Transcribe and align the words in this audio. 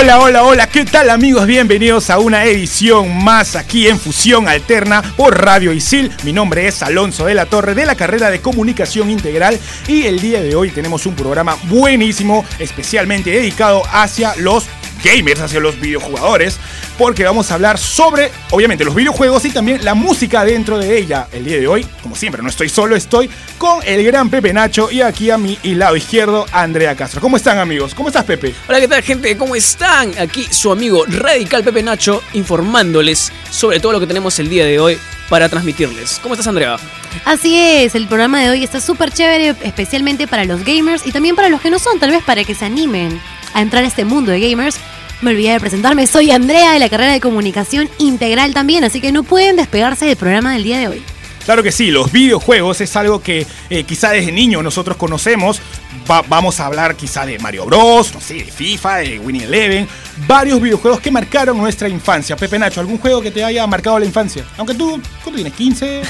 Hola, 0.00 0.20
hola, 0.20 0.44
hola, 0.44 0.68
¿qué 0.68 0.84
tal 0.84 1.10
amigos? 1.10 1.44
Bienvenidos 1.44 2.08
a 2.08 2.20
una 2.20 2.44
edición 2.44 3.24
más 3.24 3.56
aquí 3.56 3.88
en 3.88 3.98
Fusión 3.98 4.46
Alterna 4.46 5.02
por 5.16 5.44
Radio 5.44 5.72
Isil. 5.72 6.12
Mi 6.22 6.32
nombre 6.32 6.68
es 6.68 6.84
Alonso 6.84 7.26
de 7.26 7.34
la 7.34 7.46
Torre 7.46 7.74
de 7.74 7.84
la 7.84 7.96
carrera 7.96 8.30
de 8.30 8.40
Comunicación 8.40 9.10
Integral 9.10 9.58
y 9.88 10.06
el 10.06 10.20
día 10.20 10.40
de 10.40 10.54
hoy 10.54 10.70
tenemos 10.70 11.04
un 11.06 11.16
programa 11.16 11.58
buenísimo, 11.64 12.44
especialmente 12.60 13.30
dedicado 13.30 13.82
hacia 13.90 14.36
los 14.36 14.66
gamers, 15.02 15.40
hacia 15.40 15.60
los 15.60 15.78
videojugadores, 15.80 16.58
porque 16.96 17.24
vamos 17.24 17.50
a 17.50 17.54
hablar 17.54 17.78
sobre, 17.78 18.30
obviamente, 18.50 18.84
los 18.84 18.94
videojuegos 18.94 19.44
y 19.44 19.50
también 19.50 19.84
la 19.84 19.94
música 19.94 20.44
dentro 20.44 20.78
de 20.78 20.98
ella. 20.98 21.28
El 21.32 21.44
día 21.44 21.58
de 21.58 21.68
hoy, 21.68 21.86
como 22.02 22.16
siempre, 22.16 22.42
no 22.42 22.48
estoy 22.48 22.68
solo, 22.68 22.96
estoy 22.96 23.30
con 23.58 23.80
el 23.84 24.04
gran 24.04 24.30
Pepe 24.30 24.52
Nacho 24.52 24.90
y 24.90 25.00
aquí 25.00 25.30
a 25.30 25.38
mi 25.38 25.58
lado 25.64 25.96
izquierdo, 25.96 26.46
Andrea 26.52 26.96
Castro. 26.96 27.20
¿Cómo 27.20 27.36
están 27.36 27.58
amigos? 27.58 27.94
¿Cómo 27.94 28.08
estás 28.08 28.24
Pepe? 28.24 28.54
Hola, 28.68 28.80
¿qué 28.80 28.88
tal, 28.88 29.02
gente? 29.02 29.36
¿Cómo 29.36 29.54
están? 29.54 30.18
Aquí 30.18 30.46
su 30.50 30.72
amigo 30.72 31.04
Radical 31.06 31.64
Pepe 31.64 31.82
Nacho 31.82 32.22
informándoles 32.34 33.32
sobre 33.50 33.80
todo 33.80 33.92
lo 33.92 34.00
que 34.00 34.06
tenemos 34.06 34.38
el 34.38 34.48
día 34.48 34.64
de 34.64 34.78
hoy 34.78 34.98
para 35.28 35.48
transmitirles. 35.48 36.18
¿Cómo 36.22 36.34
estás, 36.34 36.46
Andrea? 36.46 36.76
Así 37.24 37.58
es, 37.58 37.94
el 37.94 38.06
programa 38.06 38.40
de 38.40 38.50
hoy 38.50 38.64
está 38.64 38.80
súper 38.80 39.12
chévere, 39.12 39.54
especialmente 39.62 40.26
para 40.26 40.44
los 40.44 40.64
gamers 40.64 41.06
y 41.06 41.12
también 41.12 41.36
para 41.36 41.48
los 41.48 41.60
que 41.60 41.70
no 41.70 41.78
son, 41.78 41.98
tal 41.98 42.10
vez 42.10 42.22
para 42.24 42.44
que 42.44 42.54
se 42.54 42.64
animen 42.64 43.20
a 43.54 43.62
entrar 43.62 43.84
a 43.84 43.86
este 43.86 44.04
mundo 44.04 44.30
de 44.32 44.40
gamers. 44.40 44.76
Me 45.20 45.30
olvidé 45.32 45.52
de 45.52 45.60
presentarme, 45.60 46.06
soy 46.06 46.30
Andrea 46.30 46.72
de 46.72 46.78
la 46.78 46.88
carrera 46.88 47.12
de 47.12 47.20
comunicación 47.20 47.88
integral 47.98 48.54
también, 48.54 48.84
así 48.84 49.00
que 49.00 49.10
no 49.10 49.24
pueden 49.24 49.56
despegarse 49.56 50.06
del 50.06 50.16
programa 50.16 50.52
del 50.52 50.62
día 50.62 50.78
de 50.78 50.88
hoy. 50.88 51.02
Claro 51.44 51.62
que 51.62 51.72
sí, 51.72 51.90
los 51.90 52.12
videojuegos 52.12 52.80
es 52.82 52.94
algo 52.94 53.22
que 53.22 53.46
eh, 53.70 53.82
quizá 53.84 54.10
desde 54.10 54.30
niño 54.30 54.62
nosotros 54.62 54.96
conocemos. 54.98 55.60
Va- 56.08 56.22
vamos 56.28 56.60
a 56.60 56.66
hablar 56.66 56.94
quizá 56.94 57.24
de 57.24 57.38
Mario 57.38 57.64
Bros, 57.64 58.12
no 58.14 58.20
sé, 58.20 58.34
de 58.34 58.44
FIFA, 58.44 58.96
de 58.98 59.18
Winning 59.18 59.42
Eleven, 59.42 59.88
varios 60.26 60.60
videojuegos 60.60 61.00
que 61.00 61.10
marcaron 61.10 61.56
nuestra 61.56 61.88
infancia. 61.88 62.36
Pepe 62.36 62.58
Nacho, 62.58 62.80
¿algún 62.80 62.98
juego 62.98 63.22
que 63.22 63.30
te 63.30 63.42
haya 63.42 63.66
marcado 63.66 63.98
la 63.98 64.04
infancia? 64.04 64.44
Aunque 64.58 64.74
tú, 64.74 65.00
¿cuánto 65.24 65.40
tienes? 65.42 65.54
¿15? 65.54 66.02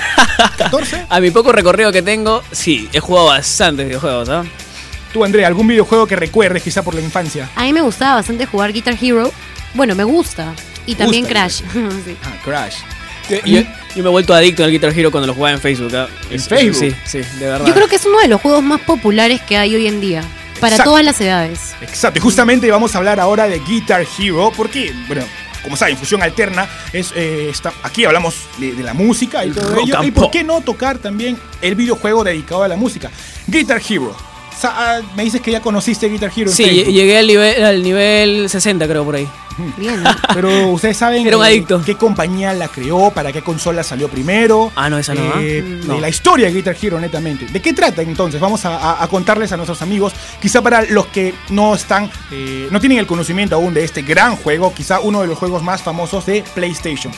¿14? 0.59 1.07
A 1.09 1.21
mi 1.21 1.31
poco 1.31 1.53
recorrido 1.53 1.93
que 1.93 2.03
tengo, 2.03 2.43
sí, 2.51 2.89
he 2.93 2.99
jugado 3.01 3.29
bastantes 3.29 3.87
videojuegos, 3.87 4.29
¿ah? 4.29 4.45
Tú, 5.13 5.25
Andrea, 5.25 5.47
¿algún 5.47 5.67
videojuego 5.67 6.07
que 6.07 6.17
recuerdes 6.17 6.63
quizá 6.63 6.83
por 6.83 6.95
la 6.95 7.01
infancia? 7.01 7.49
A 7.55 7.63
mí 7.65 7.73
me 7.73 7.81
gustaba 7.81 8.17
bastante 8.17 8.47
jugar 8.47 8.73
Guitar 8.73 8.97
Hero. 9.01 9.33
Bueno, 9.75 9.95
me 9.95 10.05
gusta. 10.05 10.55
Y 10.87 10.95
también 10.95 11.25
Gusta, 11.25 11.41
Crash. 11.41 11.61
Sí. 12.05 12.17
Ah, 12.25 12.33
Crash. 12.45 12.77
Yo, 13.29 13.61
yo 13.95 14.03
me 14.03 14.09
he 14.09 14.09
vuelto 14.09 14.33
adicto 14.33 14.65
al 14.65 14.71
Guitar 14.71 14.91
Hero 14.99 15.11
cuando 15.11 15.27
lo 15.27 15.35
jugaba 15.35 15.55
en 15.55 15.61
Facebook. 15.61 15.95
¿ah? 15.95 16.09
¿En 16.31 16.37
Es- 16.37 16.49
Facebook? 16.49 16.75
Sí, 16.81 16.95
sí, 17.05 17.19
de 17.39 17.47
verdad. 17.47 17.67
Yo 17.67 17.75
creo 17.75 17.89
que 17.89 17.97
es 17.97 18.07
uno 18.07 18.19
de 18.21 18.29
los 18.29 18.41
juegos 18.41 18.63
más 18.63 18.81
populares 18.81 19.41
que 19.43 19.57
hay 19.59 19.75
hoy 19.75 19.87
en 19.87 20.01
día. 20.01 20.23
Para 20.61 20.73
Exacto. 20.75 20.91
todas 20.91 21.05
las 21.05 21.21
edades. 21.21 21.75
Exacto, 21.81 22.19
y 22.19 22.23
justamente 22.23 22.69
vamos 22.71 22.95
a 22.95 22.99
hablar 22.99 23.21
ahora 23.21 23.47
de 23.47 23.61
Guitar 23.61 24.05
Hero, 24.19 24.51
porque, 24.57 24.93
bueno, 25.07 25.23
como 25.63 25.77
saben, 25.77 25.97
Fusión 25.97 26.21
Alterna, 26.23 26.67
es, 26.93 27.13
eh, 27.15 27.49
está, 27.51 27.73
aquí 27.85 28.05
hablamos 28.05 28.35
de, 28.59 28.73
de 28.73 28.83
la 28.83 28.93
música 28.93 29.45
y 29.45 29.51
todo 29.51 29.73
Rock 29.75 29.85
ello. 29.89 30.03
Y 30.03 30.11
por 30.11 30.31
qué 30.33 30.43
no 30.43 30.61
tocar 30.63 30.99
también 30.99 31.39
el 31.63 31.75
videojuego 31.77 32.25
dedicado 32.25 32.65
a 32.65 32.69
la 32.69 32.75
música. 32.77 33.09
Guitar 33.47 33.81
Hero. 33.89 34.17
Ah, 34.65 35.01
me 35.17 35.25
dices 35.25 35.41
que 35.41 35.51
ya 35.53 35.61
conociste 35.61 36.09
Guitar 36.09 36.31
Hero 36.35 36.51
en 36.51 36.57
Sí, 36.57 36.65
Facebook. 36.65 36.93
llegué 36.95 37.19
al 37.19 37.27
nivel, 37.27 37.65
al 37.65 37.83
nivel 37.83 38.49
60, 38.51 38.87
creo, 38.89 39.05
por 39.05 39.17
ahí. 39.17 39.29
Bien. 39.77 40.05
Pero 40.35 40.69
ustedes 40.69 40.97
saben 40.97 41.27
Era 41.27 41.37
un 41.37 41.45
eh, 41.45 41.49
adicto. 41.49 41.83
qué 41.85 41.97
compañía 41.97 42.53
la 42.53 42.69
creó, 42.69 43.11
para 43.11 43.33
qué 43.33 43.43
consola 43.43 43.83
salió 43.83 44.09
primero. 44.09 44.71
Ah, 44.77 44.89
no, 44.89 44.99
esa 44.99 45.15
no, 45.15 45.23
¿ah? 45.35 45.41
Eh, 45.43 45.81
de 45.85 46.01
la 46.01 46.09
historia 46.09 46.47
de 46.47 46.55
Guitar 46.55 46.77
Hero, 46.81 47.01
netamente. 47.01 47.47
¿De 47.47 47.61
qué 47.61 47.73
trata 47.73 48.03
entonces? 48.03 48.41
Vamos 48.41 48.65
a, 48.65 48.77
a- 48.77 49.03
a 49.03 49.09
contarles 49.09 49.51
a 49.51 49.57
nuestros 49.57 49.83
amigos, 49.83 50.13
quizá 50.41 50.63
para 50.63 50.83
los 50.83 51.07
que 51.07 51.35
no 51.51 51.75
están, 51.75 52.09
eh, 52.31 52.69
no 52.71 52.79
tienen 52.79 52.99
el 52.99 53.07
conocimiento 53.09 53.57
aún 53.57 53.75
de 53.75 53.83
este 53.83 54.03
gran 54.03 54.37
juego, 54.37 54.73
quizá 54.73 55.01
uno 55.01 55.23
de 55.23 55.27
los 55.27 55.37
juegos 55.39 55.61
más 55.63 55.83
famosos 55.83 56.25
de 56.27 56.45
PlayStation. 56.55 57.13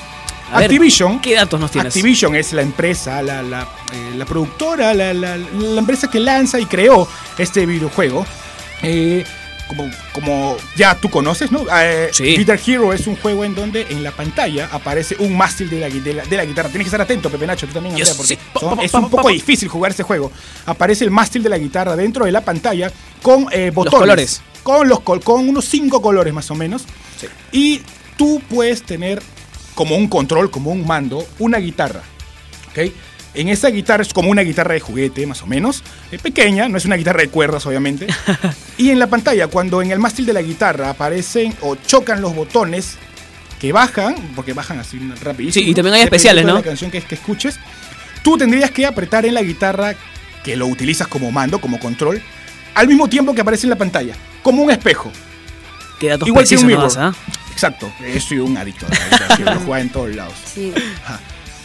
A 0.53 0.57
ver, 0.59 0.65
Activision. 0.65 1.21
¿Qué 1.21 1.35
datos 1.35 1.61
nos 1.61 1.71
tienes? 1.71 1.95
Activision 1.95 2.35
es 2.35 2.53
la 2.53 2.63
empresa, 2.63 3.23
la, 3.23 3.43
la, 3.43 3.63
eh, 3.93 4.15
la 4.17 4.25
productora, 4.25 4.93
la, 4.95 5.15
la- 5.15 5.37
empresa 5.37 6.11
que 6.11 6.19
lanza 6.21 6.59
y 6.59 6.67
creó 6.67 7.09
este 7.39 7.67
videojuego. 7.67 8.27
Eh, 8.83 9.25
como, 9.69 9.89
como 10.13 10.57
ya 10.75 10.97
tú 10.97 11.09
conoces, 11.09 11.53
¿no? 11.53 11.65
Eh, 11.73 12.09
Sí. 12.13 12.37
Guitar 12.37 12.59
Hero 12.67 12.93
es 12.93 13.07
un 13.07 13.15
juego 13.15 13.45
en 13.45 13.55
donde 13.55 13.87
en 13.91 14.03
la 14.03 14.11
pantalla 14.11 14.69
aparece 14.73 15.15
un 15.21 15.37
mástil 15.37 15.71
de 15.71 15.79
la, 15.79 15.89
de 15.89 16.15
la- 16.15 16.25
de 16.25 16.37
la 16.37 16.45
guitarra. 16.45 16.69
Tienes 16.69 16.87
que 16.87 16.89
estar 16.89 17.01
atento, 17.01 17.31
Pepe 17.31 17.47
Nacho, 17.47 17.69
tú 17.69 17.75
también, 17.75 17.95
Andrea, 17.95 18.13
porque 18.17 18.35
sí. 18.35 18.39
Son- 18.59 18.81
es 18.81 18.93
un 18.95 19.09
poco 19.09 19.29
difícil 19.29 19.69
jugar 19.69 19.93
este 19.93 20.03
juego. 20.03 20.33
Aparece 20.67 21.05
el 21.05 21.13
mástil 21.13 21.45
de 21.45 21.51
la 21.51 21.59
guitarra 21.59 21.95
dentro 21.95 22.25
de 22.25 22.33
la 22.33 22.41
pantalla 22.41 22.91
con 23.23 23.47
eh, 23.53 23.71
botones. 23.73 24.01
colores. 24.01 24.43
Con, 24.65 24.89
los, 24.89 25.01
con 25.01 25.49
unos 25.49 25.65
cinco 25.67 26.03
colores 26.03 26.35
más 26.35 26.51
o 26.51 26.57
menos. 26.57 26.83
Y 27.53 27.81
tú 28.17 28.43
puedes 28.49 28.83
tener 28.83 29.23
como 29.81 29.97
un 29.97 30.09
control, 30.09 30.51
como 30.51 30.73
un 30.73 30.87
mando, 30.87 31.27
una 31.39 31.57
guitarra. 31.57 32.03
¿ok? 32.71 32.93
En 33.33 33.49
esa 33.49 33.69
guitarra 33.71 34.03
es 34.03 34.13
como 34.13 34.29
una 34.29 34.43
guitarra 34.43 34.75
de 34.75 34.81
juguete, 34.81 35.27
más 35.27 35.41
o 35.41 35.47
menos. 35.47 35.83
eh, 36.13 36.19
pequeña, 36.19 36.69
no 36.69 36.77
es 36.77 36.85
una 36.85 36.97
guitarra 36.97 37.23
de 37.23 37.31
cuerdas, 37.31 37.65
obviamente. 37.65 38.07
y 38.77 38.91
en 38.91 38.99
la 38.99 39.07
pantalla, 39.07 39.47
cuando 39.47 39.81
en 39.81 39.91
el 39.91 39.99
mástil 39.99 40.27
de 40.27 40.35
la 40.35 40.43
guitarra 40.43 40.91
aparecen 40.91 41.55
o 41.63 41.77
chocan 41.77 42.21
los 42.21 42.35
botones 42.35 42.99
que 43.59 43.73
bajan, 43.73 44.17
porque 44.37 44.53
bajan 44.53 44.81
así 44.81 44.99
rapidísimo. 45.23 45.65
Sí, 45.65 45.71
y 45.71 45.75
también 45.75 45.95
hay 45.95 46.03
especiales, 46.03 46.45
de 46.45 46.51
¿no? 46.51 46.59
La 46.59 46.63
canción 46.63 46.91
que, 46.91 47.01
que 47.01 47.15
escuches. 47.15 47.59
Tú 48.23 48.37
tendrías 48.37 48.71
que 48.73 48.85
apretar 48.85 49.25
en 49.25 49.33
la 49.33 49.43
guitarra 49.43 49.95
que 50.45 50.57
lo 50.57 50.67
utilizas 50.67 51.09
como 51.09 51.33
mando, 51.33 51.59
como 51.59 51.81
control, 51.81 52.21
al 52.75 52.87
mismo 52.87 53.09
tiempo 53.09 53.35
que 53.35 53.41
aparece 53.41 53.65
en 53.65 53.71
la 53.71 53.77
pantalla, 53.77 54.15
como 54.43 54.63
un 54.63 54.71
espejo. 54.71 55.11
¿Qué 55.99 56.09
datos 56.09 56.29
Igual 56.29 56.47
que 56.47 56.57
un 56.57 56.67
mirror. 56.67 56.93
ah? 56.99 57.15
Exacto, 57.61 57.93
soy 58.27 58.39
un 58.39 58.57
adicto 58.57 58.87
a 58.87 58.89
la 58.89 59.35
Hero, 59.37 59.45
lo 59.55 59.61
jugaba 59.61 59.81
en 59.81 59.91
todos 59.91 60.17
lados. 60.17 60.33
Sí. 60.55 60.73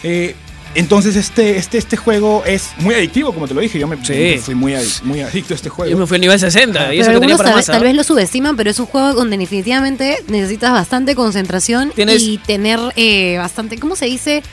Eh, 0.03 0.35
entonces 0.75 1.15
este, 1.15 1.57
este, 1.57 1.77
este 1.77 1.95
juego 1.95 2.43
es 2.45 2.71
muy 2.79 2.93
adictivo, 2.95 3.33
como 3.33 3.47
te 3.47 3.53
lo 3.53 3.61
dije. 3.61 3.79
Yo 3.79 3.87
me, 3.87 3.95
Sí. 4.05 4.37
fui 4.43 4.55
muy, 4.55 4.73
muy 5.03 5.21
adicto 5.21 5.53
a 5.53 5.55
este 5.55 5.69
juego. 5.69 5.89
Yo 5.89 5.97
me 5.97 6.05
fui 6.05 6.17
a 6.17 6.19
nivel 6.19 6.37
60 6.37 6.67
y 6.67 6.73
Pero 6.73 6.91
eso 6.91 6.99
que 6.99 7.03
tenía 7.03 7.15
algunos 7.15 7.37
para 7.37 7.49
tal, 7.51 7.55
más. 7.55 7.65
tal 7.67 7.83
vez 7.83 7.95
lo 7.95 8.03
subestiman, 8.03 8.57
pero 8.57 8.69
es 8.69 8.79
un 8.79 8.87
juego 8.87 9.13
donde 9.13 9.37
definitivamente 9.37 10.17
necesitas 10.27 10.73
bastante 10.73 11.15
concentración 11.15 11.91
Tienes- 11.95 12.21
y 12.21 12.37
tener 12.39 12.79
eh, 12.97 13.37
bastante, 13.37 13.77
¿cómo 13.79 13.95
se 13.95 14.05
dice? 14.07 14.43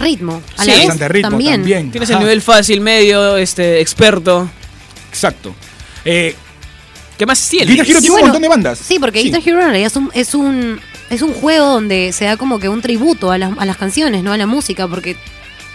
Ritmo. 0.00 0.42
A 0.56 0.64
Sí. 0.64 0.70
la 0.70 0.74
vez 0.74 0.86
Bastante 0.88 1.08
ritmo 1.08 1.30
también. 1.30 1.62
Tienes 1.92 2.10
Ajá, 2.10 2.14
el 2.18 2.24
nivel 2.24 2.42
fácil, 2.42 2.80
medio, 2.80 3.36
este, 3.36 3.80
experto. 3.80 4.50
Exacto. 5.10 5.54
Eh, 6.04 6.34
¿Qué 7.22 7.26
más 7.26 7.48
tienes? 7.48 7.68
Guitar 7.68 7.86
Hero 7.88 8.00
tiene 8.00 8.16
un 8.16 8.22
montón 8.22 8.42
de 8.42 8.48
bandas. 8.48 8.80
Sí, 8.80 8.98
porque 8.98 9.22
Guitar 9.22 9.40
Hero 9.46 9.60
en 9.60 9.66
realidad 9.66 9.86
es 9.86 9.94
un, 9.94 10.10
es 10.12 10.34
un 10.34 10.80
es 11.08 11.22
un 11.22 11.32
juego 11.32 11.66
donde 11.66 12.10
se 12.12 12.24
da 12.24 12.36
como 12.36 12.58
que 12.58 12.68
un 12.68 12.82
tributo 12.82 13.30
a 13.30 13.38
las, 13.38 13.56
a 13.58 13.64
las 13.64 13.76
canciones, 13.76 14.24
¿no? 14.24 14.32
A 14.32 14.36
la 14.36 14.46
música, 14.46 14.88
porque 14.88 15.14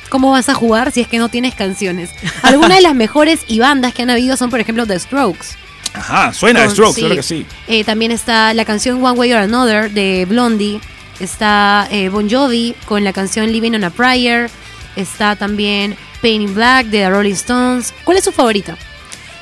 ¿cómo 0.09 0.31
vas 0.31 0.49
a 0.49 0.53
jugar 0.55 0.91
si 0.91 0.99
es 0.99 1.07
que 1.07 1.19
no 1.19 1.29
tienes 1.29 1.55
canciones? 1.55 2.09
Algunas 2.41 2.75
de 2.75 2.81
las 2.81 2.95
mejores 2.95 3.39
y 3.47 3.59
bandas 3.59 3.93
que 3.93 4.01
han 4.01 4.09
habido 4.09 4.35
son, 4.35 4.49
por 4.49 4.59
ejemplo, 4.59 4.85
The 4.85 4.99
Strokes. 4.99 5.47
Ajá, 5.93 6.33
suena 6.33 6.65
Con- 6.65 6.71
Strokes, 6.71 6.93
sí. 6.95 6.99
claro 6.99 7.15
que 7.15 7.23
sí. 7.23 7.45
Eh, 7.69 7.85
también 7.85 8.11
está 8.11 8.53
la 8.53 8.65
canción 8.65 9.01
One 9.01 9.17
Way 9.17 9.31
or 9.31 9.39
Another 9.43 9.89
de 9.89 10.25
Blondie. 10.27 10.81
Está 11.21 11.87
eh, 11.91 12.09
Bon 12.09 12.29
Jovi 12.29 12.75
con 12.83 13.05
la 13.05 13.13
canción 13.13 13.53
Living 13.53 13.71
on 13.71 13.85
a 13.85 13.89
Prayer. 13.89 14.49
Está 14.97 15.37
también 15.37 15.95
Pain 16.21 16.41
in 16.41 16.53
Black 16.53 16.87
de 16.87 16.97
The 16.97 17.09
Rolling 17.09 17.35
Stones. 17.35 17.93
¿Cuál 18.03 18.17
es 18.17 18.25
su 18.25 18.33
favorita? 18.33 18.77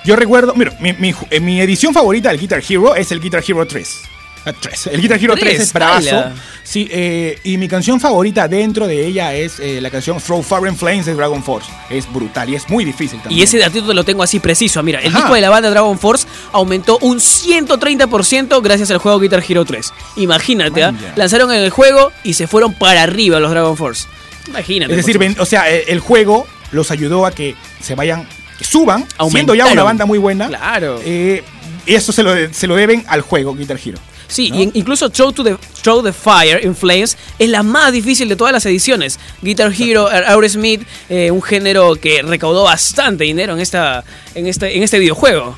Yo 0.06 0.16
recuerdo, 0.16 0.54
mira, 0.56 0.72
mi, 0.80 0.94
mi, 0.94 1.14
ju- 1.14 1.28
eh, 1.32 1.40
mi 1.40 1.60
edición 1.60 1.94
favorita 1.94 2.30
del 2.30 2.40
Guitar 2.40 2.62
Hero 2.68 2.96
es 2.96 3.12
el 3.12 3.20
Guitar 3.20 3.44
Hero 3.48 3.66
3. 3.66 4.02
Ah, 4.48 4.54
3. 4.54 4.88
El 4.88 5.02
Guitar 5.02 5.18
Hero 5.18 5.34
3, 5.34 5.44
Tres, 5.56 5.60
es 5.62 5.74
bravazo. 5.74 6.26
Sí, 6.64 6.88
eh, 6.92 7.40
y 7.44 7.58
mi 7.58 7.68
canción 7.68 8.00
favorita 8.00 8.48
dentro 8.48 8.86
de 8.86 9.04
ella 9.08 9.34
es 9.34 9.60
eh, 9.60 9.80
la 9.82 9.90
canción 9.90 10.20
Throw 10.20 10.44
Fire 10.44 10.68
and 10.68 10.78
Flames 10.78 11.08
de 11.08 11.16
Dragon 11.16 11.44
Force. 11.44 11.68
Es 11.90 12.12
brutal 12.14 12.48
y 12.50 12.56
es 12.56 12.70
muy 12.70 12.86
difícil 12.86 13.20
también. 13.20 13.40
Y 13.40 13.44
ese 13.44 13.58
datito 13.58 13.88
te 13.88 13.94
lo 13.96 14.04
tengo 14.04 14.22
así 14.22 14.40
preciso. 14.40 14.84
Mira, 14.84 15.00
el 15.00 15.08
Ajá. 15.08 15.18
disco 15.18 15.34
de 15.34 15.42
la 15.42 15.50
banda 15.50 15.72
Dragon 15.72 15.98
Force 15.98 16.28
aumentó 16.52 17.00
un 17.02 17.20
130% 17.20 18.62
gracias 18.62 18.92
al 18.92 19.00
juego 19.00 19.20
Guitar 19.20 19.44
Hero 19.48 19.66
3. 19.66 19.92
Imagínate, 20.18 20.80
ya. 20.82 20.94
lanzaron 21.16 21.52
en 21.52 21.64
el 21.64 21.72
juego 21.72 22.12
y 22.24 22.34
se 22.36 22.46
fueron 22.48 22.74
para 22.74 23.02
arriba 23.02 23.40
los 23.40 23.50
Dragon 23.50 23.76
Force. 23.76 24.08
Imagínate. 24.48 24.92
Es 24.94 24.98
decir, 24.98 25.18
ven- 25.18 25.36
o 25.40 25.46
sea, 25.46 25.72
eh, 25.74 25.86
el 25.88 26.00
juego 26.00 26.46
los 26.72 26.92
ayudó 26.92 27.26
a 27.26 27.32
que 27.32 27.56
se 27.82 27.96
vayan, 27.96 28.28
que 28.58 28.64
suban, 28.66 29.06
siendo 29.30 29.54
ya 29.54 29.64
una 29.64 29.72
Aumentaron. 29.72 29.86
banda 29.86 30.06
muy 30.06 30.18
buena. 30.18 30.48
Claro. 30.48 31.00
Eh, 31.04 31.44
y 31.86 31.94
eso 31.94 32.12
se 32.12 32.24
lo, 32.24 32.34
se 32.54 32.68
lo 32.68 32.76
deben 32.76 33.04
al 33.08 33.22
juego 33.22 33.54
Guitar 33.56 33.80
Hero. 33.84 33.98
Sí, 34.28 34.50
¿no? 34.50 34.58
y 34.60 34.72
incluso 34.74 35.10
Throw, 35.12 35.32
to 35.32 35.44
the, 35.44 35.56
Throw 35.84 36.02
the 36.02 36.12
Fire 36.12 36.60
in 36.66 36.76
Flames 36.76 37.16
es 37.38 37.48
la 37.50 37.62
más 37.62 37.92
difícil 37.92 38.28
de 38.28 38.36
todas 38.36 38.52
las 38.54 38.66
ediciones. 38.66 39.20
Guitar 39.42 39.72
Hero, 39.78 40.10
Aer- 40.10 40.26
Aerosmith, 40.28 40.82
eh, 41.10 41.30
un 41.30 41.44
género 41.44 41.96
que 41.96 42.24
recaudó 42.24 42.64
bastante 42.64 43.24
dinero 43.26 43.54
en, 43.54 43.60
esta, 43.60 44.04
en, 44.34 44.48
este, 44.48 44.76
en 44.76 44.82
este 44.84 44.98
videojuego. 44.98 45.56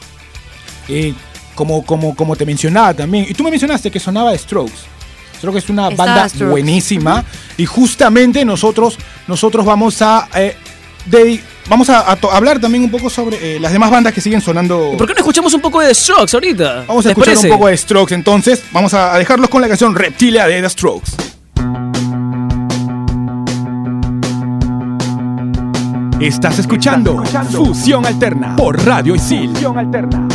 Eh, 0.89 1.13
como, 1.55 1.85
como, 1.85 2.13
como 2.15 2.35
te 2.35 2.45
mencionaba 2.45 2.93
también. 2.93 3.25
Y 3.29 3.33
tú 3.33 3.43
me 3.43 3.51
mencionaste 3.51 3.89
que 3.89 3.99
sonaba 4.01 4.31
de 4.31 4.37
Strokes. 4.37 4.73
Strokes 5.37 5.59
es 5.59 5.69
una 5.69 5.89
banda 5.89 6.27
Strokes. 6.27 6.51
buenísima. 6.51 7.23
Y 7.57 7.65
justamente 7.65 8.43
nosotros, 8.43 8.97
nosotros 9.27 9.65
vamos 9.65 10.01
a. 10.01 10.27
eh, 10.35 10.55
dedi- 11.09 11.41
vamos 11.69 11.89
a, 11.89 12.11
a 12.11 12.15
to- 12.15 12.31
hablar 12.31 12.59
también 12.59 12.83
un 12.83 12.91
poco 12.91 13.09
sobre 13.09 13.55
eh, 13.55 13.59
las 13.59 13.71
demás 13.71 13.89
bandas 13.91 14.13
que 14.13 14.21
siguen 14.21 14.41
sonando. 14.41 14.93
¿Por 14.97 15.07
qué 15.07 15.13
no 15.13 15.19
escuchamos 15.19 15.53
un 15.53 15.61
poco 15.61 15.79
de 15.81 15.87
The 15.89 15.95
Strokes 15.95 16.33
ahorita? 16.35 16.85
Vamos 16.87 17.05
a 17.05 17.09
¿Les 17.09 17.17
escuchar 17.17 17.33
parece? 17.35 17.47
un 17.51 17.57
poco 17.57 17.67
de 17.69 17.77
Strokes 17.77 18.13
entonces. 18.15 18.63
Vamos 18.71 18.93
a 18.93 19.13
a 19.13 19.17
dejarlos 19.17 19.49
con 19.49 19.61
la 19.61 19.67
canción 19.67 19.95
Reptilia 19.95 20.47
de 20.47 20.61
The 20.61 20.69
Strokes. 20.69 21.11
Estás 26.19 26.57
escuchando 26.59 27.23
Fusión 27.51 28.05
Alterna 28.05 28.55
por 28.55 28.83
Radio 28.83 29.15
Isil. 29.15 29.51
Fusión 29.51 29.77
Alterna. 29.77 30.27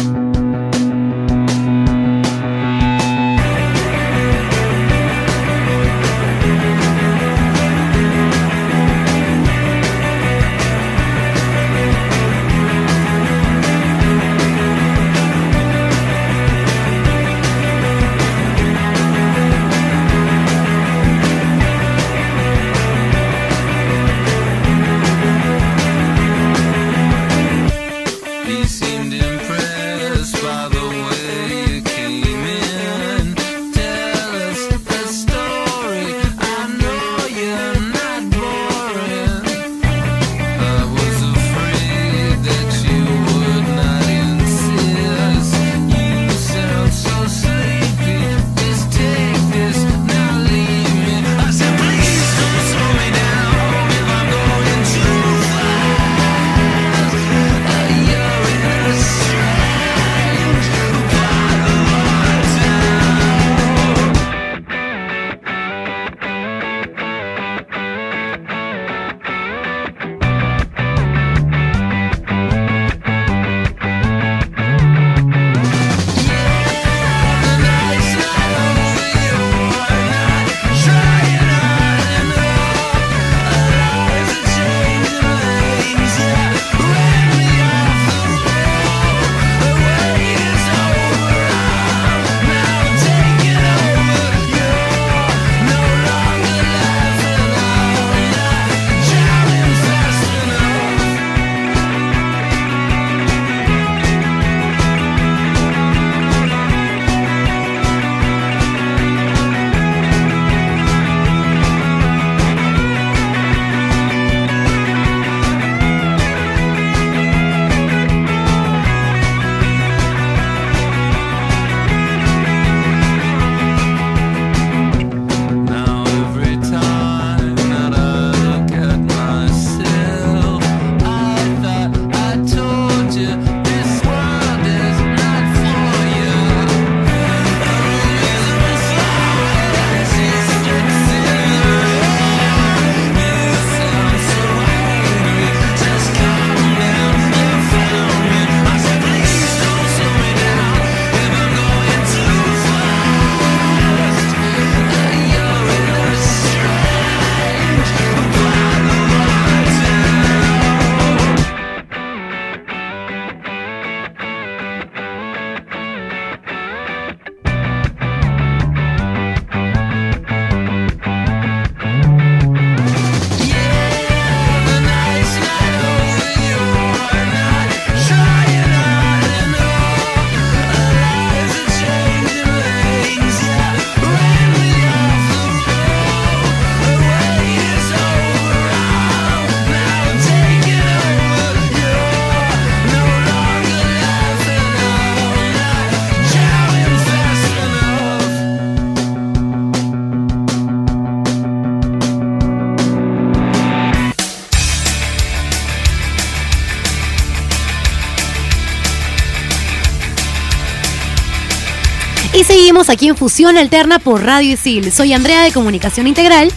Aquí 212.89 213.09
en 213.09 213.17
Fusión 213.17 213.57
Alterna 213.59 213.99
por 213.99 214.25
Radio 214.25 214.55
Isil. 214.55 214.91
Soy 214.93 215.13
Andrea 215.13 215.43
de 215.43 215.53
Comunicación 215.53 216.07
Integral. 216.07 216.51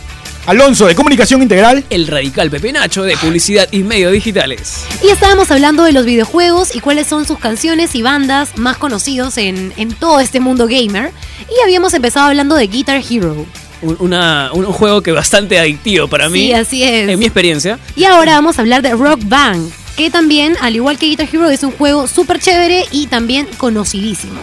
Alonso 0.47 0.87
de 0.87 0.95
Comunicación 0.95 1.41
Integral. 1.43 1.85
El 1.89 2.07
radical 2.07 2.49
Pepe 2.49 2.71
Nacho 2.71 3.03
de 3.03 3.15
publicidad 3.15 3.67
y 3.71 3.83
medios 3.83 4.11
digitales. 4.11 4.85
Y 5.03 5.09
estábamos 5.09 5.51
hablando 5.51 5.83
de 5.83 5.91
los 5.91 6.05
videojuegos 6.05 6.75
y 6.75 6.79
cuáles 6.79 7.07
son 7.07 7.25
sus 7.25 7.37
canciones 7.37 7.95
y 7.95 8.01
bandas 8.01 8.57
más 8.57 8.77
conocidos 8.77 9.37
en, 9.37 9.71
en 9.77 9.93
todo 9.93 10.19
este 10.19 10.39
mundo 10.39 10.67
gamer. 10.67 11.11
Y 11.49 11.63
habíamos 11.63 11.93
empezado 11.93 12.27
hablando 12.27 12.55
de 12.55 12.67
Guitar 12.67 13.01
Hero. 13.07 13.45
Un 13.81 14.65
juego 14.65 15.01
que 15.01 15.11
bastante 15.11 15.59
adictivo 15.59 16.07
para 16.07 16.27
mí. 16.27 16.47
Sí, 16.47 16.53
así 16.53 16.83
es. 16.83 17.07
En 17.07 17.19
mi 17.19 17.25
experiencia. 17.25 17.77
Y 17.95 18.05
ahora 18.05 18.33
vamos 18.33 18.57
a 18.57 18.61
hablar 18.61 18.81
de 18.81 18.91
Rock 18.91 19.21
Band, 19.25 19.71
que 19.95 20.09
también, 20.09 20.57
al 20.61 20.75
igual 20.75 20.97
que 20.97 21.05
Guitar 21.05 21.29
Hero, 21.31 21.49
es 21.49 21.63
un 21.63 21.71
juego 21.71 22.07
súper 22.07 22.39
chévere 22.39 22.85
y 22.91 23.07
también 23.07 23.47
conocidísimo. 23.57 24.39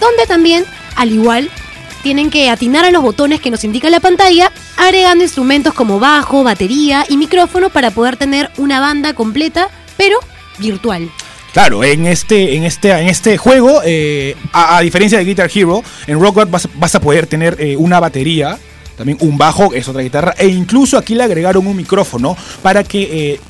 Donde 0.00 0.26
también, 0.26 0.64
al 1.00 1.12
igual, 1.12 1.50
tienen 2.02 2.28
que 2.28 2.50
atinar 2.50 2.84
a 2.84 2.90
los 2.90 3.02
botones 3.02 3.40
que 3.40 3.50
nos 3.50 3.64
indica 3.64 3.88
la 3.88 4.00
pantalla, 4.00 4.52
agregando 4.76 5.24
instrumentos 5.24 5.72
como 5.72 5.98
bajo, 5.98 6.44
batería 6.44 7.06
y 7.08 7.16
micrófono 7.16 7.70
para 7.70 7.90
poder 7.90 8.18
tener 8.18 8.50
una 8.58 8.80
banda 8.80 9.14
completa, 9.14 9.70
pero 9.96 10.18
virtual. 10.58 11.10
Claro, 11.54 11.82
en 11.84 12.06
este, 12.06 12.54
en 12.54 12.64
este, 12.64 12.90
en 12.90 13.08
este 13.08 13.38
juego, 13.38 13.80
eh, 13.82 14.36
a, 14.52 14.82
diferencia 14.82 15.16
de 15.16 15.24
Guitar 15.24 15.50
Hero, 15.52 15.82
en 16.06 16.20
Rock 16.20 16.34
Band 16.36 16.50
vas, 16.50 16.68
vas 16.74 16.94
a 16.94 17.00
poder 17.00 17.26
tener 17.26 17.56
eh, 17.58 17.78
una 17.78 17.98
batería, 17.98 18.58
también 18.98 19.16
un 19.22 19.38
bajo, 19.38 19.72
es 19.72 19.88
otra 19.88 20.02
guitarra, 20.02 20.34
e 20.36 20.48
incluso 20.48 20.98
aquí 20.98 21.14
le 21.14 21.24
agregaron 21.24 21.66
un 21.66 21.76
micrófono 21.76 22.36
para 22.62 22.84
que 22.84 23.32
eh, 23.32 23.40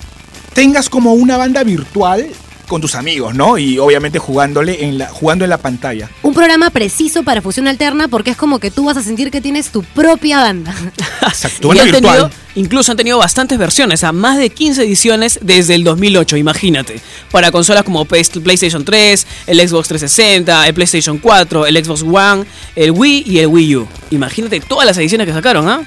tengas 0.55 0.89
como 0.89 1.15
una 1.15 1.37
banda 1.37 1.65
virtual 1.65 2.31
con 2.71 2.81
tus 2.81 2.95
amigos, 2.95 3.35
¿no? 3.35 3.59
Y 3.59 3.79
obviamente 3.79 4.19
jugándole 4.19 4.85
en 4.87 4.97
la, 4.97 5.09
jugando 5.09 5.45
en 5.45 5.51
la 5.51 5.59
pantalla. 5.59 6.09
un 6.23 6.33
programa 6.33 6.71
preciso 6.71 7.23
para 7.25 7.43
fusión 7.43 7.67
alterna 7.69 8.07
porque 8.09 8.31
es 8.31 8.37
como 8.37 8.59
que 8.61 8.71
tú 8.71 8.85
vas 8.85 8.97
a 8.97 9.03
sentir 9.03 9.31
que 9.31 9.41
tienes 9.41 9.71
tu 9.71 9.83
propia 9.83 10.39
banda. 10.39 10.73
Exacto. 11.23 11.69
Banda 11.69 11.83
han 11.83 11.91
virtual. 11.91 12.17
tenido, 12.17 12.31
incluso 12.55 12.93
han 12.93 12.97
tenido 12.97 13.19
bastantes 13.19 13.59
versiones, 13.59 14.05
a 14.05 14.13
más 14.13 14.39
de 14.39 14.51
15 14.51 14.85
ediciones 14.85 15.39
desde 15.43 15.75
el 15.75 15.83
2008, 15.85 16.37
imagínate. 16.37 17.01
Para 17.33 17.51
consolas 17.51 17.83
como 17.83 18.05
Play- 18.05 18.25
PlayStation 18.43 18.85
3, 18.85 19.27
el 19.49 19.69
Xbox 19.69 19.89
360, 19.89 20.67
el 20.69 20.75
PlayStation 20.75 21.19
4, 21.19 21.67
el 21.67 21.85
Xbox 21.85 22.03
One, 22.03 22.45
el 22.77 22.93
Wii 22.93 23.25
y 23.27 23.39
el 23.41 23.49
Wii 23.49 23.77
U. 23.77 23.89
Imagínate 24.11 24.61
todas 24.61 24.87
las 24.87 24.97
ediciones 24.97 25.27
que 25.27 25.33
sacaron, 25.33 25.69
¿ah? 25.69 25.83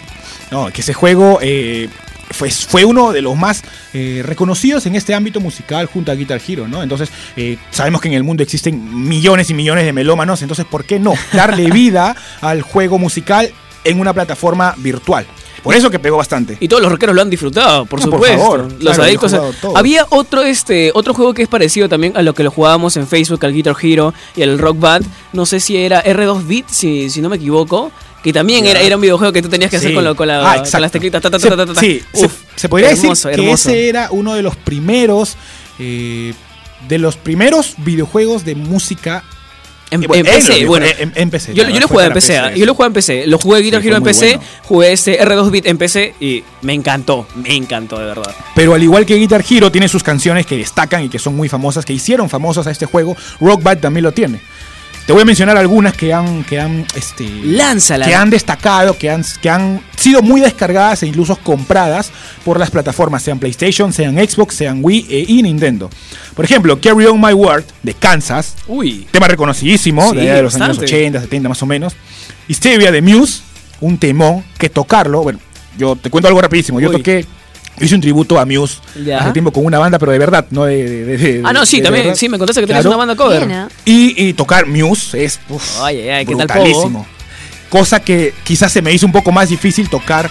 No, 0.52 0.68
que 0.72 0.82
ese 0.82 0.94
juego 0.94 1.40
eh, 1.42 1.88
fue, 2.34 2.50
fue 2.52 2.84
uno 2.84 3.12
de 3.14 3.22
los 3.22 3.36
más 3.38 3.64
eh, 3.94 4.22
reconocidos 4.26 4.86
en 4.86 4.96
este 4.96 5.14
ámbito 5.14 5.40
musical 5.40 5.86
junto 5.86 6.12
a 6.12 6.16
Guitar 6.16 6.42
Hero, 6.46 6.68
¿no? 6.68 6.84
Entonces, 6.84 7.10
eh, 7.38 7.58
sabemos 7.72 8.02
que 8.02 8.10
en 8.10 8.16
el 8.16 8.24
mundo 8.24 8.44
existen 8.44 9.08
millones 9.08 9.50
y 9.50 9.54
millones 9.54 9.86
de 9.86 9.94
melómanos, 9.94 10.42
entonces, 10.42 10.66
¿por 10.66 10.84
qué 10.86 11.00
no 11.00 11.14
darle 11.32 11.70
vida 11.72 12.16
al 12.42 12.62
juego 12.62 12.98
musical 13.00 13.50
en 13.86 14.00
una 14.00 14.14
plataforma 14.14 14.74
virtual? 14.78 15.26
Por 15.62 15.74
eso 15.76 15.90
que 15.90 15.98
pegó 15.98 16.18
bastante. 16.18 16.58
Y 16.60 16.68
todos 16.68 16.84
los 16.84 16.92
rockeros 16.92 17.16
lo 17.16 17.22
han 17.22 17.30
disfrutado, 17.30 17.86
por 17.86 18.02
No, 18.02 18.10
por 18.10 18.16
supuesto. 18.20 18.38
favor, 18.38 18.60
los 18.64 18.80
claro, 18.80 19.04
adictos. 19.04 19.32
lo 19.32 19.38
he 19.38 19.40
jugado 19.40 19.58
todos. 19.62 19.76
Había 19.78 20.06
otro, 20.10 20.42
este, 20.42 20.92
otro 20.94 21.14
juego 21.14 21.34
que 21.34 21.44
es 21.44 21.48
parecido 21.48 21.88
también 21.88 22.18
a 22.18 22.22
lo 22.22 22.34
que 22.34 22.44
lo 22.44 22.52
jugábamos 22.52 22.98
en 22.98 23.08
Facebook, 23.08 23.46
al 23.46 23.54
Guitar 23.54 23.74
Hero 23.82 24.14
y 24.36 24.42
al 24.44 24.60
Rock 24.60 24.80
Band. 24.80 25.06
No 25.32 25.46
sé 25.46 25.62
si 25.62 25.78
era 25.78 26.04
R2 26.04 26.46
Beat, 26.48 26.68
si, 26.68 27.10
si 27.10 27.22
no 27.22 27.30
me 27.30 27.38
equivoco. 27.38 27.94
Que 28.24 28.32
también 28.32 28.66
era, 28.66 28.80
era 28.80 28.96
un 28.96 29.02
videojuego 29.02 29.34
que 29.34 29.42
tú 29.42 29.50
tenías 29.50 29.70
que 29.70 29.78
hacer 29.78 29.94
con, 29.94 30.04
lo- 30.04 30.16
con 30.16 30.28
la- 30.28 30.40
Ah, 30.40 30.54
con 30.56 30.60
exacto. 30.64 30.80
las 30.80 30.92
teclitas. 30.94 31.22
ta, 31.22 31.30
ta, 31.30 31.40
Se- 31.40 31.50
ta, 31.50 31.76
sí, 31.76 32.02
Uf, 32.14 32.32
se 32.56 32.70
podría 32.70 32.92
hermoso, 32.92 33.28
decir 33.28 33.42
que 33.42 33.46
hermoso. 33.46 33.70
ese 33.70 33.90
era 33.90 34.08
uno 34.12 34.34
de 34.34 34.42
los 34.42 34.56
primeros, 34.56 35.36
eh, 35.78 36.34
de 36.88 36.98
los 37.00 37.18
primeros 37.18 37.74
videojuegos 37.78 38.46
de 38.46 38.56
música. 38.56 39.24
En, 39.92 40.02
bueno, 40.02 40.22
en 40.22 40.28
en 40.28 40.34
PC, 40.42 40.66
bueno. 40.66 40.86
videojuegos, 40.86 41.00
en- 41.16 41.22
en 41.22 41.30
PC, 41.30 41.54
Yo, 41.54 41.70
yo 41.70 41.80
lo 41.80 41.88
jugué 41.88 42.06
en 42.06 42.14
PC, 42.14 42.28
PC, 42.42 42.60
yo 42.60 42.66
lo 42.66 42.74
jugué 42.74 42.88
en 42.88 42.94
PC, 42.94 43.28
lo 43.28 43.38
jugué 43.38 43.62
Guitar 43.62 43.82
Sí, 43.82 43.88
Hero 43.90 43.98
en 43.98 44.04
PC, 44.04 44.26
bueno. 44.38 44.44
jugué 44.64 44.92
este 44.94 45.20
R2 45.22 45.52
Beat 45.52 45.66
en 45.68 45.78
PC 45.78 46.16
y 46.20 46.44
me 46.64 46.74
encantó, 46.74 47.28
me 47.36 47.54
encantó 47.56 48.00
de 48.00 48.06
verdad. 48.06 48.34
Pero 48.56 48.74
al 48.74 48.82
igual 48.82 49.06
que 49.06 49.16
Guitar 49.18 49.44
Hero 49.48 49.72
tiene 49.72 49.88
sus 49.88 50.02
canciones 50.02 50.48
que 50.48 50.58
destacan 50.58 51.04
y 51.04 51.10
que 51.10 51.20
son 51.20 51.36
muy 51.36 51.48
famosas, 51.48 51.86
que 51.86 51.94
hicieron 51.94 52.28
famosas 52.28 52.66
a 52.66 52.72
este 52.72 52.88
juego, 52.88 53.16
Rock 53.40 53.62
Band 53.62 53.82
también 53.82 54.04
lo 54.06 54.12
tiene. 54.14 54.42
Te 55.06 55.12
voy 55.12 55.22
a 55.24 55.26
mencionar 55.26 55.58
algunas 55.58 55.94
que 55.98 56.14
han, 56.14 56.46
que 56.46 56.62
han, 56.62 56.86
este, 56.96 57.28
Lánzala. 57.44 58.06
que 58.06 58.16
han 58.16 58.30
destacado, 58.30 58.98
que 58.98 59.10
han, 59.10 59.22
que 59.42 59.50
han 59.50 59.82
sido 59.98 60.22
muy 60.22 60.40
descargadas 60.40 61.04
e 61.04 61.08
incluso 61.08 61.36
compradas 61.36 62.10
por 62.46 62.58
las 62.58 62.72
plataformas, 62.72 63.22
sean 63.22 63.38
PlayStation, 63.38 63.92
sean 63.92 64.16
Xbox, 64.16 64.56
sean 64.56 64.80
Wii 64.82 65.08
e- 65.10 65.26
y 65.28 65.44
Nintendo. 65.44 65.90
Por 66.34 66.46
ejemplo, 66.46 66.80
Carry 66.80 67.06
On 67.06 67.20
My 67.20 67.34
Word 67.34 67.66
de 67.84 67.94
Kansas, 67.94 68.56
Uy, 68.66 69.06
tema 69.12 69.28
reconocidísimo, 69.28 70.12
Sí, 70.12 70.16
de, 70.18 70.22
de 70.36 70.42
los 70.42 70.56
años 70.56 70.70
bastante. 70.70 70.96
80, 70.96 71.20
70 71.22 71.50
más 71.50 71.62
o 71.62 71.66
menos. 71.66 71.94
Hysteria 72.48 72.90
de 72.90 73.02
Muse, 73.02 73.42
un 73.82 73.98
temón 73.98 74.46
que 74.58 74.70
tocarlo, 74.70 75.22
bueno, 75.22 75.40
yo 75.78 75.98
te 75.98 76.10
cuento 76.10 76.30
algo 76.30 76.42
rapidísimo, 76.42 76.80
yo 76.80 76.90
Uy. 76.90 76.98
toqué, 76.98 77.26
hice 77.82 77.96
un 77.96 78.02
tributo 78.02 78.40
a 78.40 78.46
Muse 78.46 78.78
Ya. 79.04 79.20
hace 79.20 79.32
tiempo 79.34 79.52
con 79.52 79.66
una 79.66 79.80
banda, 79.80 79.98
pero 80.00 80.12
de 80.12 80.20
verdad, 80.20 80.46
no 80.52 80.66
de... 80.66 80.84
de- 80.84 81.06
de- 81.06 81.18
de- 81.18 81.42
Ah, 81.44 81.54
no, 81.54 81.66
sí, 81.66 81.78
de 81.78 81.84
también, 81.84 82.06
verdad. 82.06 82.18
sí, 82.20 82.30
me 82.30 82.38
contaste 82.38 82.62
que 82.62 82.68
tenías 82.68 82.84
Claro. 82.84 82.98
una 82.98 83.06
banda 83.06 83.16
cover. 83.16 83.46
Bien, 83.46 83.60
¿ah? 83.60 83.70
Y, 83.86 84.28
y 84.30 84.34
tocar 84.34 84.66
Muse 84.68 85.24
es 85.24 85.40
uf, 85.50 85.82
Ay, 85.82 86.02
ay, 86.02 86.10
ay, 86.10 86.26
¿qué 86.26 86.36
tal, 86.36 86.48
brutalísimo. 86.48 87.08
Cosa 87.70 88.00
que 88.02 88.34
quizás 88.44 88.72
se 88.72 88.82
me 88.82 88.94
hizo 88.94 89.06
un 89.06 89.12
poco 89.12 89.32
más 89.32 89.50
difícil 89.50 89.90
tocar 89.90 90.30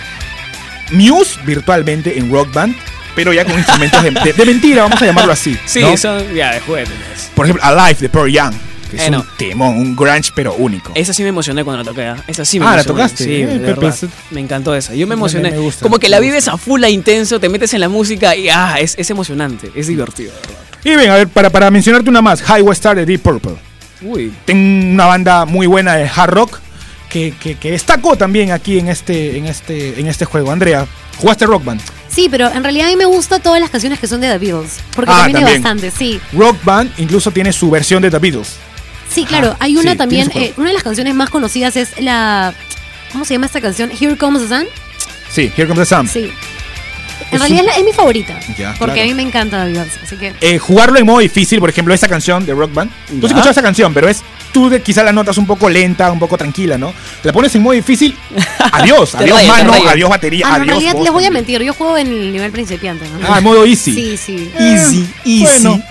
Muse 0.93 1.39
virtualmente 1.45 2.19
en 2.19 2.31
Rock 2.31 2.53
Band, 2.53 2.75
pero 3.15 3.33
ya 3.33 3.45
con 3.45 3.55
instrumentos 3.59 4.03
de, 4.03 4.11
de- 4.11 4.33
de 4.33 4.45
mentira, 4.47 4.83
vamos 4.83 5.01
a 5.03 5.07
llamarlo 5.07 5.33
así. 5.33 5.57
Sí, 5.67 5.81
¿no? 5.81 5.97
son, 5.97 6.35
ya, 6.35 6.53
de 6.53 6.61
juguetes. 6.61 6.93
Por 7.35 7.47
ejemplo, 7.47 7.65
Alive 7.65 7.99
de 8.01 8.09
Pearl 8.09 8.31
Young, 8.31 8.55
es 8.97 9.03
Eh, 9.03 9.11
no. 9.11 9.21
un 9.21 9.27
temón, 9.39 9.77
un 9.79 9.97
grunge 9.97 10.31
pero 10.35 10.55
único. 10.55 10.93
Esa 10.95 11.13
sí 11.13 11.23
me 11.23 11.29
emocioné 11.31 11.65
cuando 11.65 11.83
la 11.83 11.89
toqué. 11.89 12.05
¿ah? 12.07 12.17
Esa 12.27 12.45
sí 12.45 12.59
me 12.61 12.67
Ah, 12.67 12.77
¿la 12.77 12.85
tocaste? 12.85 13.25
Sí, 13.25 13.35
Eh, 13.43 13.47
de 13.47 13.59
Pepe, 13.59 13.67
verdad. 13.81 13.91
ese- 13.95 14.09
Me 14.31 14.41
encantó 14.41 14.75
esa. 14.75 14.95
Yo 14.95 15.07
me 15.07 15.15
emocioné. 15.15 15.51
me 15.51 15.59
gusta, 15.59 15.83
Como 15.83 15.99
que 15.99 16.09
la 16.09 16.21
vives 16.21 16.49
a 16.49 16.57
full, 16.57 16.83
a 16.85 16.89
intenso, 16.89 17.41
te 17.41 17.49
metes 17.49 17.73
en 17.75 17.81
la 17.81 17.89
música 17.89 18.35
y 18.37 18.49
ah, 18.49 18.77
es, 18.81 18.95
es 18.99 19.09
emocionante, 19.11 19.71
es 19.75 19.87
divertido. 19.87 20.33
Y 20.85 20.97
ven, 20.97 21.11
a 21.11 21.15
ver, 21.17 21.29
para, 21.29 21.49
para 21.51 21.71
mencionarte 21.71 22.11
una 22.11 22.21
más, 22.23 22.43
Highway 22.43 22.73
Star 22.73 22.97
de 22.97 23.07
Deep 23.07 23.21
Purple. 23.23 23.55
Uy, 24.03 24.33
Tengo 24.45 24.91
una 24.95 25.07
banda 25.07 25.45
muy 25.45 25.67
buena 25.69 25.95
de 25.95 26.11
hard 26.13 26.31
rock 26.33 26.59
que, 27.09 27.33
que- 27.41 27.55
que 27.57 27.71
destacó 27.71 28.17
también 28.17 28.51
aquí 28.51 28.79
en 28.79 28.89
este, 28.89 29.37
en 29.39 29.47
este, 29.47 30.01
en 30.01 30.07
este 30.09 30.25
juego. 30.25 30.51
Andrea, 30.51 30.87
¿jugaste 31.19 31.47
Rock 31.47 31.65
Band? 31.65 31.81
Sí, 32.09 32.29
pero 32.31 32.51
en 32.51 32.63
realidad 32.63 32.89
a 32.89 32.91
mí 32.91 32.97
me 32.97 33.05
gustan 33.05 33.41
todas 33.41 33.61
las 33.61 33.71
canciones 33.71 33.99
que 34.01 34.07
son 34.07 34.21
de 34.21 34.29
The 34.29 34.39
Beatles. 34.39 34.81
Porque 34.95 35.11
Ah, 35.13 35.19
también, 35.23 35.37
hay 35.37 35.43
también. 35.45 35.63
bastante, 35.63 35.91
sí. 35.91 36.21
Rock 36.33 36.57
Band 36.65 36.91
incluso 36.99 37.31
tiene 37.31 37.53
su 37.53 37.71
versión 37.71 38.03
de 38.03 38.11
The 38.11 38.19
Beatles. 38.19 38.57
Sí, 39.13 39.25
claro. 39.25 39.57
Hay 39.61 39.77
una 39.77 39.93
sí, 39.93 39.99
también, 39.99 40.31
eh, 40.35 40.53
una 40.57 40.69
de 40.69 40.75
las 40.75 40.83
canciones 40.83 41.15
más 41.15 41.31
conocidas 41.31 41.77
es 41.77 41.91
la... 42.01 42.55
¿Cómo 43.13 43.25
se 43.25 43.35
llama 43.35 43.47
esta 43.47 43.61
canción? 43.61 43.91
Here 43.91 44.17
Comes 44.17 44.43
the 44.43 44.49
Sun. 44.49 44.67
Sí, 45.31 45.53
Here 45.57 45.69
Comes 45.69 45.87
the 45.89 45.95
Sun. 45.95 46.09
Sí. 46.09 46.31
Es 47.27 47.33
En 47.35 47.39
realidad 47.39 47.63
un- 47.63 47.69
es, 47.69 47.75
la- 47.75 47.81
es 47.81 47.85
mi 47.85 47.93
favorita. 47.93 48.39
Ya, 48.59 48.75
porque 48.79 48.95
claro. 48.95 49.03
a 49.03 49.05
mí 49.05 49.15
me 49.15 49.23
encanta 49.23 49.65
The 49.65 49.73
Beatles. 49.73 49.99
Así 50.03 50.17
que... 50.17 50.33
Eh, 50.41 50.59
jugarlo 50.59 50.99
en 50.99 51.07
modo 51.07 51.19
difícil, 51.19 51.61
por 51.61 51.69
ejemplo, 51.71 51.93
esa 51.95 52.09
canción 52.09 52.45
de 52.47 52.55
Rock 52.55 52.73
Band. 52.73 52.91
Tú 53.09 53.15
Ya. 53.15 53.19
has 53.19 53.25
escuchado 53.31 53.51
esa 53.51 53.63
canción, 53.63 53.93
pero 53.95 54.09
es 54.09 54.23
tú 54.53 54.69
de, 54.69 54.83
quizá 54.83 55.03
la 55.03 55.13
notas 55.13 55.39
un 55.39 55.47
poco 55.47 55.69
lenta, 55.71 56.11
un 56.13 56.19
poco 56.19 56.37
tranquila, 56.37 56.77
¿no? 56.79 56.93
La 57.23 57.33
pones 57.33 57.55
en 57.55 57.63
modo 57.63 57.73
difícil, 57.75 58.15
adiós, 58.73 59.15
adiós 59.15 59.37
raya, 59.39 59.57
te 59.57 59.65
mano, 59.65 59.89
adiós 59.89 60.11
batería, 60.11 60.47
Ah, 60.47 60.59
no, 60.59 60.65
en 60.65 60.69
realidad 60.69 60.93
voz 60.95 61.05
les 61.05 61.13
voy 61.13 61.25
a 61.25 61.31
mentir. 61.31 61.63
Yo 61.63 61.73
juego 61.73 61.97
en 61.97 62.07
el 62.09 62.33
nivel 62.33 62.51
principiante. 62.53 63.07
¿no? 63.09 63.19
Ah, 63.33 63.39
en 63.39 63.45
modo 63.45 63.65
easy. 63.65 63.95
Sí, 63.95 64.17
sí. 64.19 64.51
Easy, 64.59 65.09
easy. 65.25 65.43
Bueno, 65.43 65.83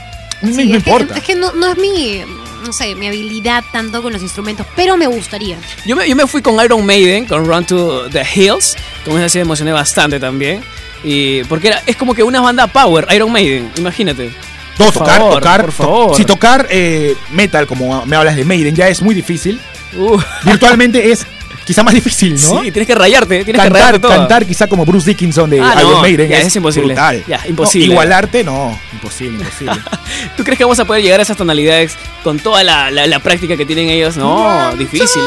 no, 0.44 0.48
Sí, 0.48 0.54
no 0.54 0.62
es, 0.62 0.84
que, 0.84 0.90
importa. 0.90 1.18
es 1.18 1.24
que 1.24 1.36
no, 1.36 1.52
no 1.54 1.72
es 1.72 1.78
mi, 1.78 2.22
no 2.65 2.74
sé, 2.74 2.95
mi 2.95 3.08
habilidad 3.08 3.63
tanto 3.71 4.02
con 4.02 4.13
los 4.13 4.21
instrumentos, 4.21 4.65
pero 4.76 4.97
me 4.97 5.08
gustaría. 5.08 5.58
Yo 5.86 5.95
me, 5.95 6.08
yo 6.08 6.15
me 6.15 6.28
fui 6.28 6.41
con 6.41 6.63
Iron 6.63 6.86
Maiden, 6.86 7.26
con 7.26 7.45
Run 7.45 7.65
to 7.65 8.10
the 8.10 8.24
Hills. 8.36 8.76
Con 9.06 9.17
esa 9.17 9.30
sí 9.30 9.38
me 9.39 9.43
emocioné 9.43 9.71
bastante 9.71 10.19
también. 10.19 10.63
Y 11.04 11.43
porque 11.45 11.69
era, 11.69 11.82
es 11.86 11.95
como 11.95 12.13
que 12.13 12.24
una 12.24 12.41
banda 12.41 12.67
power, 12.67 13.08
Iron 13.13 13.32
Maiden, 13.32 13.71
imagínate. 13.78 14.32
No, 14.80 14.86
Por 14.86 14.93
tocar, 14.93 15.17
favor, 15.17 15.34
tocar. 15.36 15.62
por 15.62 15.69
to- 15.71 15.84
favor. 15.84 16.15
Si 16.15 16.26
tocar 16.26 16.67
eh, 16.69 17.15
metal, 17.32 17.67
como 17.67 18.06
me 18.06 18.15
hablas 18.15 18.36
de 18.36 18.45
Maiden, 18.45 18.76
ya 18.76 18.88
es 18.88 19.02
muy 19.02 19.13
difícil. 19.13 19.60
Uh, 19.97 20.17
Virtualmente 20.45 21.12
es 21.12 21.26
quizá 21.72 21.84
más 21.84 21.94
difícil, 21.94 22.34
¿no? 22.34 22.62
Sí, 22.62 22.72
tienes 22.72 22.88
que 22.88 22.96
rayarte, 22.96 23.28
tienes 23.28 23.46
que 23.46 23.52
cantar, 23.54 23.72
rayarte 23.74 24.00
todo. 24.00 24.12
cantar 24.12 24.46
quizá 24.46 24.68
como 24.68 24.86
Bruce 24.86 25.10
Dickinson 25.10 25.50
de 25.50 25.62
Ah, 25.62 25.74
no, 25.76 25.82
Iron 25.82 26.02
Maiden 26.02 26.30
ya, 26.30 26.38
es 26.40 26.56
imposible. 26.56 26.94
brutal. 26.94 27.24
Ya, 27.28 27.38
No, 27.40 27.48
imposible. 27.50 27.86
igualarte, 27.94 28.44
no, 28.44 28.80
imposible, 28.94 29.38
imposible. 29.40 29.74
¿Tú 30.38 30.44
crees 30.44 30.58
que 30.58 30.64
vamos 30.66 30.80
a 30.80 30.86
poder 30.86 31.02
llegar 31.04 31.20
a 31.20 31.24
esas 31.24 31.38
tonalidades 31.38 31.96
con 32.24 32.40
toda 32.40 32.64
la, 32.64 32.92
la- 32.92 33.08
la 33.08 33.20
práctica 33.20 33.56
que 33.58 33.66
tienen 33.66 33.90
ellos? 33.90 34.18
No, 34.18 34.76
difícil. 34.76 35.22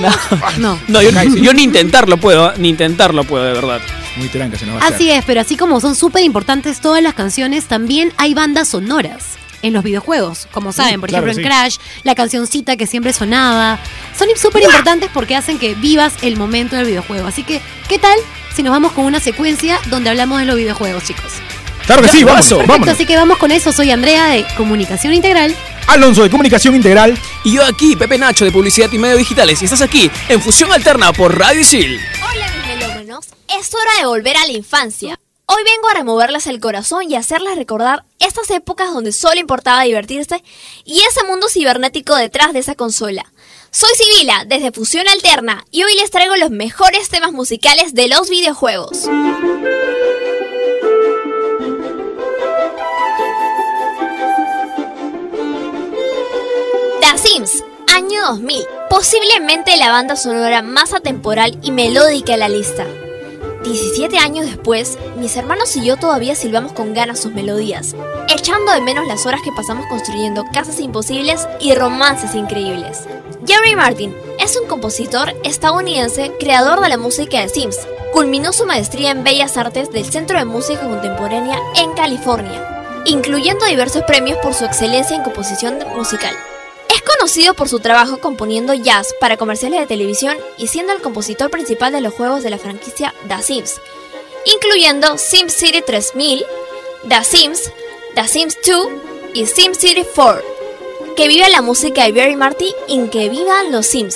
No, 0.00 0.10
No. 0.58 0.78
no 0.88 1.02
yo, 1.02 1.10
yo 1.40 1.52
ni 1.54 1.62
intentarlo 1.62 2.18
puedo, 2.18 2.50
¿eh? 2.50 2.54
ni 2.58 2.68
intentarlo 2.68 3.24
puedo, 3.24 3.44
de 3.44 3.52
verdad. 3.52 3.80
Muy 4.16 4.28
tranca, 4.28 4.58
se 4.58 4.66
nos 4.66 4.76
va 4.76 4.84
a 4.86 4.88
Así 4.88 5.10
es, 5.10 5.24
pero 5.26 5.40
así 5.42 5.56
como 5.56 5.80
son 5.80 5.94
súper 5.94 6.22
importantes 6.22 6.80
todas 6.80 7.02
las 7.02 7.14
canciones, 7.14 7.66
también 7.66 8.12
hay 8.16 8.34
bandas 8.34 8.68
sonoras 8.68 9.24
en 9.62 9.72
los 9.72 9.82
videojuegos. 9.82 10.46
Como 10.52 10.72
saben, 10.72 11.00
por 11.00 11.08
claro 11.08 11.26
ejemplo 11.26 11.42
en 11.42 11.44
sí. 11.44 11.78
Crash, 11.78 11.88
la 12.04 12.14
cancioncita 12.14 12.76
que 12.76 12.86
siempre 12.86 13.12
sonaba. 13.12 13.78
Son 14.16 14.28
súper 14.36 14.62
importantes 14.62 15.10
porque 15.12 15.36
hacen 15.36 15.58
que 15.58 15.74
vivas 15.74 16.14
el 16.22 16.36
momento 16.36 16.76
del 16.76 16.86
videojuego. 16.86 17.26
Así 17.26 17.42
que, 17.42 17.60
¿qué 17.88 17.98
tal 17.98 18.18
si 18.54 18.62
nos 18.62 18.72
vamos 18.72 18.92
con 18.92 19.04
una 19.04 19.20
secuencia 19.20 19.78
donde 19.86 20.10
hablamos 20.10 20.40
de 20.40 20.46
los 20.46 20.56
videojuegos, 20.56 21.04
chicos? 21.04 21.32
Claro 21.86 22.02
que 22.02 22.08
sí, 22.08 22.24
vamos. 22.24 22.46
Perfecto, 22.46 22.66
vámonos. 22.66 22.94
así 22.94 23.06
que 23.06 23.16
vamos 23.16 23.38
con 23.38 23.52
eso. 23.52 23.72
Soy 23.72 23.90
Andrea 23.90 24.26
de 24.26 24.44
Comunicación 24.56 25.14
Integral. 25.14 25.54
Alonso 25.86 26.22
de 26.22 26.30
Comunicación 26.30 26.74
Integral. 26.74 27.16
Y 27.44 27.52
yo 27.54 27.64
aquí, 27.64 27.94
Pepe 27.96 28.18
Nacho 28.18 28.44
de 28.44 28.50
Publicidad 28.50 28.90
y 28.92 28.98
Medios 28.98 29.18
Digitales, 29.18 29.62
y 29.62 29.66
estás 29.66 29.82
aquí 29.82 30.10
en 30.28 30.42
Fusión 30.42 30.72
Alterna 30.72 31.12
por 31.12 31.38
Radio 31.38 31.60
Isil. 31.60 32.00
Hola 32.28 32.46
mis 32.56 32.66
melómanos, 32.66 33.26
es 33.58 33.72
hora 33.72 34.00
de 34.00 34.06
volver 34.06 34.36
a 34.36 34.46
la 34.46 34.52
infancia. 34.52 35.18
Hoy 35.48 35.62
vengo 35.62 35.88
a 35.88 35.94
removerles 35.94 36.48
el 36.48 36.58
corazón 36.58 37.08
y 37.08 37.14
hacerles 37.14 37.54
recordar 37.54 38.04
estas 38.18 38.50
épocas 38.50 38.92
donde 38.92 39.12
solo 39.12 39.38
importaba 39.38 39.84
divertirse 39.84 40.42
y 40.84 40.98
ese 41.02 41.22
mundo 41.22 41.48
cibernético 41.48 42.16
detrás 42.16 42.52
de 42.52 42.58
esa 42.58 42.74
consola. 42.74 43.32
Soy 43.70 43.90
Sibila 43.94 44.44
desde 44.44 44.72
Fusión 44.72 45.06
Alterna 45.06 45.64
y 45.70 45.84
hoy 45.84 45.94
les 45.94 46.10
traigo 46.10 46.34
los 46.34 46.50
mejores 46.50 47.10
temas 47.10 47.30
musicales 47.30 47.94
de 47.94 48.08
los 48.08 48.28
videojuegos. 48.28 49.08
The 57.00 57.18
Sims, 57.18 57.62
año 57.94 58.20
2000. 58.30 58.64
Posiblemente 58.90 59.76
la 59.76 59.90
banda 59.90 60.16
sonora 60.16 60.62
más 60.62 60.92
atemporal 60.92 61.56
y 61.62 61.70
melódica 61.70 62.32
de 62.32 62.38
la 62.38 62.48
lista. 62.48 62.84
17 63.66 64.18
años 64.18 64.46
después, 64.46 64.96
mis 65.16 65.36
hermanos 65.36 65.74
y 65.74 65.84
yo 65.84 65.96
todavía 65.96 66.36
silbamos 66.36 66.72
con 66.72 66.94
ganas 66.94 67.20
sus 67.20 67.32
melodías, 67.32 67.96
echando 68.28 68.70
de 68.70 68.80
menos 68.80 69.08
las 69.08 69.26
horas 69.26 69.40
que 69.42 69.50
pasamos 69.50 69.86
construyendo 69.86 70.44
casas 70.52 70.78
imposibles 70.78 71.48
y 71.58 71.74
romances 71.74 72.36
increíbles. 72.36 73.08
Jerry 73.44 73.74
Martin 73.74 74.14
es 74.38 74.56
un 74.56 74.68
compositor 74.68 75.34
estadounidense 75.42 76.32
creador 76.38 76.80
de 76.80 76.90
la 76.90 76.96
música 76.96 77.40
de 77.40 77.48
Sims. 77.48 77.76
Culminó 78.12 78.52
su 78.52 78.66
maestría 78.66 79.10
en 79.10 79.24
Bellas 79.24 79.56
Artes 79.56 79.90
del 79.90 80.04
Centro 80.04 80.38
de 80.38 80.44
Música 80.44 80.82
Contemporánea 80.82 81.58
en 81.74 81.92
California, 81.92 83.02
incluyendo 83.04 83.66
diversos 83.66 84.04
premios 84.04 84.38
por 84.38 84.54
su 84.54 84.64
excelencia 84.64 85.16
en 85.16 85.24
composición 85.24 85.78
musical. 85.96 86.36
Es 86.96 87.02
conocido 87.02 87.52
por 87.52 87.68
su 87.68 87.78
trabajo 87.80 88.20
componiendo 88.20 88.72
jazz 88.72 89.14
para 89.20 89.36
comerciales 89.36 89.80
de 89.80 89.86
televisión 89.86 90.38
y 90.56 90.68
siendo 90.68 90.94
el 90.94 91.02
compositor 91.02 91.50
principal 91.50 91.92
de 91.92 92.00
los 92.00 92.14
juegos 92.14 92.42
de 92.42 92.48
la 92.48 92.56
franquicia 92.56 93.12
The 93.28 93.42
Sims, 93.42 93.82
incluyendo 94.46 95.18
SimCity 95.18 95.82
3000, 95.82 96.42
The 97.06 97.22
Sims, 97.22 97.70
The 98.14 98.26
Sims 98.26 98.56
2 98.66 98.88
y 99.34 99.44
SimCity 99.44 100.06
4. 100.14 100.42
Que 101.18 101.28
viva 101.28 101.50
la 101.50 101.60
música 101.60 102.04
de 102.04 102.12
Barry 102.12 102.34
Marty 102.34 102.74
y 102.88 103.08
que 103.08 103.28
vivan 103.28 103.72
los 103.72 103.84
Sims. 103.84 104.14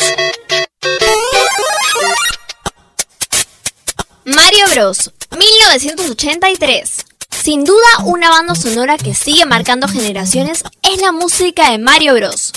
Mario 4.24 4.64
Bros. 4.72 5.10
1983. 5.38 7.04
Sin 7.42 7.64
duda, 7.64 8.04
una 8.04 8.30
banda 8.30 8.54
sonora 8.54 8.96
que 8.96 9.14
sigue 9.14 9.44
marcando 9.44 9.86
generaciones 9.86 10.64
es 10.82 11.02
la 11.02 11.12
música 11.12 11.70
de 11.70 11.78
Mario 11.78 12.14
Bros. 12.14 12.52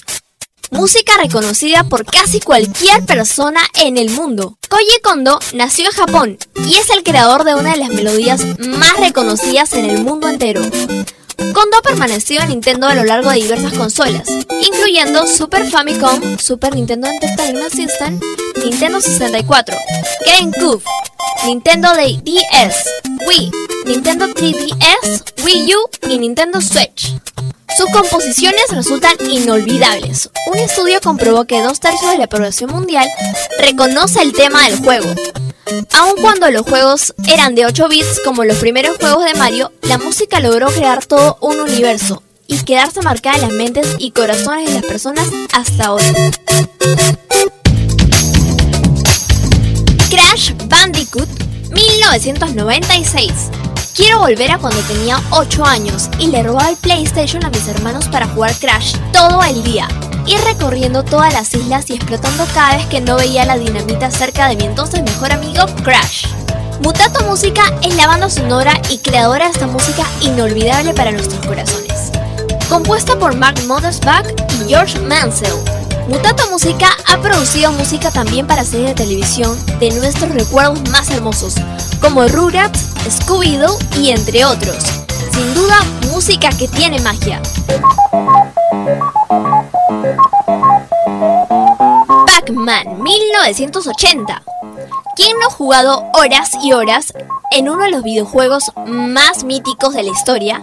Música 0.74 1.14
reconocida 1.22 1.84
por 1.84 2.04
casi 2.04 2.40
cualquier 2.40 3.06
persona 3.06 3.62
en 3.76 3.98
el 3.98 4.10
mundo. 4.10 4.58
Koji 4.70 5.02
Kondo 5.04 5.40
nació 5.54 5.86
en 5.86 5.92
Japón 5.92 6.38
y 6.66 6.76
es 6.76 6.90
el 6.90 7.04
creador 7.04 7.44
de 7.44 7.54
una 7.54 7.72
de 7.72 7.78
las 7.78 7.90
melodías 7.90 8.42
más 8.58 8.98
reconocidas 8.98 9.74
en 9.74 9.86
el 9.86 10.04
mundo 10.04 10.28
entero. 10.28 10.62
Kondo 11.38 11.82
permaneció 11.84 12.42
en 12.42 12.50
Nintendo 12.50 12.88
a 12.88 12.96
lo 12.96 13.04
largo 13.04 13.30
de 13.30 13.38
diversas 13.38 13.74
consolas, 13.74 14.28
incluyendo 14.62 15.28
Super 15.28 15.70
Famicom, 15.70 16.38
Super 16.38 16.76
Nintendo 16.76 17.08
Entertainment 17.08 17.74
System, 17.74 18.20
Nintendo 18.64 19.02
64, 19.02 19.76
GameCube, 20.26 20.84
Nintendo 21.46 21.90
DS, 21.94 22.86
Wii, 23.28 23.52
Nintendo 23.86 24.28
3DS, 24.28 25.44
Wii 25.44 25.76
U 25.76 26.10
y 26.10 26.18
Nintendo 26.20 26.62
Switch. 26.62 27.14
Sus 27.78 27.90
composiciones 27.90 28.70
resultan 28.70 29.14
inolvidables. 29.30 30.30
Un 30.52 30.60
estudio 30.60 31.02
comprobó 31.02 31.46
que 31.46 31.62
dos 31.62 31.80
tercios 31.80 32.12
de 32.12 32.20
la 32.20 32.28
población 32.28 32.72
mundial 32.72 33.08
reconoce 33.60 34.22
el 34.22 34.34
tema 34.34 34.64
del 34.68 34.78
juego. 34.78 35.10
Aun 35.92 36.16
cuando 36.22 36.50
los 36.52 36.64
juegos 36.64 37.14
eran 37.28 37.56
de 37.56 37.66
8 37.66 37.88
bits 37.88 38.22
como 38.26 38.44
los 38.44 38.58
primeros 38.58 38.98
juegos 38.98 39.26
de 39.26 39.34
Mario, 39.36 39.72
la 39.82 39.98
música 39.98 40.40
logró 40.40 40.68
crear 40.68 41.06
todo 41.06 41.38
un 41.42 41.60
universo 41.60 42.22
y 42.48 42.58
quedarse 42.64 43.02
marcada 43.02 43.38
en 43.38 43.42
las 43.44 43.52
mentes 43.52 43.88
y 43.98 44.12
corazones 44.12 44.68
de 44.68 44.74
las 44.74 44.84
personas 44.84 45.28
hasta 45.54 45.94
hoy. 45.94 46.04
Crash 50.10 50.54
Bandicoot 50.68 51.30
1996. 51.72 53.32
Quiero 53.96 54.22
volver 54.22 54.50
a 54.50 54.58
cuando 54.58 54.82
tenía 54.82 55.22
8 55.30 55.64
años 55.64 56.10
y 56.18 56.26
le 56.28 56.42
robaba 56.42 56.70
el 56.70 56.78
PlayStation 56.78 57.46
a 57.46 57.52
mis 57.52 57.68
hermanos 57.68 58.08
para 58.08 58.28
jugar 58.28 58.56
Crash 58.56 58.96
todo 59.12 59.44
el 59.44 59.64
día. 59.64 59.88
Ir 60.26 60.42
recorriendo 60.42 61.04
todas 61.04 61.32
las 61.32 61.54
islas 61.54 61.88
y 61.92 61.94
explotando 61.94 62.44
cada 62.56 62.78
vez 62.78 62.88
que 62.88 63.02
no 63.02 63.18
veía 63.18 63.46
la 63.46 63.56
dinamita 63.56 64.10
cerca 64.10 64.50
de 64.50 64.56
mi 64.56 64.64
entonces 64.64 65.04
mejor 65.04 65.32
amigo 65.32 65.68
Crash. 65.84 66.26
Mutato 66.82 67.24
Música 67.26 67.62
es 67.84 67.96
la 67.96 68.08
banda 68.08 68.32
sonora 68.32 68.82
y 68.90 68.98
creadora 68.98 69.46
de 69.46 69.52
esta 69.52 69.68
música 69.68 70.04
inolvidable 70.22 70.96
para 70.96 71.12
nuestros 71.12 71.46
corazones. 71.46 72.12
Compuesta 72.70 73.20
por 73.20 73.36
Mark 73.36 73.62
Mothersbaugh 73.68 74.26
y 74.60 74.70
George 74.70 75.00
Mansell. 75.02 75.83
Mutato 76.08 76.50
Música 76.50 76.90
ha 77.08 77.18
producido 77.22 77.72
música 77.72 78.12
también 78.12 78.46
para 78.46 78.66
series 78.66 78.90
de 78.90 78.96
televisión 78.96 79.58
de 79.80 79.90
nuestros 79.92 80.32
recuerdos 80.32 80.82
más 80.90 81.10
hermosos, 81.10 81.56
como 82.02 82.28
Rugrats, 82.28 82.94
Scooby-Doo 83.10 83.78
y 83.98 84.10
entre 84.10 84.44
otros. 84.44 84.84
Sin 85.32 85.54
duda, 85.54 85.78
música 86.12 86.50
que 86.50 86.68
tiene 86.68 87.00
magia. 87.00 87.42
Pac-Man 92.28 93.02
1980. 93.02 94.44
¿Quién 95.16 95.40
no 95.40 95.48
ha 95.48 95.52
jugado 95.52 96.06
horas 96.14 96.52
y 96.62 96.74
horas 96.74 97.14
en 97.52 97.70
uno 97.70 97.86
de 97.86 97.92
los 97.92 98.04
videojuegos 98.04 98.72
más 98.86 99.44
míticos 99.44 99.94
de 99.94 100.04
la 100.04 100.10
historia? 100.10 100.62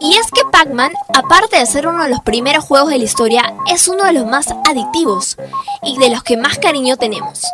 Y 0.00 0.16
es 0.16 0.30
que 0.30 0.42
Pac-Man, 0.50 0.92
aparte 1.14 1.58
de 1.58 1.66
ser 1.66 1.86
uno 1.86 2.02
de 2.02 2.08
los 2.08 2.20
primeros 2.20 2.64
juegos 2.64 2.88
de 2.88 2.98
la 2.98 3.04
historia, 3.04 3.54
es 3.70 3.86
uno 3.86 4.04
de 4.04 4.14
los 4.14 4.26
más 4.26 4.46
adictivos 4.66 5.36
y 5.82 5.98
de 5.98 6.08
los 6.08 6.22
que 6.22 6.38
más 6.38 6.58
cariño 6.58 6.96
tenemos. 6.96 7.44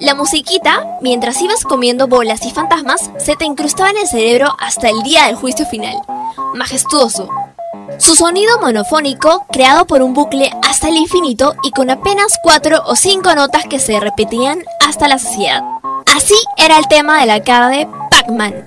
La 0.00 0.14
musiquita, 0.14 0.84
mientras 1.00 1.40
ibas 1.40 1.62
comiendo 1.62 2.08
bolas 2.08 2.44
y 2.44 2.50
fantasmas, 2.50 3.10
se 3.18 3.36
te 3.36 3.44
incrustaba 3.44 3.90
en 3.90 3.98
el 3.98 4.08
cerebro 4.08 4.54
hasta 4.58 4.88
el 4.88 5.02
día 5.02 5.26
del 5.26 5.36
juicio 5.36 5.64
final. 5.64 5.96
Majestuoso. 6.54 7.28
Su 7.98 8.16
sonido 8.16 8.60
monofónico, 8.60 9.46
creado 9.52 9.86
por 9.86 10.02
un 10.02 10.12
bucle 10.12 10.50
hasta 10.68 10.88
el 10.88 10.96
infinito 10.96 11.54
y 11.62 11.70
con 11.70 11.88
apenas 11.88 12.38
cuatro 12.42 12.82
o 12.84 12.96
cinco 12.96 13.34
notas 13.34 13.64
que 13.64 13.78
se 13.78 14.00
repetían 14.00 14.64
hasta 14.86 15.08
la 15.08 15.18
saciedad. 15.18 15.62
Así 16.14 16.34
era 16.56 16.78
el 16.78 16.88
tema 16.88 17.20
del 17.20 17.30
arcade 17.30 17.88
Pac-Man, 18.10 18.64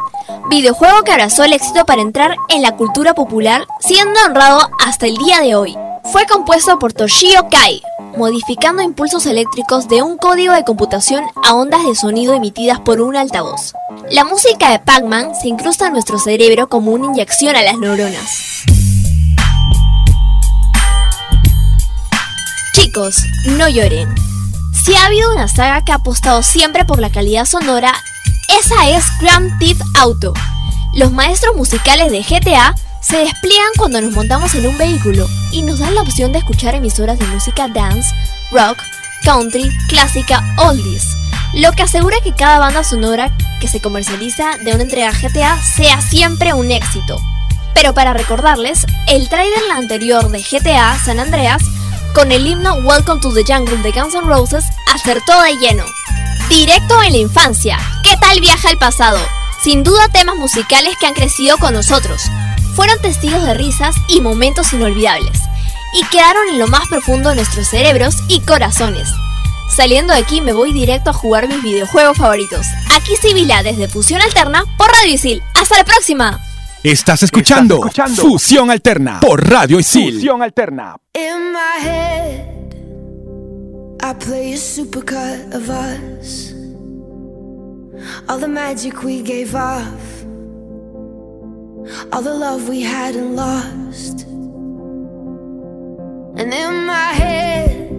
videojuego 0.49 1.03
que 1.03 1.11
abrazó 1.11 1.43
el 1.43 1.53
éxito 1.53 1.85
para 1.85 2.01
entrar 2.01 2.35
en 2.49 2.61
la 2.61 2.75
cultura 2.75 3.13
popular, 3.13 3.65
siendo 3.79 4.19
honrado 4.25 4.69
hasta 4.85 5.07
el 5.07 5.15
día 5.17 5.41
de 5.41 5.55
hoy. 5.55 5.77
Fue 6.11 6.25
compuesto 6.25 6.79
por 6.79 6.93
Toshio 6.93 7.47
Kai, 7.49 7.81
modificando 8.17 8.81
impulsos 8.81 9.25
eléctricos 9.25 9.87
de 9.87 10.01
un 10.01 10.17
código 10.17 10.53
de 10.53 10.63
computación 10.63 11.23
a 11.43 11.53
ondas 11.53 11.85
de 11.85 11.95
sonido 11.95 12.33
emitidas 12.33 12.79
por 12.79 13.01
un 13.01 13.15
altavoz. 13.15 13.73
La 14.09 14.25
música 14.25 14.71
de 14.71 14.79
Pac-Man 14.79 15.33
se 15.39 15.47
incrusta 15.47 15.87
en 15.87 15.93
nuestro 15.93 16.17
cerebro 16.17 16.67
como 16.67 16.91
una 16.91 17.05
inyección 17.05 17.55
a 17.55 17.61
las 17.61 17.77
neuronas. 17.77 18.65
Chicos, 22.73 23.17
no 23.45 23.69
lloren. 23.69 24.13
Si 24.83 24.95
ha 24.95 25.05
habido 25.05 25.31
una 25.31 25.47
saga 25.47 25.83
que 25.83 25.91
ha 25.91 25.95
apostado 25.95 26.41
siempre 26.41 26.85
por 26.85 26.99
la 26.99 27.11
calidad 27.11 27.45
sonora, 27.45 27.93
esa 28.57 28.89
es 28.89 29.05
Grand 29.19 29.57
Theft 29.59 29.81
Auto. 29.95 30.33
Los 30.93 31.11
maestros 31.11 31.55
musicales 31.55 32.11
de 32.11 32.21
GTA 32.21 32.75
se 33.01 33.17
despliegan 33.17 33.71
cuando 33.77 34.01
nos 34.01 34.13
montamos 34.13 34.53
en 34.55 34.65
un 34.65 34.77
vehículo 34.77 35.27
y 35.51 35.61
nos 35.61 35.79
dan 35.79 35.95
la 35.95 36.01
opción 36.01 36.31
de 36.31 36.39
escuchar 36.39 36.75
emisoras 36.75 37.19
de 37.19 37.25
música 37.27 37.67
dance, 37.67 38.13
rock, 38.51 38.77
country, 39.23 39.69
clásica, 39.87 40.43
oldies, 40.57 41.03
lo 41.53 41.71
que 41.73 41.83
asegura 41.83 42.17
que 42.23 42.33
cada 42.33 42.59
banda 42.59 42.83
sonora 42.83 43.35
que 43.59 43.67
se 43.67 43.81
comercializa 43.81 44.57
de 44.63 44.73
una 44.73 44.83
entrega 44.83 45.11
GTA 45.11 45.61
sea 45.61 46.01
siempre 46.01 46.53
un 46.53 46.71
éxito. 46.71 47.19
Pero 47.73 47.93
para 47.93 48.13
recordarles, 48.13 48.85
el 49.07 49.29
trailer 49.29 49.71
anterior 49.73 50.29
de 50.29 50.41
GTA 50.41 50.97
San 50.97 51.19
Andreas 51.19 51.61
con 52.13 52.31
el 52.31 52.47
himno 52.47 52.73
Welcome 52.75 53.21
to 53.21 53.33
the 53.33 53.43
Jungle 53.45 53.77
de 53.77 53.91
Guns 53.91 54.15
N' 54.15 54.21
Roses 54.21 54.65
acertó 54.93 55.41
de 55.43 55.55
lleno. 55.57 55.85
Directo 56.49 57.01
en 57.03 57.11
la 57.11 57.17
infancia. 57.19 57.77
¿Qué 58.03 58.17
tal 58.17 58.41
viaja 58.41 58.69
al 58.69 58.77
pasado? 58.77 59.19
Sin 59.63 59.83
duda 59.83 60.09
temas 60.09 60.35
musicales 60.35 60.95
que 60.99 61.05
han 61.05 61.13
crecido 61.13 61.57
con 61.57 61.73
nosotros. 61.75 62.23
Fueron 62.75 62.99
testigos 63.01 63.43
de 63.43 63.53
risas 63.53 63.95
y 64.07 64.19
momentos 64.19 64.73
inolvidables. 64.73 65.39
Y 65.93 66.03
quedaron 66.05 66.49
en 66.49 66.59
lo 66.59 66.67
más 66.67 66.87
profundo 66.89 67.29
de 67.29 67.35
nuestros 67.35 67.67
cerebros 67.67 68.15
y 68.27 68.39
corazones. 68.41 69.07
Saliendo 69.75 70.13
de 70.13 70.19
aquí 70.19 70.41
me 70.41 70.53
voy 70.53 70.73
directo 70.73 71.11
a 71.11 71.13
jugar 71.13 71.47
mis 71.47 71.61
videojuegos 71.61 72.17
favoritos. 72.17 72.65
Aquí 72.95 73.15
Sibila 73.15 73.61
desde 73.61 73.87
Fusión 73.87 74.21
Alterna 74.21 74.63
por 74.77 74.89
Radio 74.91 75.13
Isil. 75.13 75.43
¡Hasta 75.53 75.77
la 75.77 75.83
próxima! 75.83 76.39
Estás 76.81 77.23
escuchando, 77.23 77.75
Estás 77.75 77.89
escuchando 77.89 78.21
Fusión 78.23 78.71
Alterna 78.71 79.19
por 79.19 79.47
Radio 79.47 79.79
Isil. 79.79 80.15
Fusión 80.15 80.41
alterna. 80.41 80.95
In 81.13 81.51
my 81.51 81.87
head, 81.87 82.58
I 84.01 84.13
play 84.13 84.53
a 84.53 84.55
supercut 84.55 85.53
of 85.53 85.69
us. 85.69 86.53
All 88.29 88.37
the 88.37 88.47
magic 88.47 89.03
we 89.03 89.21
gave 89.21 89.53
off, 89.55 90.23
all 92.13 92.21
the 92.21 92.33
love 92.33 92.69
we 92.69 92.81
had 92.81 93.15
and 93.15 93.35
lost. 93.35 94.21
And 96.39 96.53
in 96.53 96.85
my 96.85 97.11
head, 97.21 97.89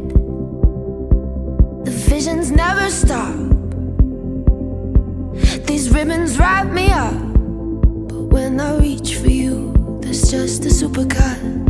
the 1.84 1.92
visions 2.08 2.50
never 2.50 2.88
stop. 2.90 3.36
These 5.66 5.90
ribbons 5.90 6.38
wrap 6.38 6.68
me 6.68 6.90
up, 6.90 7.12
but 8.08 8.22
when 8.32 8.58
I 8.58 8.78
reach 8.78 9.16
for 9.16 9.28
you, 9.28 9.98
there's 10.00 10.30
just 10.30 10.64
a 10.64 10.70
supercut. 10.70 11.69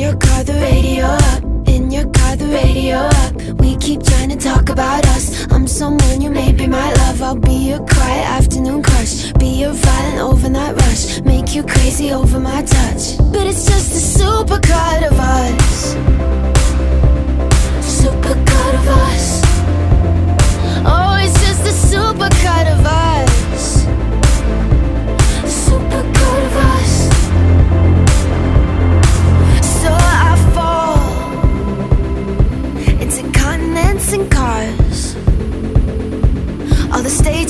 Your 0.00 0.16
car, 0.16 0.42
the 0.42 0.54
radio 0.54 1.04
up. 1.04 1.44
In 1.68 1.90
your 1.90 2.08
car, 2.10 2.34
the 2.34 2.46
radio 2.46 2.96
up. 2.96 3.34
We 3.60 3.76
keep 3.76 4.02
trying 4.02 4.30
to 4.30 4.36
talk 4.36 4.70
about 4.70 5.06
us. 5.08 5.46
I'm 5.52 5.66
someone 5.68 6.22
you 6.22 6.30
may 6.30 6.52
be 6.52 6.66
my 6.66 6.92
love. 6.94 7.22
I'll 7.22 7.36
be 7.36 7.68
your 7.70 7.80
quiet 7.80 8.26
afternoon 8.38 8.82
crush. 8.82 9.32
Be 9.34 9.48
your 9.62 9.72
violent 9.72 10.20
overnight 10.20 10.74
rush. 10.76 11.20
Make 11.20 11.54
you 11.54 11.62
crazy 11.62 12.12
over 12.12 12.40
my 12.40 12.62
touch. 12.62 13.18
But 13.18 13.46
it's 13.46 13.66
just 13.66 13.90
a 14.00 14.22
supercut 14.22 15.06
of 15.10 15.20
us. 15.20 15.59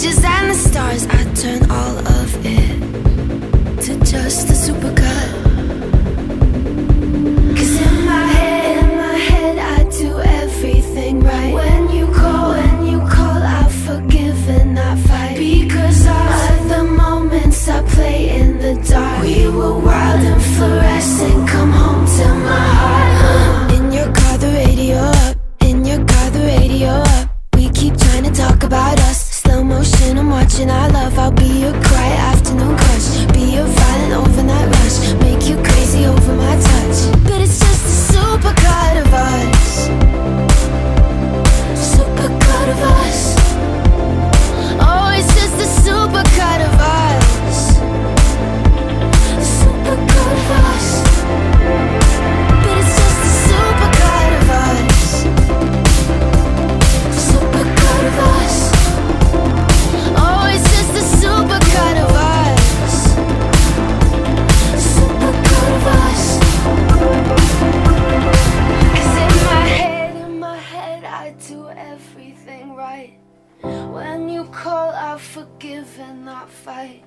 Beaches 0.00 0.24
and 0.24 0.50
the 0.50 0.54
stars. 0.54 1.06
I 1.06 1.24
turn 1.34 1.70
all 1.70 1.98
of 1.98 2.46
it 2.46 3.82
to 3.82 3.98
just 3.98 4.48
a 4.48 4.56
supercut. 4.64 5.30
Cause 7.56 7.76
in 7.86 8.04
my 8.06 8.24
head, 8.34 8.84
in 8.84 8.96
my 8.96 9.14
head, 9.30 9.58
I 9.58 9.82
do 9.90 10.18
everything 10.20 11.20
right. 11.20 11.52
When 11.52 11.90
you 11.90 12.06
call, 12.12 12.50
when 12.50 12.86
you 12.86 12.98
call, 13.00 13.42
I 13.42 13.68
forgive 13.86 14.48
and 14.48 14.78
I 14.78 14.96
fight. 14.96 15.36
Because 15.36 16.06
of 16.06 16.68
the 16.68 16.84
moments 16.84 17.68
I 17.68 17.82
play 17.82 18.40
in 18.40 18.58
the 18.58 18.74
dark. 18.88 19.22
We 19.22 19.48
were 19.48 19.78
wild 19.78 20.20
and 20.20 20.42
fluorescent. 20.42 21.39
And 76.00 76.24
not 76.24 76.48
fight. 76.48 77.02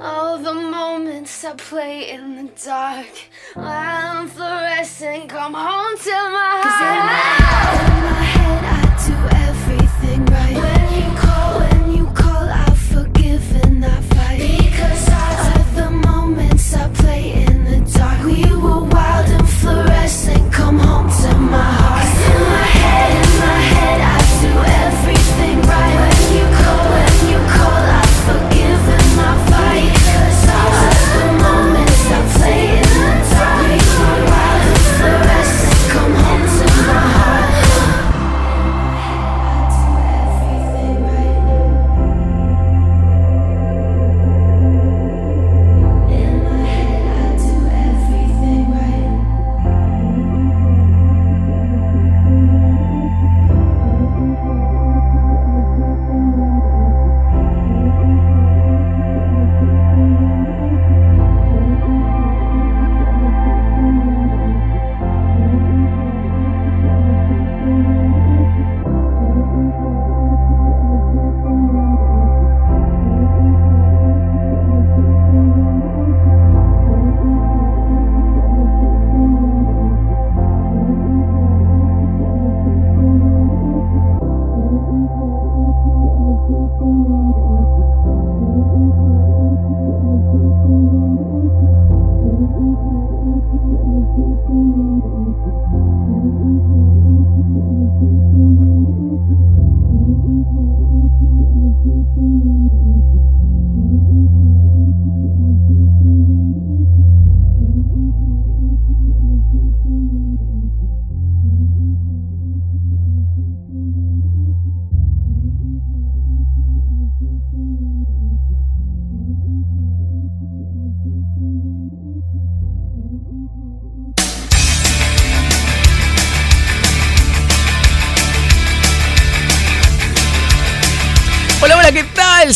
All 0.00 0.38
the 0.38 0.54
moments 0.54 1.44
I 1.44 1.54
play 1.54 2.10
in 2.10 2.36
the 2.36 2.52
dark. 2.64 3.06
I'm 3.56 4.28
fluorescent, 4.28 5.28
come 5.28 5.54
home 5.54 5.96
to 5.96 6.16
my 6.36 6.62
heart. 6.64 7.74
in 7.90 8.02
my 8.10 8.22
head, 8.36 8.62
I 8.76 8.82
do 9.06 9.16
everything 9.48 10.24
right. 10.26 10.56
When 10.64 10.86
you 11.02 11.10
call, 11.18 11.60
when 11.60 11.96
you 11.96 12.06
call, 12.14 12.48
I 12.48 12.70
forgive 12.92 13.64
and 13.64 13.84
I 13.84 14.00
fight. 14.14 14.38
Because 14.38 15.08
of 15.58 15.74
the 15.76 15.90
moments 15.90 16.74
I 16.74 16.88
play 16.90 17.32
in 17.44 17.64
the 17.64 17.98
dark. 17.98 18.24
We 18.24 18.42
were 18.56 18.84
wild 18.84 19.28
and 19.36 19.48
fluorescent, 19.48 20.45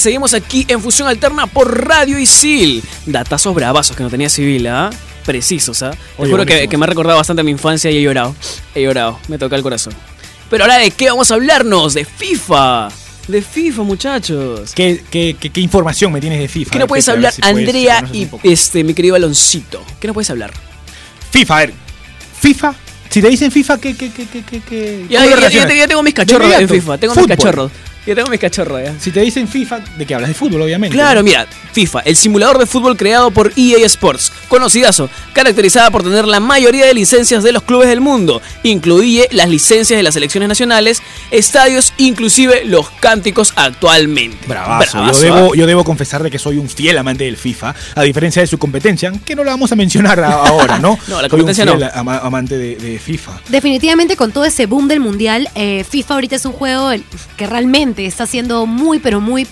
Seguimos 0.01 0.33
aquí 0.33 0.65
en 0.67 0.81
Fusión 0.81 1.09
Alterna 1.09 1.47
por 1.47 1.87
Radio 1.87 2.19
Isil. 2.19 2.83
Datazos 3.05 3.55
bravazos 3.55 3.95
que 3.95 4.03
no 4.03 4.09
tenía 4.09 4.31
civil, 4.31 4.67
¿ah? 4.67 4.89
Precisos, 5.27 5.83
¿ah? 5.83 5.91
Oye, 6.17 6.31
juro 6.31 6.47
que, 6.47 6.67
me 6.79 6.85
ha 6.85 6.87
recordado 6.87 7.19
bastante 7.19 7.43
a 7.43 7.45
mi 7.45 7.51
infancia 7.51 7.91
y 7.91 7.99
he 7.99 8.03
llorado. 8.03 8.35
He 8.75 8.83
llorado, 8.83 9.19
me 9.29 9.37
toca 9.37 9.57
el 9.57 9.63
corazón. 9.63 9.93
Pero 10.49 10.65
ahora, 10.65 10.79
¿de 10.79 10.91
qué 10.91 11.11
vamos 11.11 11.31
a 11.31 11.35
hablarnos? 11.35 11.93
De 11.93 12.07
FIFA. 12.07 12.89
De 13.29 13.43
FIFA, 13.43 13.83
muchachos. 13.83 14.73
¿Qué, 14.75 15.05
qué, 15.11 15.37
qué- 15.39 15.51
qué 15.51 15.61
información 15.61 16.11
me 16.13 16.21
tienes 16.23 16.39
de 16.41 16.49
FIFA? 16.49 16.71
¿Qué 16.71 16.79
nos 16.79 16.89
puedes 16.89 17.07
hablar, 17.11 17.35
si 17.35 17.43
puedes 17.43 17.59
Andrea 17.59 18.01
conoces 18.01 18.41
y 18.43 18.53
este, 18.53 18.83
mi 18.83 18.95
querido 18.95 19.17
Aloncito? 19.17 19.85
¿Qué 20.01 20.07
nos 20.07 20.15
puedes 20.15 20.31
hablar? 20.31 20.51
FIFA, 21.31 21.55
a 21.57 21.59
ver. 21.59 21.75
FIFA. 22.41 22.75
Si 23.11 23.21
te 23.21 23.29
dicen 23.29 23.51
FIFA, 23.53 23.79
¿qué, 23.79 23.95
qué, 23.95 24.11
qué, 24.11 24.27
qué, 24.27 24.61
qué, 24.67 25.07
Ya, 25.11 25.27
ya- 25.51 25.87
tengo 25.87 26.03
mis 26.03 26.15
cachorros 26.15 26.51
en. 26.55 26.69
FIFA. 26.71 26.97
Tengo 26.97 27.13
Fútbol. 27.13 27.29
mis 27.29 27.37
cachorros. 27.37 27.71
Ya 28.11 28.17
tengo 28.17 28.29
mis 28.29 28.41
cachorros, 28.41 28.83
ya. 28.83 28.93
Si 28.99 29.13
te 29.13 29.21
dicen 29.21 29.47
FIFA, 29.47 29.79
¿de 29.97 30.05
qué 30.05 30.17
hablas? 30.17 30.27
De 30.31 30.35
fútbol, 30.35 30.63
obviamente. 30.63 30.97
Claro, 30.97 31.23
mira, 31.23 31.47
FIFA, 31.73 32.01
el 32.01 32.17
simulador 32.17 32.59
de 32.59 32.67
fútbol 32.67 32.97
creado 32.97 33.31
por 33.31 33.53
EA 33.57 33.87
Sports, 33.87 34.33
conocidazo, 34.49 35.09
caracterizada 35.33 35.93
por 35.93 36.03
tener 36.03 36.27
la 36.27 36.41
mayoría 36.41 36.87
de 36.87 36.95
licencias 36.95 37.45
de 37.45 37.53
los 37.53 37.63
clubes 37.63 37.89
del 37.89 38.01
mundo, 38.01 38.43
incluye 38.65 39.29
las 39.31 39.49
licencias 39.49 39.97
de 39.97 40.03
las 40.03 40.15
selecciones 40.15 40.49
nacionales, 40.49 41.03
estadios, 41.31 41.93
inclusive 41.99 42.65
los 42.65 42.91
cánticos 42.91 43.53
actualmente. 43.55 44.45
Bravazo. 44.49 44.99
Bravazo, 44.99 45.21
yo, 45.21 45.35
debo, 45.35 45.53
¿ah? 45.53 45.57
yo 45.57 45.67
debo 45.69 45.85
confesar 45.85 46.25
de 46.25 46.33
que 46.33 46.41
soy 46.41 46.59
un 46.59 46.69
fiel 46.69 46.99
amante 46.99 47.23
del 47.23 47.37
FIFA, 47.37 47.77
a 47.95 48.03
diferencia 48.03 48.43
de 48.43 48.49
su 48.49 48.59
competencia, 48.59 49.13
que 49.25 49.37
no 49.37 49.45
la 49.45 49.53
vamos 49.53 49.71
a 49.71 49.77
mencionar 49.77 50.19
ahora, 50.19 50.81
¿no? 50.81 50.99
No, 51.09 51.23
la 51.23 51.29
soy 51.29 51.41
un 51.41 51.47
competencia 51.47 51.65
fiel 51.65 51.79
no. 51.79 51.87
ama- 51.95 52.19
amante 52.19 52.59
de, 52.59 52.75
de 52.75 52.99
FIFA. 52.99 53.41
Definitivamente 53.51 54.17
con 54.17 54.33
todo 54.33 54.45
ese 54.45 54.67
boom 54.67 54.89
del 54.89 54.99
mundial, 54.99 55.49
eh, 55.55 55.85
FIFA 55.89 56.15
ahorita 56.15 56.35
es 56.37 56.45
un 56.45 56.53
juego 56.53 56.91
que 57.37 57.47
realmente 57.47 58.00
está 58.07 58.27
siendo 58.27 58.67
muy, 58.67 58.99
pero 58.99 59.21
muy... 59.21 59.47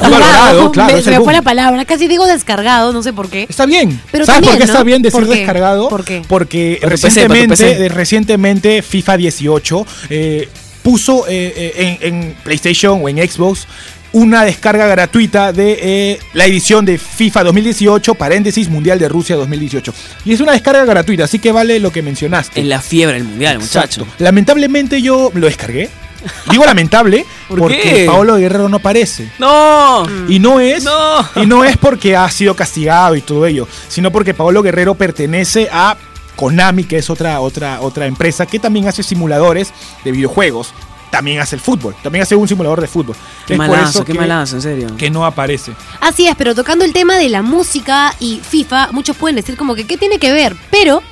Valorado, 0.00 0.72
claro, 0.72 0.96
me 0.96 1.10
me 1.10 1.20
fue 1.20 1.32
la 1.32 1.42
palabra, 1.42 1.84
casi 1.84 2.08
digo 2.08 2.26
descargado, 2.26 2.92
no 2.92 3.02
sé 3.02 3.12
por 3.12 3.28
qué. 3.28 3.46
Está 3.48 3.64
bien. 3.66 4.00
Pero 4.10 4.26
¿Sabes 4.26 4.48
por 4.48 4.58
qué 4.58 4.64
está 4.64 4.82
bien 4.82 5.02
decir 5.02 5.20
¿Por 5.20 5.28
qué? 5.28 5.38
descargado? 5.38 5.88
¿Por 5.88 6.04
qué? 6.04 6.22
Porque 6.26 6.80
recientemente, 6.82 7.84
eh, 7.84 7.88
recientemente 7.88 8.82
FIFA 8.82 9.16
18 9.18 9.86
eh, 10.10 10.48
puso 10.82 11.26
eh, 11.28 11.98
en, 12.00 12.14
en 12.14 12.34
PlayStation 12.42 13.00
o 13.02 13.08
en 13.08 13.18
Xbox 13.18 13.66
una 14.14 14.44
descarga 14.44 14.86
gratuita 14.86 15.52
de 15.52 15.78
eh, 15.82 16.18
la 16.34 16.46
edición 16.46 16.84
de 16.84 16.98
FIFA 16.98 17.44
2018, 17.44 18.14
paréntesis, 18.14 18.68
Mundial 18.68 18.98
de 18.98 19.08
Rusia 19.08 19.34
2018. 19.34 19.92
Y 20.24 20.32
es 20.32 20.40
una 20.40 20.52
descarga 20.52 20.84
gratuita, 20.84 21.24
así 21.24 21.40
que 21.40 21.50
vale 21.50 21.80
lo 21.80 21.90
que 21.92 22.00
mencionaste. 22.00 22.60
En 22.60 22.68
la 22.68 22.80
fiebre 22.80 23.16
del 23.16 23.24
mundial, 23.24 23.56
Exacto. 23.56 24.02
muchacho. 24.04 24.16
Lamentablemente 24.22 25.02
yo 25.02 25.32
lo 25.34 25.46
descargué. 25.46 25.90
Digo 26.50 26.64
lamentable 26.64 27.24
¿Por 27.48 27.58
porque 27.60 27.80
qué? 27.80 28.06
Paolo 28.06 28.36
Guerrero 28.36 28.68
no 28.68 28.76
aparece. 28.78 29.30
¡No! 29.38 30.04
Y 30.28 30.38
no 30.38 30.60
es 30.60 30.84
No. 30.84 31.26
y 31.42 31.46
no 31.46 31.64
es 31.64 31.76
porque 31.76 32.16
ha 32.16 32.30
sido 32.30 32.54
castigado 32.54 33.14
y 33.16 33.20
todo 33.22 33.46
ello, 33.46 33.66
sino 33.88 34.10
porque 34.10 34.34
Paolo 34.34 34.62
Guerrero 34.62 34.94
pertenece 34.94 35.68
a 35.72 35.96
Konami, 36.36 36.84
que 36.84 36.98
es 36.98 37.10
otra 37.10 37.40
otra 37.40 37.80
otra 37.80 38.06
empresa 38.06 38.46
que 38.46 38.58
también 38.58 38.88
hace 38.88 39.02
simuladores 39.02 39.72
de 40.04 40.12
videojuegos. 40.12 40.72
También 41.10 41.38
hace 41.38 41.54
el 41.54 41.60
fútbol, 41.62 41.94
también 42.02 42.22
hace 42.24 42.34
un 42.34 42.48
simulador 42.48 42.80
de 42.80 42.88
fútbol. 42.88 43.14
Qué 43.46 43.52
Es 43.52 43.56
por 43.58 43.68
malazo, 43.68 43.88
eso 43.98 44.04
qué 44.04 44.14
que- 44.14 44.18
malazo, 44.18 44.56
en 44.56 44.62
serio. 44.62 44.96
Que 44.96 45.10
no 45.10 45.24
aparece. 45.24 45.70
Así 46.00 46.26
es, 46.26 46.34
pero 46.34 46.56
tocando 46.56 46.84
el 46.84 46.92
tema 46.92 47.16
de 47.18 47.28
la 47.28 47.40
música 47.42 48.12
y 48.18 48.40
FIFA, 48.40 48.88
muchos 48.90 49.16
pueden 49.16 49.36
decir 49.36 49.56
como 49.56 49.76
que 49.76 49.86
qué 49.86 49.96
tiene 49.96 50.18
que 50.18 50.32
ver, 50.32 50.56
pero 50.72 51.04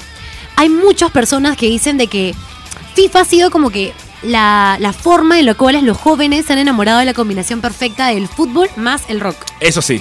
hay 0.57 0.69
muchas 0.71 1.13
personas 1.13 1.57
que 1.57 1.67
dicen 1.67 1.99
de 1.99 2.09
que 2.09 2.35
FIFA 2.97 3.21
ha 3.21 3.25
sido 3.25 3.51
como 3.53 3.71
que 3.71 3.93
la, 4.23 4.77
la 4.81 4.93
forma 4.93 5.39
en 5.39 5.47
la 5.47 5.55
cual 5.55 5.85
los 5.85 5.97
jóvenes 5.97 6.47
se 6.47 6.53
han 6.53 6.59
enamorado 6.59 6.99
de 6.99 7.05
la 7.05 7.15
combinación 7.15 7.61
perfecta 7.61 8.09
del 8.09 8.29
fútbol 8.29 8.69
más 8.77 9.03
el 9.09 9.21
rock. 9.21 9.37
Eso 9.61 9.83
sí. 9.83 10.01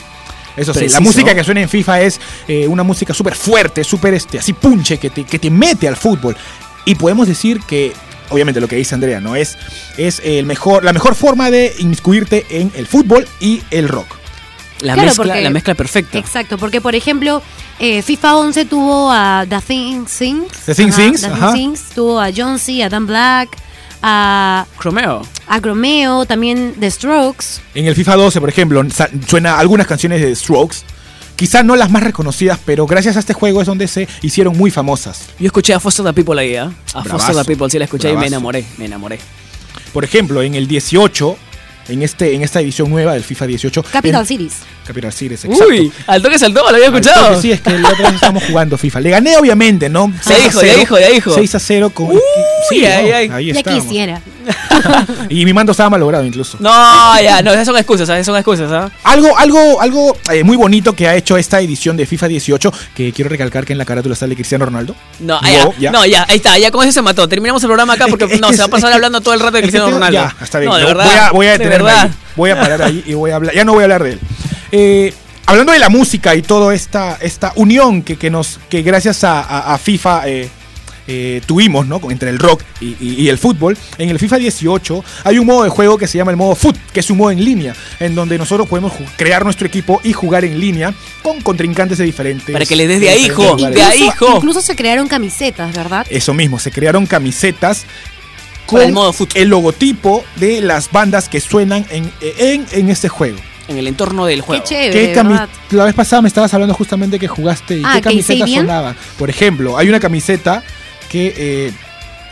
Eso 0.57 0.73
sí, 0.73 0.89
la 0.89 0.99
música 0.99 1.33
que 1.33 1.45
suena 1.45 1.61
en 1.61 1.69
FIFA 1.69 2.01
es 2.01 2.19
eh, 2.47 2.67
una 2.67 2.83
música 2.83 3.13
súper 3.13 3.35
fuerte, 3.35 3.85
súper 3.85 4.13
este, 4.13 4.37
así 4.37 4.51
punche, 4.51 4.97
que 4.97 5.09
te, 5.09 5.23
que 5.23 5.39
te 5.39 5.49
mete 5.49 5.87
al 5.87 5.95
fútbol. 5.95 6.35
Y 6.83 6.95
podemos 6.95 7.25
decir 7.27 7.61
que, 7.61 7.93
obviamente 8.29 8.59
lo 8.59 8.67
que 8.67 8.75
dice 8.75 8.93
Andrea, 8.93 9.21
¿no? 9.21 9.37
Es, 9.37 9.57
es 9.97 10.21
el 10.25 10.45
mejor, 10.45 10.83
la 10.83 10.91
mejor 10.91 11.15
forma 11.15 11.49
de 11.51 11.73
inmiscuirte 11.79 12.45
en 12.49 12.69
el 12.75 12.85
fútbol 12.85 13.25
y 13.39 13.63
el 13.71 13.87
rock. 13.87 14.07
La, 14.81 14.93
Claro, 14.95 15.07
mezcla, 15.07 15.23
porque- 15.25 15.41
la 15.41 15.49
mezcla 15.51 15.73
perfecta. 15.75 16.17
Exacto, 16.17 16.57
porque 16.57 16.81
por 16.81 16.95
ejemplo, 16.95 17.41
eh, 17.79 18.01
FIFA 18.01 18.35
11 18.37 18.65
tuvo 18.65 19.09
a 19.09 19.45
The 19.47 19.59
Thing 19.61 20.05
Sings. 20.07 20.51
The 20.65 20.75
Thing 20.75 20.91
Sings, 20.91 21.21
The 21.21 21.27
Thing 21.27 21.35
ajá. 21.37 21.51
Sings, 21.53 21.81
tuvo 21.95 22.19
a 22.19 22.29
John 22.35 22.59
C., 22.59 22.83
a 22.83 22.89
Dan 22.89 23.07
Black, 23.07 23.55
a, 24.01 24.65
Romeo. 24.79 25.21
a 25.47 25.59
Gromeo, 25.59 26.25
también 26.25 26.75
The 26.79 26.89
Strokes. 26.91 27.45
En 27.75 27.85
el 27.85 27.95
FIFA 27.95 28.15
12, 28.15 28.39
por 28.39 28.49
ejemplo, 28.49 28.83
suena 29.27 29.59
algunas 29.59 29.87
canciones 29.87 30.21
de 30.21 30.35
Strokes. 30.35 30.77
Quizás 31.35 31.65
no 31.65 31.75
las 31.75 31.89
más 31.89 32.03
reconocidas, 32.03 32.59
pero 32.65 32.85
gracias 32.85 33.15
a 33.15 33.19
este 33.19 33.33
juego 33.33 33.61
es 33.61 33.67
donde 33.67 33.87
se 33.87 34.07
hicieron 34.21 34.55
muy 34.57 34.69
famosas. 34.69 35.25
Yo 35.39 35.47
escuché 35.47 35.73
a 35.73 35.79
Foster 35.79 36.05
the 36.05 36.13
People 36.13 36.39
ahí, 36.39 36.55
¿ah? 36.55 36.71
A 36.93 37.01
Bravazo. 37.01 37.25
Foster 37.25 37.35
the 37.45 37.45
People, 37.51 37.69
sí 37.69 37.79
la 37.79 37.85
escuché 37.85 38.11
y 38.11 38.15
me 38.17 38.27
enamoré, 38.27 38.63
me 38.77 38.85
enamoré. 38.85 39.19
Por 39.91 40.03
ejemplo, 40.03 40.41
en 40.43 40.53
el 40.53 40.67
18, 40.67 41.35
en, 41.89 42.03
este, 42.03 42.35
en 42.35 42.43
esta 42.43 42.61
edición 42.61 42.89
nueva 42.91 43.13
del 43.13 43.23
FIFA 43.23 43.47
18. 43.47 43.83
Capital 43.91 44.21
en- 44.21 44.27
Cities. 44.27 44.53
Capital 44.85 45.13
Cities, 45.13 45.45
exacto. 45.45 45.67
Uy, 45.69 45.91
al 46.07 46.21
toque 46.21 46.39
saltó, 46.39 46.61
lo 46.61 46.69
había 46.69 46.85
escuchado. 46.87 47.27
toque, 47.29 47.41
Sí, 47.41 47.51
es 47.51 47.61
que 47.61 47.69
el 47.69 47.85
otro 47.85 47.97
día 47.97 48.09
estábamos 48.15 48.43
jugando 48.43 48.77
FIFA. 48.77 48.99
Le 49.01 49.09
gané, 49.11 49.37
obviamente, 49.37 49.89
¿no? 49.89 50.11
Ya 50.27 50.37
dijo, 50.37 50.61
ya 50.63 50.73
dijo, 50.75 50.99
ya 50.99 51.09
dijo. 51.09 51.33
6 51.33 51.55
a 51.55 51.59
0 51.59 51.89
con. 51.91 52.07
Uy, 52.11 52.19
sí, 52.69 52.85
ay, 52.85 53.09
¿no? 53.09 53.15
ay. 53.15 53.29
ahí 53.49 53.53
Ya 53.53 53.63
quisiera. 53.63 54.21
Y 55.29 55.45
mi 55.45 55.53
mando 55.53 55.71
estaba 55.71 55.91
malogrado 55.91 56.25
incluso. 56.25 56.57
No, 56.59 57.21
ya, 57.21 57.41
no, 57.43 57.51
esas 57.53 57.65
son 57.67 57.77
excusas, 57.77 58.07
¿sabes? 58.07 58.25
Son 58.25 58.35
excusas, 58.35 58.71
¿ah? 58.71 58.89
Algo, 59.03 59.37
algo, 59.37 59.79
algo 59.79 60.17
eh, 60.31 60.43
muy 60.43 60.57
bonito 60.57 60.93
que 60.93 61.07
ha 61.07 61.15
hecho 61.15 61.37
esta 61.37 61.61
edición 61.61 61.95
de 61.95 62.05
FIFA 62.07 62.27
18, 62.27 62.73
que 62.95 63.13
quiero 63.13 63.29
recalcar 63.29 63.65
que 63.65 63.73
en 63.73 63.77
la 63.77 63.85
carátula 63.85 64.15
sale 64.15 64.33
Cristiano 64.35 64.65
Ronaldo. 64.65 64.95
No, 65.19 65.39
Wow, 65.39 65.75
ya, 65.79 65.91
no, 65.91 66.05
ya, 66.07 66.25
ahí 66.27 66.37
está, 66.37 66.57
ya 66.57 66.71
con 66.71 66.83
eso 66.83 66.91
se 66.93 67.01
mató. 67.03 67.29
Terminamos 67.29 67.61
el 67.63 67.67
programa 67.67 67.93
acá 67.93 68.05
Es 68.05 68.09
porque 68.09 68.27
que- 68.27 68.33
es 68.35 68.41
no, 68.41 68.47
que 68.47 68.53
se 68.55 68.59
va 68.61 68.65
a 68.65 68.69
pasar 68.69 68.89
que- 68.89 68.95
hablando 68.95 69.21
todo 69.21 69.33
el 69.35 69.39
rato 69.39 69.53
de 69.57 69.61
Cristiano 69.61 69.91
Ronaldo. 69.91 70.19
Ya, 70.19 70.35
está 70.43 70.57
bien. 70.59 70.71
No, 70.71 70.77
de 70.77 70.85
Voy 70.85 70.93
verdad. 70.93 71.27
a, 71.27 71.31
voy 71.31 71.47
a 71.47 71.57
de 71.57 71.67
verdad. 71.67 71.99
ahí. 72.05 72.11
Voy 72.35 72.49
a 72.49 72.59
parar 72.59 72.81
ahí 72.81 73.03
y 73.05 73.13
voy 73.13 73.29
a 73.31 73.35
hablar. 73.35 73.53
Ya 73.53 73.63
no 73.63 73.73
voy 73.73 73.81
a 73.81 73.85
hablar 73.85 74.03
de 74.03 74.13
él. 74.13 74.19
Eh, 74.71 75.13
hablando 75.45 75.71
de 75.73 75.79
la 75.79 75.89
música 75.89 76.35
y 76.35 76.41
toda 76.41 76.73
esta, 76.73 77.17
esta 77.21 77.51
unión 77.55 78.01
que, 78.03 78.17
que 78.17 78.29
nos, 78.29 78.59
que 78.69 78.81
gracias 78.81 79.23
a, 79.23 79.41
a- 79.41 79.73
a 79.73 79.77
FIFA 79.77 80.27
eh, 80.29 80.49
eh, 81.07 81.41
tuvimos, 81.45 81.87
¿no? 81.87 81.99
Entre 82.09 82.29
el 82.29 82.39
rock 82.39 82.61
y, 82.79 82.95
y- 83.01 83.15
y 83.23 83.27
el 83.29 83.37
fútbol. 83.37 83.77
En 83.97 84.09
el 84.09 84.19
FIFA 84.19 84.37
18 84.37 85.03
hay 85.25 85.39
un 85.39 85.45
modo 85.47 85.63
de 85.63 85.69
juego 85.69 85.97
que 85.97 86.07
se 86.07 86.17
llama 86.17 86.31
el 86.31 86.37
modo 86.37 86.55
Foot, 86.55 86.77
que 86.93 87.01
es 87.01 87.09
un 87.09 87.17
modo 87.17 87.31
en 87.31 87.43
línea, 87.43 87.75
en 87.99 88.15
donde 88.15 88.37
nosotros 88.37 88.67
podemos 88.69 88.93
crear 89.17 89.43
nuestro 89.43 89.67
equipo 89.67 89.99
y 90.03 90.13
jugar 90.13 90.45
en 90.45 90.59
línea 90.59 90.93
con 91.21 91.41
contrincantes 91.41 91.97
de 91.97 92.05
diferentes. 92.05 92.53
Para 92.53 92.65
que 92.65 92.75
le 92.75 92.87
des 92.87 93.01
de 93.01 93.09
ahí, 93.09 93.25
hijo, 93.25 93.55
de 93.71 93.81
ahí, 93.81 94.03
hijo. 94.03 94.37
Incluso 94.37 94.61
se 94.61 94.75
crearon 94.75 95.07
camisetas, 95.07 95.75
¿verdad? 95.75 96.05
Eso 96.09 96.33
mismo, 96.33 96.59
se 96.59 96.71
crearon 96.71 97.05
camisetas 97.07 97.83
con 98.67 98.81
el 98.81 98.93
modo 98.93 99.11
foot. 99.11 99.35
el 99.35 99.49
logotipo 99.49 100.23
de 100.37 100.61
las 100.61 100.89
bandas 100.91 101.27
que 101.27 101.41
suenan 101.41 101.85
en, 101.89 102.09
en, 102.37 102.65
en 102.71 102.89
este 102.89 103.09
juego. 103.09 103.37
En 103.71 103.77
el 103.77 103.87
entorno 103.87 104.25
del 104.25 104.41
juego. 104.41 104.63
Qué 104.63 104.69
chévere, 104.69 104.91
¿Qué 105.13 105.15
cami- 105.19 105.29
¿verdad? 105.29 105.49
la 105.71 105.85
vez 105.85 105.95
pasada 105.95 106.21
me 106.21 106.27
estabas 106.27 106.53
hablando 106.53 106.73
justamente 106.75 107.17
que 107.17 107.27
jugaste 107.27 107.77
y 107.77 107.81
Ah, 107.83 107.93
qué 107.95 108.01
¿que 108.01 108.09
camiseta 108.09 108.45
sonaba. 108.47 108.95
Por 109.17 109.29
ejemplo, 109.29 109.77
hay 109.77 109.89
una 109.89 109.99
camiseta 109.99 110.63
que 111.09 111.33
eh, 111.37 111.71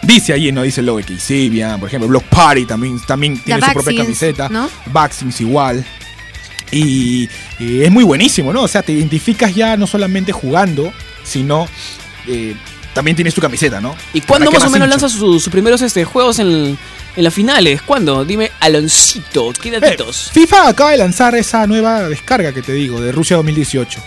dice 0.03 0.33
allí, 0.33 0.51
¿no? 0.51 0.61
Dice 0.63 0.81
el 0.81 0.87
de 0.87 1.03
Kasabian, 1.03 1.79
por 1.79 1.87
ejemplo, 1.89 2.07
Block 2.07 2.23
Party 2.25 2.65
también, 2.65 2.99
también 3.05 3.37
tiene 3.39 3.61
su 3.61 3.73
propia 3.73 4.03
camiseta. 4.03 4.49
¿no? 4.49 4.69
Igual. 5.39 5.85
Y, 6.71 7.27
y 7.59 7.81
es 7.81 7.91
muy 7.91 8.03
buenísimo, 8.03 8.53
¿no? 8.53 8.61
O 8.63 8.67
sea, 8.67 8.83
te 8.83 8.91
identificas 8.91 9.55
ya 9.55 9.75
no 9.75 9.87
solamente 9.87 10.31
jugando, 10.31 10.93
sino 11.23 11.67
eh, 12.27 12.55
también 12.93 13.15
tienes 13.15 13.33
tu 13.33 13.41
camiseta, 13.41 13.81
¿no? 13.81 13.95
¿Y 14.13 14.21
cuándo 14.21 14.45
¿Para 14.45 14.57
qué 14.57 14.63
más 14.63 14.69
o 14.69 14.71
menos 14.71 14.87
lanza 14.89 15.09
sus, 15.09 15.41
sus 15.43 15.49
primeros 15.51 15.81
este, 15.81 16.05
juegos 16.05 16.37
en, 16.39 16.77
en 17.19 17.25
las 17.25 17.33
finales? 17.33 17.81
¿Cuándo? 17.81 18.23
Dime, 18.23 18.49
Aloncito, 18.61 19.51
¿qué 19.61 19.67
Eh, 19.69 19.79
datitos? 19.79 20.29
FIFA 20.33 20.69
acaba 20.69 20.91
de 20.91 20.97
lanzar 20.97 21.35
esa 21.35 21.67
nueva 21.67 22.07
descarga 22.07 22.53
que 22.53 22.61
te 22.61 22.71
digo, 22.71 23.01
de 23.01 23.11
Rusia 23.11 23.35
2018. 23.35 23.99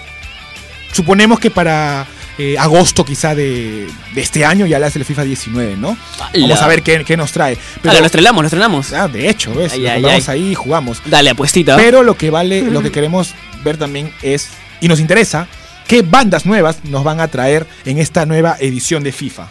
Suponemos 0.93 1.39
que 1.39 1.51
para 1.51 2.07
eh, 2.39 2.57
agosto 2.59 3.05
quizá 3.05 3.35
de, 3.35 3.87
de 4.15 4.21
este 4.21 4.47
año 4.47 4.65
ya 4.65 4.79
le 4.79 4.87
hace 4.87 4.99
el 4.99 5.05
FIFA 5.05 5.25
19, 5.25 5.77
¿no? 5.77 5.97
Vamos 6.41 6.63
a 6.63 6.67
ver 6.67 6.83
qué, 6.83 7.05
qué 7.05 7.19
nos 7.19 7.33
trae. 7.33 7.59
Dale, 7.83 8.01
lo 8.01 8.07
estrenamos, 8.07 8.43
lo 8.43 8.47
estrenamos. 8.47 8.93
ah, 8.95 9.09
de 9.09 9.29
hecho, 9.29 9.55
¿ves? 9.55 9.75
Ay, 9.75 9.81
Lo 9.83 9.89
ay, 9.91 9.95
compramos 10.03 10.29
ay. 10.31 10.41
ahí 10.43 10.51
y 10.53 10.55
jugamos. 10.55 11.03
Dale, 11.05 11.31
apuestita. 11.31 11.77
Pero 11.77 12.03
lo 12.03 12.17
que 12.17 12.31
vale, 12.31 12.63
lo 12.63 12.83
que 12.83 12.91
queremos 12.93 13.35
ver 13.63 13.77
también 13.77 14.11
es, 14.23 14.49
y 14.81 14.89
nos 14.89 15.01
interesa, 15.01 15.49
qué 15.87 16.01
bandas 16.01 16.47
nuevas 16.47 16.79
nos 16.85 17.05
van 17.05 17.21
a 17.21 17.29
traer 17.29 17.67
en 17.85 17.99
esta 17.99 18.25
nueva 18.25 18.57
edición 18.59 19.03
de 19.03 19.13
FIFA. 19.13 19.49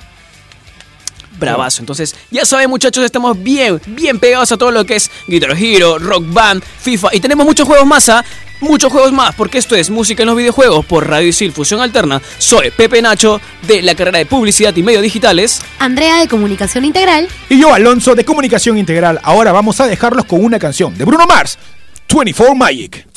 Bravazo. 1.41 1.82
Entonces, 1.82 2.15
ya 2.30 2.45
saben, 2.45 2.69
muchachos, 2.69 3.04
estamos 3.04 3.41
bien, 3.41 3.82
bien 3.88 4.19
pegados 4.19 4.51
a 4.54 4.58
todo 4.58 4.71
lo 4.71 4.86
que 4.86 4.95
es 4.95 5.12
Guitar 5.27 5.51
Hero, 5.51 5.99
Rock 5.99 6.23
Band, 6.27 6.63
FIFA. 6.63 7.10
Y 7.13 7.19
tenemos 7.19 7.45
muchos 7.45 7.67
juegos 7.67 7.86
más, 7.86 8.08
¿ah? 8.08 8.23
Muchos 8.62 8.91
juegos 8.91 9.12
más, 9.12 9.34
porque 9.34 9.58
esto 9.58 9.75
es 9.75 9.89
música 9.89 10.21
en 10.21 10.27
los 10.27 10.38
videojuegos 10.38 10.86
por 10.86 11.10
Radio 11.10 11.27
Isil 11.27 11.51
Fusión 11.51 11.82
Alterna. 11.82 12.21
Soy 12.38 12.69
Pepe 12.69 13.01
Nacho 13.01 13.41
de 13.63 13.82
la 13.82 13.95
carrera 13.95 14.19
de 14.19 14.27
Publicidad 14.27 14.75
y 14.75 14.84
Medios 14.84 15.01
Digitales. 15.01 15.62
Andrea 15.80 16.17
de 16.17 16.27
Comunicación 16.27 16.86
Integral. 16.86 17.27
Y 17.49 17.60
yo, 17.60 17.73
Alonso, 17.73 18.13
de 18.13 18.23
Comunicación 18.23 18.77
Integral. 18.77 19.19
Ahora 19.23 19.51
vamos 19.51 19.82
a 19.82 19.88
dejarlos 19.88 20.25
con 20.25 20.45
una 20.45 20.60
canción 20.60 20.95
de 20.95 21.06
Bruno 21.06 21.25
Mars, 21.25 21.58
24 22.08 22.54
Magic. 22.54 23.08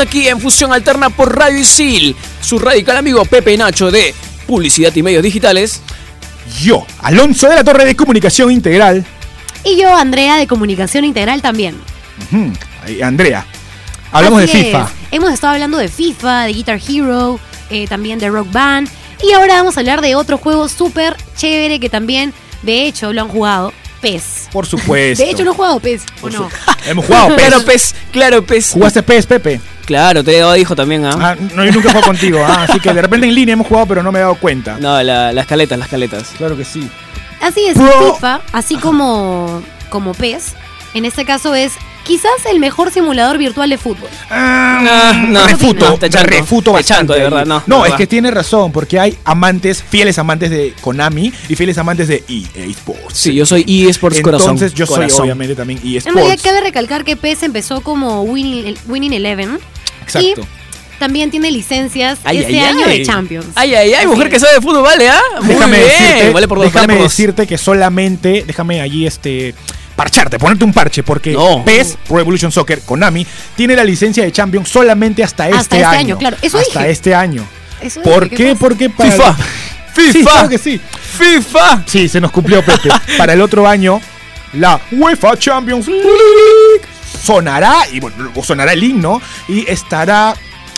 Aquí 0.00 0.28
en 0.28 0.40
Fusión 0.40 0.72
Alterna 0.72 1.10
por 1.10 1.36
Radio 1.36 1.58
Isil. 1.58 2.16
Su 2.40 2.58
radical 2.58 2.96
amigo 2.96 3.24
Pepe 3.24 3.56
Nacho 3.56 3.90
de 3.90 4.14
Publicidad 4.46 4.94
y 4.94 5.02
Medios 5.02 5.22
Digitales. 5.22 5.80
Yo, 6.60 6.86
Alonso 7.00 7.48
de 7.48 7.56
la 7.56 7.64
Torre 7.64 7.84
de 7.84 7.94
Comunicación 7.94 8.50
Integral. 8.50 9.04
Y 9.64 9.76
yo, 9.76 9.94
Andrea, 9.94 10.36
de 10.36 10.46
Comunicación 10.46 11.04
Integral 11.04 11.42
también. 11.42 11.76
Andrea. 13.02 13.46
Hablamos 14.12 14.42
Así 14.42 14.52
de 14.52 14.60
es. 14.60 14.66
FIFA. 14.66 14.90
Hemos 15.12 15.32
estado 15.32 15.52
hablando 15.54 15.78
de 15.78 15.88
FIFA, 15.88 16.44
de 16.44 16.52
Guitar 16.52 16.80
Hero, 16.88 17.38
eh, 17.70 17.86
también 17.86 18.18
de 18.18 18.28
Rock 18.28 18.50
Band. 18.50 18.88
Y 19.22 19.32
ahora 19.32 19.56
vamos 19.56 19.76
a 19.76 19.80
hablar 19.80 20.00
de 20.00 20.14
otro 20.14 20.38
juego 20.38 20.68
súper 20.68 21.16
chévere 21.36 21.78
que 21.78 21.90
también, 21.90 22.32
de 22.62 22.86
hecho, 22.86 23.12
lo 23.12 23.22
han 23.22 23.28
jugado. 23.28 23.72
PES. 24.00 24.48
Por 24.50 24.66
supuesto. 24.66 25.22
De 25.24 25.30
hecho, 25.30 25.44
lo 25.44 25.52
he 25.52 25.54
jugado 25.54 25.78
PES, 25.78 26.02
¿o 26.22 26.30
no? 26.30 26.48
Hemos 26.86 27.04
jugado 27.04 27.28
PES. 27.36 27.48
Claro, 27.48 27.64
pez, 27.64 27.94
claro, 28.12 28.46
pez. 28.46 28.70
¿Jugaste 28.72 29.02
PES, 29.02 29.26
Pepe? 29.26 29.60
Claro, 29.86 30.22
te 30.22 30.36
he 30.36 30.40
dado 30.40 30.56
hijo 30.56 30.76
también, 30.76 31.04
¿ah? 31.04 31.16
Ah, 31.18 31.36
no, 31.54 31.64
yo 31.64 31.72
nunca 31.72 31.88
he 31.88 31.92
jugado 31.92 32.06
contigo. 32.06 32.44
ah, 32.46 32.66
así 32.68 32.78
que 32.80 32.92
de 32.92 33.02
repente 33.02 33.26
en 33.26 33.34
línea 33.34 33.54
hemos 33.54 33.66
jugado, 33.66 33.86
pero 33.86 34.02
no 34.02 34.12
me 34.12 34.18
he 34.18 34.22
dado 34.22 34.36
cuenta. 34.36 34.76
No, 34.80 35.02
la- 35.02 35.32
las 35.32 35.46
caletas, 35.46 35.78
las 35.78 35.88
caletas. 35.88 36.32
Claro 36.38 36.56
que 36.56 36.64
sí. 36.64 36.88
Así 37.40 37.64
es, 37.66 37.74
Pro- 37.76 38.14
FIFA, 38.14 38.40
así 38.52 38.76
como, 38.76 39.62
como 39.88 40.12
PES, 40.14 40.54
en 40.94 41.04
este 41.06 41.24
caso 41.24 41.54
es 41.54 41.72
quizás 42.04 42.30
el 42.50 42.58
mejor 42.60 42.90
simulador 42.90 43.38
virtual 43.38 43.70
de 43.70 43.78
fútbol. 43.78 44.08
Ah, 44.30 45.14
No, 45.28 45.28
no, 45.40 45.46
refuto, 45.46 45.88
no, 45.90 45.96
te 45.98 46.08
chanto, 46.10 46.28
refuto 46.30 46.72
te 46.74 46.84
chanto, 46.84 47.12
de 47.12 47.20
verdad, 47.20 47.44
no, 47.46 47.62
No, 47.66 47.76
de 47.76 47.80
es 47.80 47.82
verdad. 47.84 47.96
que 47.98 48.06
tiene 48.06 48.30
razón, 48.30 48.72
porque 48.72 48.98
hay 48.98 49.16
amantes, 49.24 49.82
fieles 49.82 50.18
amantes 50.18 50.50
de 50.50 50.74
Konami 50.80 51.32
y 51.48 51.54
fieles 51.54 51.76
amantes 51.78 52.08
de 52.08 52.24
EA 52.28 52.64
Sports. 52.66 53.02
Sí, 53.18 53.34
yo 53.34 53.44
soy 53.46 53.64
eSports 53.88 54.20
Corazón. 54.20 54.50
Entonces 54.52 54.74
yo 54.74 54.86
soy 54.86 54.96
Corazón. 54.96 55.22
obviamente 55.22 55.54
también 55.54 55.78
EA 55.84 55.98
En 55.98 56.14
realidad 56.14 56.36
Sports. 56.36 56.42
cabe 56.42 56.60
recalcar 56.60 57.04
que 57.04 57.16
PES 57.16 57.42
empezó 57.44 57.80
como 57.82 58.22
Winning, 58.22 58.76
Winning 58.88 59.12
Eleven 59.12 59.58
Exacto. 60.02 60.42
y 60.42 60.98
también 60.98 61.30
tiene 61.30 61.50
licencias 61.50 62.18
Ay, 62.24 62.38
este 62.38 62.60
ay, 62.60 62.66
año 62.66 62.84
ay. 62.86 62.98
de 62.98 63.06
Champions. 63.06 63.46
Ay, 63.54 63.74
ay, 63.74 63.92
ay, 63.94 64.06
mujer 64.06 64.28
que 64.28 64.38
sabe 64.38 64.54
de 64.54 64.60
fútbol, 64.60 64.82
vale, 64.82 65.08
¿ah? 65.08 65.20
Muy 65.40 65.54
Déjame 65.54 65.78
bien. 65.78 65.88
decirte, 65.88 66.30
vale 66.30 66.48
por 66.48 66.58
dos, 66.58 66.66
déjame 66.66 66.86
vale 66.88 66.98
por 66.98 67.02
dos. 67.04 67.12
decirte 67.16 67.46
que 67.46 67.56
solamente, 67.56 68.44
déjame 68.46 68.80
allí 68.82 69.06
este 69.06 69.54
parcharte, 70.00 70.38
ponerte 70.38 70.64
un 70.64 70.72
parche, 70.72 71.02
porque 71.02 71.32
No. 71.32 71.62
PES, 71.62 71.98
Pro 72.08 72.20
Evolution 72.20 72.50
Soccer, 72.50 72.80
Konami, 72.80 73.26
tiene 73.54 73.76
la 73.76 73.84
licencia 73.84 74.24
de 74.24 74.32
Champions 74.32 74.66
solamente 74.70 75.22
hasta, 75.22 75.44
Hasta 75.44 75.58
este, 75.60 75.76
este 75.76 75.84
año. 75.86 75.98
año, 75.98 76.18
claro, 76.18 76.36
eso 76.40 76.56
hasta 76.56 76.80
dije. 76.80 76.90
este 76.90 77.14
año. 77.14 77.44
Eso 77.82 78.00
¿Por 78.00 78.24
dije, 78.24 78.36
qué? 78.36 78.44
pasa? 78.54 78.58
Porque 78.60 78.88
para 78.88 79.10
FIFA. 79.10 79.36
FIFA. 79.92 80.12
Sí, 80.12 80.22
claro 80.22 80.48
que 80.48 80.56
sí. 80.58 80.80
FIFA. 81.18 81.82
Sí, 81.84 82.08
se 82.08 82.18
nos 82.18 82.30
cumplió 82.30 82.64
Pepe. 82.64 82.88
Para 83.18 83.34
el 83.34 83.42
otro 83.42 83.68
año, 83.68 84.00
la 84.54 84.80
UEFA 84.92 85.36
Champions 85.36 85.86
League 85.86 86.80
sonará, 87.22 87.86
y 87.92 88.00
bueno, 88.00 88.16
sonará 88.42 88.72
el 88.72 88.82
himno, 88.82 89.20
y 89.48 89.70
estará 89.70 90.34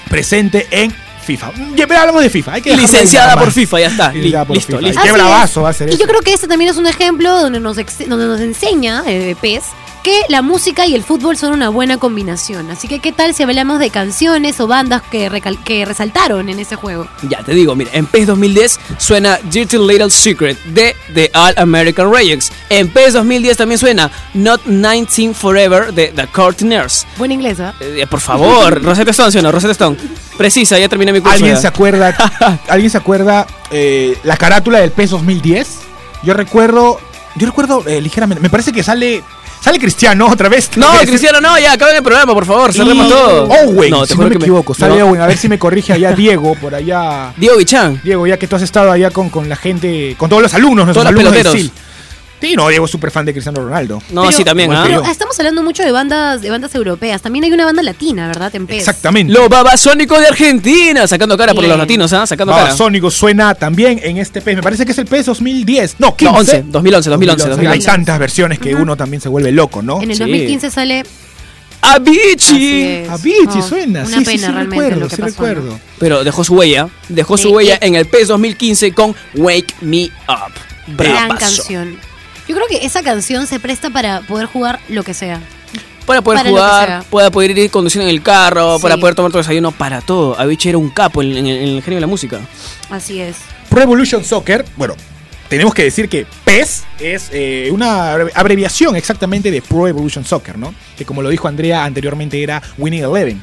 presente 0.09 0.66
en 0.73 0.93
FIFA. 1.23 1.53
Ya, 1.77 1.87
pero 1.87 2.01
hablamos 2.01 2.23
de 2.23 2.31
FIFA. 2.31 2.53
Hay 2.55 2.62
que 2.62 2.77
Licenciada 2.77 3.37
por. 3.37 3.51
FIFA, 3.53 3.81
ya 3.81 3.87
está. 3.87 4.12
Licenciada 4.12 4.45
por 4.45 4.57
Listo, 4.57 4.73
FIFA. 4.77 4.89
listo. 4.89 5.03
Qué 5.03 5.12
bravazo 5.12 5.62
va 5.62 5.70
a 5.70 5.73
ser 5.73 5.89
Y 5.89 5.93
eso. 5.93 6.01
yo 6.01 6.07
creo 6.07 6.20
que 6.20 6.33
este 6.35 6.47
también 6.49 6.70
es 6.70 6.77
un 6.77 6.87
ejemplo 6.87 7.41
donde 7.41 7.61
nos, 7.61 7.79
ex- 7.79 8.09
donde 8.09 8.27
nos 8.27 8.41
enseña 8.41 9.03
eh, 9.07 9.37
PES 9.41 9.64
que 10.03 10.22
la 10.28 10.42
música 10.42 10.86
y 10.86 10.94
el 10.94 11.03
fútbol 11.05 11.36
son 11.36 11.53
una 11.53 11.68
buena 11.68 11.96
combinación. 11.98 12.70
Así 12.70 12.88
que, 12.88 12.98
¿qué 12.98 13.12
tal 13.12 13.34
si 13.34 13.42
hablamos 13.42 13.78
de 13.78 13.90
canciones 13.90 14.59
o 14.61 14.66
bandas 14.66 15.03
que, 15.03 15.30
recal- 15.30 15.62
que 15.62 15.84
resaltaron 15.84 16.48
en 16.48 16.59
ese 16.59 16.76
juego? 16.76 17.07
Ya 17.28 17.38
te 17.42 17.53
digo, 17.55 17.74
mira, 17.76 17.90
en 17.94 18.07
PES 18.07 18.26
2010 18.28 18.80
suena 18.98 19.38
Dirty 19.50 19.78
Little 19.78 20.11
Secret 20.11 20.62
de 20.64 20.96
The 21.14 21.30
All 21.34 21.55
American 21.57 22.12
Rejects. 22.12 22.50
En 22.68 22.88
PES 22.88 23.12
2010 23.14 23.57
también 23.57 23.78
suena 23.78 24.11
Not 24.34 24.62
19 24.64 25.34
Forever 25.34 25.92
de 25.94 26.09
The 26.09 26.26
Courtners. 26.28 27.07
Buen 27.16 27.30
inglés, 27.32 27.61
¿ah? 27.61 27.74
Eh, 27.80 28.07
por 28.11 28.20
favor, 28.20 28.82
Rosetta 28.84 29.12
Stone, 29.12 29.30
¿sí 29.32 29.38
o 29.38 29.42
no? 29.42 29.53
Rosetta 29.53 29.72
Stone. 29.72 29.96
Precisa, 30.36 30.78
ya 30.78 30.88
terminé 30.88 31.12
mi 31.12 31.20
curso. 31.20 31.34
¿Alguien 31.34 31.55
ya. 31.55 31.61
se 31.61 31.66
acuerda? 31.68 32.09
¿Alguien 32.68 32.90
se 32.90 32.98
acuerda 32.98 33.46
eh, 33.70 34.16
la 34.24 34.36
carátula 34.36 34.80
del 34.80 34.90
PES 34.90 35.11
2010? 35.11 35.78
Yo 36.24 36.34
recuerdo, 36.34 36.98
yo 37.36 37.46
recuerdo 37.46 37.84
eh, 37.86 38.00
ligeramente. 38.00 38.40
Me 38.42 38.50
parece 38.50 38.72
que 38.72 38.82
sale, 38.82 39.22
sale 39.62 39.78
Cristiano 39.78 40.26
otra 40.28 40.48
vez. 40.48 40.70
No, 40.76 40.88
Cristiano, 41.00 41.40
no, 41.40 41.58
ya, 41.58 41.72
acaben 41.72 41.96
el 41.96 42.02
programa, 42.02 42.34
por 42.34 42.44
favor, 42.44 42.72
cerremos 42.72 43.06
Y 43.06 43.10
todo. 43.10 43.44
Owen, 43.44 43.90
no, 43.90 44.04
si 44.04 44.14
juro 44.14 44.24
no 44.24 44.30
me 44.30 44.36
que 44.38 44.44
equivoco. 44.44 44.74
Sale 44.74 44.98
no. 44.98 45.06
Owen, 45.06 45.20
a 45.20 45.26
ver 45.26 45.38
si 45.38 45.48
me 45.48 45.58
corrige 45.58 45.92
allá 45.92 46.12
Diego, 46.16 46.54
por 46.56 46.74
allá. 46.74 47.32
Diego 47.36 47.56
Bichan. 47.56 48.00
Diego, 48.02 48.26
ya 48.26 48.36
que 48.38 48.46
tú 48.46 48.56
has 48.56 48.62
estado 48.62 48.90
allá 48.90 49.10
con, 49.10 49.30
con 49.30 49.48
la 49.48 49.56
gente, 49.56 50.14
con 50.18 50.28
todos 50.28 50.42
los 50.42 50.54
alumnos, 50.54 50.86
nuestros 50.86 51.04
Todos 51.04 51.14
los 51.14 51.20
alumnos 51.20 51.42
peloteros. 51.42 51.52
SIL. 51.52 51.72
Sí, 52.43 52.55
no, 52.57 52.68
Diego 52.68 52.84
es 52.86 52.90
súper 52.90 53.11
fan 53.12 53.24
de 53.24 53.32
Cristiano 53.32 53.61
Ronaldo. 53.62 54.03
No, 54.11 54.22
Pero- 54.22 54.36
sí, 54.36 54.43
también, 54.45 54.70
Igual 54.70 54.82
¿ah? 54.82 54.86
Pero 55.01 55.05
estamos 55.11 55.38
hablando 55.38 55.62
mucho 55.62 55.82
de 55.84 55.93
bandas, 55.93 56.43
de 56.43 56.51
bandas 56.51 56.74
europeas. 56.74 57.22
También 57.22 57.45
hay 57.45 57.53
una 57.53 57.64
banda 57.64 57.82
latina, 57.82 58.26
¿verdad? 58.26 58.55
En 58.55 58.66
PES. 58.66 58.78
Exactamente. 58.80 59.32
Los 59.32 59.49
babasónicos 59.49 60.18
de 60.20 60.26
Argentina, 60.26 61.07
sacando 61.07 61.38
cara 61.38 61.55
por 61.55 61.62
Bien. 61.62 61.70
los 61.70 61.78
latinos, 61.78 62.12
¿ah? 62.12 62.26
Sacando 62.26 62.53
cara. 62.53 62.64
Babasónico 62.64 63.11
suena 63.11 63.55
también 63.55 64.01
en 64.03 64.16
este 64.18 64.43
PES. 64.43 64.57
Me 64.57 64.62
parece 64.62 64.84
que 64.84 64.90
es 64.93 64.99
el 64.99 65.07
PES 65.07 65.26
2010. 65.26 65.97
No, 66.01 66.16
15. 66.16 66.32
No, 66.32 66.38
11, 66.40 66.64
2011, 66.66 67.11
2011, 67.11 67.45
Hay 67.45 67.51
2011. 67.51 67.86
tantas 67.86 68.18
versiones 68.18 68.59
que 68.59 68.74
uno 68.74 68.97
también 68.97 69.20
se 69.20 69.28
vuelve 69.28 69.53
loco, 69.53 69.80
¿no? 69.80 70.03
En 70.03 70.11
el 70.11 70.16
Sí. 70.16 70.22
2015 70.24 70.70
sale. 70.70 71.05
Avicii. 71.80 73.07
Avicii 73.09 73.47
No, 73.47 73.62
suena, 73.68 74.01
Una 74.01 74.09
sí, 74.09 74.24
sí, 74.24 74.24
pena 74.24 74.47
sí, 74.47 74.53
realmente 74.53 74.76
recuerdo, 74.76 75.01
lo 75.01 75.09
que 75.09 75.16
sí 75.16 75.22
pasó. 75.22 75.32
recuerdo. 75.32 75.80
Pero 75.99 76.24
dejó 76.24 76.45
su 76.45 76.55
huella, 76.55 76.88
dejó 77.09 77.36
su 77.36 77.49
Sí, 77.49 77.55
huella 77.55 77.78
en 77.80 77.95
el 77.97 78.07
PES 78.07 78.28
2015 78.28 78.93
con 78.93 79.14
Wake 79.34 79.74
Me 79.80 80.05
Up. 80.28 80.53
Gran 80.97 81.28
Bravazo. 81.28 81.38
canción. 81.38 81.97
Yo 82.49 82.55
creo 82.57 82.66
que 82.68 82.84
esa 82.84 83.03
canción 83.03 83.47
se 83.47 83.61
presta 83.61 83.90
para 83.90 84.20
poder 84.22 84.47
jugar 84.47 84.80
lo 84.88 85.03
que 85.03 85.14
sea. 85.14 85.40
Para 86.07 86.20
poder 86.20 86.38
Para 86.40 86.51
jugar, 86.51 87.05
para 87.11 87.30
poder 87.30 87.57
ir 87.57 87.70
conduciendo 87.70 88.09
en 88.09 88.14
el 88.14 88.22
carro, 88.22 88.76
Sí. 88.76 88.82
para 88.82 88.97
poder 88.97 89.14
tomar 89.14 89.30
tu 89.30 89.38
desayuno, 89.38 89.70
para 89.70 90.01
todo. 90.01 90.38
Avicii 90.38 90.70
era 90.70 90.78
un 90.78 90.90
capo 90.90 91.22
en, 91.22 91.36
en 91.36 91.47
el- 91.47 91.57
en 91.59 91.68
el 91.76 91.82
genio 91.82 91.97
de 91.99 92.01
la 92.01 92.07
música. 92.09 92.40
Así 92.90 93.20
es. 93.20 93.36
Pro 93.70 93.80
Evolution 93.82 94.24
Soccer, 94.24 94.64
bueno, 94.76 94.95
tenemos 95.49 95.72
que 95.72 95.84
decir 95.84 96.09
que 96.09 96.26
PES 96.45 96.84
es 96.99 97.28
eh, 97.32 97.68
una 97.72 98.14
abrevi- 98.16 98.32
abreviación 98.34 98.97
exactamente 98.97 99.51
de 99.53 99.62
Pro 99.62 99.86
Evolution 99.86 100.24
Soccer, 100.24 100.59
¿no? 100.59 100.74
Que 100.99 101.05
como 101.05 101.22
lo 101.22 101.28
dijo 101.28 101.47
Andrea 101.47 101.84
anteriormente 101.84 102.43
era 102.43 102.61
Winning 102.78 103.05
Eleven. 103.05 103.40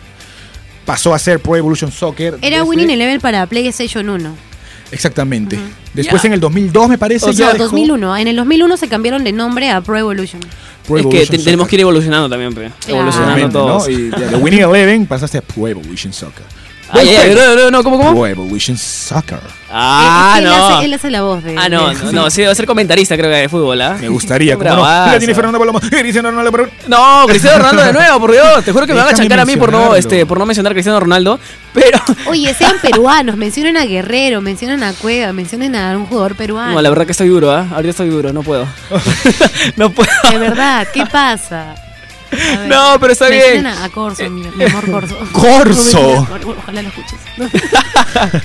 Pasó 0.86 1.14
a 1.14 1.20
ser 1.20 1.40
Pro 1.40 1.56
Evolution 1.56 1.92
Soccer. 1.92 2.38
Era 2.42 2.58
desde- 2.58 2.62
Winning 2.70 2.90
Eleven 2.90 3.22
para 3.22 3.46
PlayStation 3.48 4.10
1. 4.10 4.36
Exactamente. 4.92 5.58
Después 5.94 6.22
Ya. 6.22 6.28
en 6.28 6.34
el 6.34 6.40
2002 6.40 6.90
me 6.90 6.98
parece 6.98 7.26
O 7.26 7.34
sea, 7.34 7.48
ya 7.48 7.54
No, 7.54 7.54
dejó 7.54 7.64
2001. 7.66 8.18
En 8.18 8.28
el 8.28 8.36
2001 8.36 8.78
se 8.78 8.88
cambiaron 8.88 9.24
de 9.24 9.32
nombre 9.32 9.70
a 9.70 9.82
Pro 9.82 9.98
Evolution. 9.98 10.42
Pro 10.88 10.98
es 10.98 11.04
que 11.04 11.08
Evolution 11.10 11.38
te- 11.38 11.44
tenemos 11.44 11.68
que 11.68 11.76
ir 11.76 11.82
evolucionando 11.82 12.30
también, 12.30 12.54
pe. 12.54 12.72
Claro. 12.86 13.02
Evolucionando 13.02 13.50
todos. 13.50 13.88
¿no? 13.88 13.94
Y 13.94 14.10
de 14.10 14.36
Winning 14.36 14.62
Eleven 14.62 15.06
pasaste 15.06 15.38
a 15.38 15.42
Pro 15.42 15.68
Evolution 15.68 16.12
Soccer. 16.14 16.44
Ay, 16.92 17.10
ay, 17.10 17.16
ay, 17.30 17.36
no, 17.36 17.56
no, 17.56 17.72
no, 17.72 17.84
¿cómo, 17.84 17.98
cómo? 17.98 18.12
Pro 18.12 18.28
Evolution 18.28 18.78
Soccer. 18.78 19.40
Ah, 19.72 20.34
Es 20.38 20.42
que 20.42 20.46
él, 20.48 20.50
no. 20.58 20.68
hace, 20.78 20.86
él 20.86 20.94
hace 20.96 21.12
la 21.12 21.22
voz 21.22 21.44
de. 21.44 21.56
Ah, 21.56 21.70
no, 21.70 21.90
de- 21.90 21.96
no, 22.06 22.12
no, 22.12 22.30
sí, 22.32 22.42
va 22.42 22.52
a 22.52 22.56
ser 22.56 22.66
comentarista, 22.66 23.16
creo 23.16 23.30
que 23.30 23.38
de 23.38 23.50
fútbol, 23.50 23.80
¿ah? 23.82 23.98
Me 24.02 24.08
gustaría, 24.10 24.56
¿cómo 24.58 24.68
no? 24.68 24.78
Mira, 24.78 25.20
tiene 25.20 25.36
Fernando 25.36 25.60
Palomo, 25.60 25.80
Cristiano 25.90 26.32
Ronaldo, 26.32 26.52
pero- 26.52 26.70
No, 26.88 27.26
Cristiano 27.28 27.60
Ronaldo 27.60 27.84
de 27.84 27.94
nuevo, 27.94 28.20
por 28.20 28.32
Dios. 28.32 28.66
Te 28.66 28.72
juro 28.72 28.88
que 28.88 28.94
me 28.94 29.00
van 29.00 29.10
a 29.10 29.14
chancar 29.14 29.40
a 29.40 29.46
mí 29.46 29.56
por 29.58 29.72
no, 29.72 29.96
este, 29.96 30.26
por 30.26 30.40
no 30.40 30.46
mencionar 30.48 30.72
a 30.72 30.74
Cristiano 30.74 31.00
Ronaldo. 31.00 31.40
Pero. 31.74 32.00
Oye, 32.28 32.52
sean 32.56 32.78
peruanos, 32.82 33.38
mencionen 33.38 33.78
a 33.78 33.86
Guerrero, 33.86 34.42
mencionen 34.42 34.82
a 34.84 34.94
Cueva, 34.94 35.32
mencionen 35.34 35.76
a 35.76 35.96
un 35.96 36.08
jugador 36.08 36.36
peruano. 36.36 36.74
No, 36.74 36.82
la 36.82 36.90
verdad 36.90 37.06
que 37.06 37.12
estoy 37.12 37.28
duro, 37.28 37.52
¿ah? 37.52 37.68
Ahorita 37.72 37.92
estoy 37.92 38.10
duro, 38.10 38.34
no 38.34 38.42
puedo. 38.42 38.66
no 39.76 39.92
puedo. 39.92 40.10
De 40.32 40.38
verdad, 40.40 40.88
¿qué 40.92 41.06
pasa? 41.06 41.76
Ver, 42.32 42.68
No, 42.68 42.98
pero 43.00 43.14
está 43.14 43.28
bien. 43.30 43.66
A, 43.66 43.84
a 43.86 43.90
Corso, 43.90 44.30
mi, 44.30 44.44
mi 44.56 44.64
amor 44.66 44.90
Corso. 44.92 45.18
Corso. 45.32 46.28
Ojalá 46.60 46.82
lo 46.82 46.90
escuches. 46.90 47.20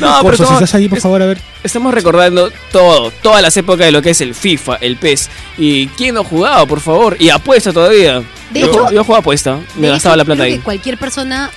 No, 0.00 0.18
pero 0.22 0.22
Corso, 0.22 0.36
si 0.36 0.42
estamos, 0.42 0.62
estás 0.62 0.74
ahí, 0.74 0.88
por 0.88 1.00
favor, 1.00 1.22
a 1.22 1.26
ver. 1.26 1.40
estamos 1.62 1.92
recordando 1.94 2.50
todo, 2.72 3.10
todas 3.22 3.42
las 3.42 3.56
épocas 3.56 3.86
de 3.86 3.92
lo 3.92 4.02
que 4.02 4.10
es 4.10 4.20
el 4.20 4.34
FIFA, 4.34 4.76
el 4.76 4.96
PES. 4.96 5.30
¿Y 5.58 5.86
quién 5.88 6.14
no 6.14 6.20
ha 6.22 6.24
jugado, 6.24 6.66
por 6.66 6.80
favor? 6.80 7.16
Y 7.18 7.30
apuesta 7.30 7.72
todavía. 7.72 8.22
De 8.50 8.60
yo, 8.60 8.66
hecho- 8.66 8.90
yo 8.92 9.04
juego 9.04 9.20
apuesta, 9.20 9.58
me 9.76 9.88
gastaba 9.88 10.14
hecho, 10.14 10.18
la 10.18 10.24
plata 10.24 10.42
creo 10.42 10.52
ahí. 10.52 10.58
que 10.58 10.64
cualquier 10.64 10.98
persona 10.98 11.50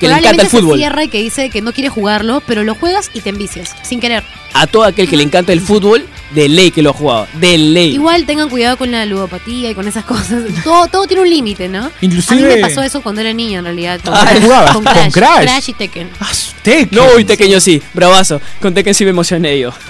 Que 0.00 0.08
le 0.08 0.14
encanta 0.18 0.42
el 0.42 0.48
se 0.48 0.58
fútbol. 0.60 0.78
cierra 0.78 1.04
y 1.04 1.08
que 1.08 1.18
dice 1.22 1.50
que 1.50 1.62
no 1.62 1.72
quiere 1.72 1.88
jugarlo, 1.88 2.42
pero 2.46 2.64
lo 2.64 2.74
juegas 2.74 3.10
y 3.14 3.20
te 3.20 3.30
envicias, 3.30 3.74
sin 3.82 4.00
querer. 4.00 4.24
A 4.54 4.66
todo 4.66 4.84
aquel 4.84 5.08
que 5.08 5.16
le 5.16 5.22
encanta 5.22 5.52
el 5.52 5.60
fútbol, 5.60 6.06
de 6.34 6.48
ley 6.48 6.70
que 6.70 6.82
lo 6.82 6.90
ha 6.90 6.92
jugado. 6.92 7.26
De 7.34 7.56
ley. 7.58 7.94
Igual 7.94 8.26
tengan 8.26 8.48
cuidado 8.48 8.76
con 8.76 8.90
la 8.90 9.06
ludopatía 9.06 9.70
y 9.70 9.74
con 9.74 9.86
esas 9.88 10.04
cosas. 10.04 10.42
Todo, 10.64 10.86
todo 10.88 11.06
tiene 11.06 11.22
un 11.22 11.30
límite, 11.30 11.68
¿no? 11.68 11.90
Inclusive- 12.00 12.34
A 12.44 12.48
mí 12.48 12.54
me 12.54 12.60
pasó 12.60 12.82
eso 12.82 13.00
cuando 13.02 13.20
era 13.20 13.32
niña, 13.32 13.58
en 13.60 13.64
realidad. 13.64 14.00
Con, 14.04 14.14
Ah, 14.14 14.26
jugabas 14.40 14.72
con 14.74 14.84
Crash, 14.84 15.12
Crash. 15.12 15.68
y 15.68 15.72
Tekken. 15.74 16.10
Ah, 16.20 16.30
Tekken. 16.62 16.88
No, 16.98 17.18
y 17.18 17.24
pequeño 17.24 17.60
sí, 17.60 17.80
bravazo. 17.94 18.40
Con 18.60 18.74
Tekken 18.74 18.94
sí 18.94 19.04
me 19.04 19.10
emocioné 19.10 19.58
yo. 19.58 19.72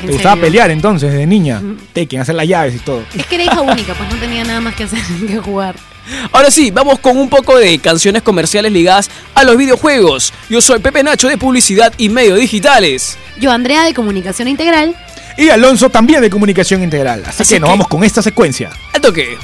Te 0.00 0.12
gustaba 0.12 0.34
serio. 0.36 0.44
pelear 0.46 0.70
entonces, 0.70 1.12
de 1.12 1.26
niña. 1.26 1.60
Tekken, 1.92 2.20
hacer 2.20 2.36
las 2.36 2.46
llaves 2.46 2.76
y 2.76 2.78
todo. 2.78 3.02
Es 3.16 3.26
que 3.26 3.34
era 3.34 3.44
hija 3.44 3.60
única, 3.60 3.94
pues 3.94 4.08
no 4.08 4.16
tenía 4.20 4.44
nada 4.44 4.60
más 4.60 4.76
que 4.76 4.84
hacer 4.84 5.00
que 5.26 5.38
jugar. 5.38 5.74
Ahora 6.32 6.50
sí, 6.50 6.70
vamos 6.70 7.00
con 7.00 7.18
un 7.18 7.28
poco 7.28 7.58
de 7.58 7.78
canciones 7.80 8.22
comerciales 8.22 8.72
ligadas 8.72 9.10
a 9.34 9.44
los 9.44 9.56
videojuegos. 9.58 10.32
Yo 10.48 10.60
soy 10.62 10.78
Pepe 10.78 11.02
Nacho 11.02 11.28
de 11.28 11.36
Publicidad 11.36 11.92
y 11.98 12.08
Medios 12.08 12.38
Digitales. 12.38 13.18
Yo, 13.40 13.50
Andrea, 13.50 13.82
de 13.84 13.92
Comunicación 13.92 14.48
Integral. 14.48 14.96
Y 15.38 15.50
Alonso 15.50 15.88
también 15.88 16.20
de 16.20 16.30
comunicación 16.30 16.82
integral. 16.82 17.22
Así, 17.24 17.42
Así 17.42 17.54
que 17.54 17.60
nos 17.60 17.70
vamos 17.70 17.86
con 17.86 18.02
esta 18.02 18.20
secuencia. 18.20 18.70
Al 18.92 19.00
toque. 19.00 19.38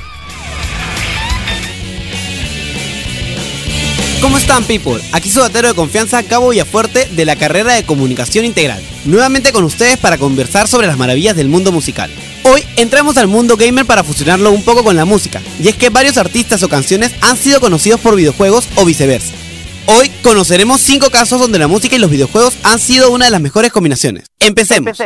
¿Cómo 4.20 4.36
están, 4.36 4.64
people? 4.64 5.00
Aquí 5.12 5.30
su 5.30 5.40
de 5.40 5.74
confianza, 5.74 6.20
Cabo 6.24 6.48
Villafuerte, 6.48 7.06
de 7.12 7.24
la 7.24 7.36
carrera 7.36 7.74
de 7.74 7.84
Comunicación 7.84 8.44
Integral. 8.44 8.82
Nuevamente 9.04 9.52
con 9.52 9.62
ustedes 9.62 9.96
para 9.96 10.18
conversar 10.18 10.66
sobre 10.66 10.88
las 10.88 10.98
maravillas 10.98 11.36
del 11.36 11.48
mundo 11.48 11.70
musical. 11.70 12.10
Hoy 12.42 12.64
entramos 12.76 13.16
al 13.16 13.28
mundo 13.28 13.56
gamer 13.56 13.86
para 13.86 14.02
fusionarlo 14.02 14.50
un 14.50 14.64
poco 14.64 14.82
con 14.82 14.96
la 14.96 15.04
música, 15.04 15.42
y 15.62 15.68
es 15.68 15.76
que 15.76 15.90
varios 15.90 16.16
artistas 16.16 16.62
o 16.64 16.68
canciones 16.68 17.12
han 17.20 17.36
sido 17.36 17.60
conocidos 17.60 18.00
por 18.00 18.16
videojuegos 18.16 18.66
o 18.74 18.84
viceversa. 18.84 19.43
Hoy 19.86 20.10
conoceremos 20.22 20.80
5 20.80 21.10
casos 21.10 21.38
donde 21.38 21.58
la 21.58 21.68
música 21.68 21.96
y 21.96 21.98
los 21.98 22.10
videojuegos 22.10 22.54
han 22.62 22.78
sido 22.78 23.10
una 23.10 23.26
de 23.26 23.30
las 23.30 23.40
mejores 23.40 23.70
combinaciones. 23.70 24.24
Empecemos. 24.40 24.96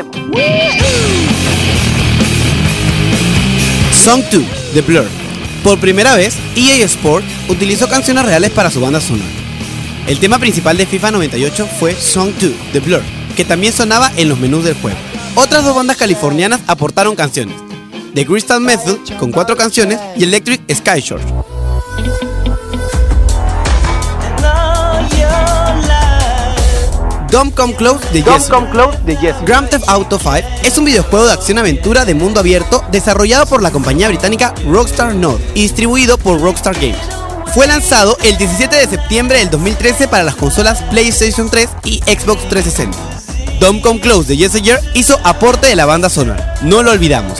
Song 3.93 4.22
2, 4.31 4.43
The 4.74 4.83
Blur. 4.83 5.07
Por 5.64 5.81
primera 5.81 6.14
vez, 6.14 6.37
EA 6.55 6.85
Sport 6.85 7.24
utilizó 7.49 7.89
canciones 7.89 8.24
reales 8.24 8.53
para 8.53 8.70
su 8.70 8.81
banda 8.81 9.01
sonora. 9.01 9.29
El 10.07 10.20
tema 10.20 10.39
principal 10.39 10.76
de 10.76 10.87
FIFA 10.87 11.11
98 11.11 11.68
fue 11.81 11.97
Song 11.97 12.31
2, 12.41 12.53
The 12.72 12.81
Blur, 12.81 13.03
que 13.37 13.45
también 13.45 13.72
sonaba 13.72 14.12
en 14.16 14.29
los 14.29 14.39
menús 14.39 14.64
del 14.64 14.74
juego. 14.74 14.99
Otras 15.35 15.64
dos 15.64 15.74
bandas 15.74 15.97
californianas 15.97 16.61
aportaron 16.68 17.16
canciones. 17.16 17.57
The 18.14 18.24
Crystal 18.24 18.61
Method, 18.61 18.99
con 19.18 19.33
cuatro 19.33 19.57
canciones, 19.57 19.99
y 20.16 20.22
Electric 20.22 20.61
Sky 20.72 21.01
Shore. 21.01 21.24
Don't 27.31 27.55
Come 27.55 27.74
Close 27.74 28.01
de 28.12 28.22
Yes. 28.22 29.37
Grand 29.45 29.68
Theft 29.68 29.89
Auto 29.89 30.18
5 30.18 30.49
es 30.64 30.79
un 30.79 30.87
videojuego 30.87 31.26
de 31.26 31.33
acción-aventura 31.33 32.05
de 32.05 32.14
mundo 32.14 32.41
abierto 32.41 32.83
desarrollado 32.91 33.45
por 33.47 33.62
la 33.62 33.70
compañía 33.70 34.09
británica 34.09 34.55
Rockstar 34.66 35.14
North 35.14 35.41
y 35.55 35.62
distribuido 35.62 36.16
por 36.16 36.41
Rockstar 36.41 36.74
Games. 36.74 36.97
Fue 37.55 37.66
lanzado 37.66 38.16
el 38.22 38.37
17 38.39 38.76
de 38.76 38.87
septiembre 38.87 39.39
del 39.39 39.51
2013 39.51 40.09
para 40.09 40.24
las 40.24 40.37
consolas 40.37 40.83
PlayStation 40.85 41.51
3 41.51 41.68
y 41.85 41.99
Xbox 41.99 42.49
360. 42.49 42.97
Don't 43.61 43.83
Come 43.83 44.01
Close 44.01 44.29
de 44.29 44.37
Yes 44.37 44.53
Year 44.62 44.81
hizo 44.95 45.18
aporte 45.24 45.66
de 45.66 45.76
la 45.76 45.85
banda 45.85 46.09
sonora, 46.09 46.55
no 46.62 46.83
lo 46.83 46.93
olvidamos. 46.93 47.39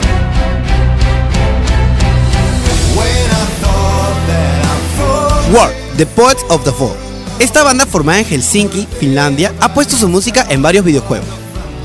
War, 5.51 5.73
The 5.97 6.05
Poets 6.05 6.45
of 6.49 6.63
the 6.63 6.71
Fall. 6.71 7.08
Esta 7.39 7.63
banda 7.63 7.85
formada 7.85 8.19
en 8.19 8.25
Helsinki, 8.25 8.85
Finlandia, 8.99 9.53
ha 9.61 9.73
puesto 9.73 9.95
su 9.95 10.09
música 10.09 10.45
en 10.49 10.61
varios 10.61 10.83
videojuegos. 10.83 11.29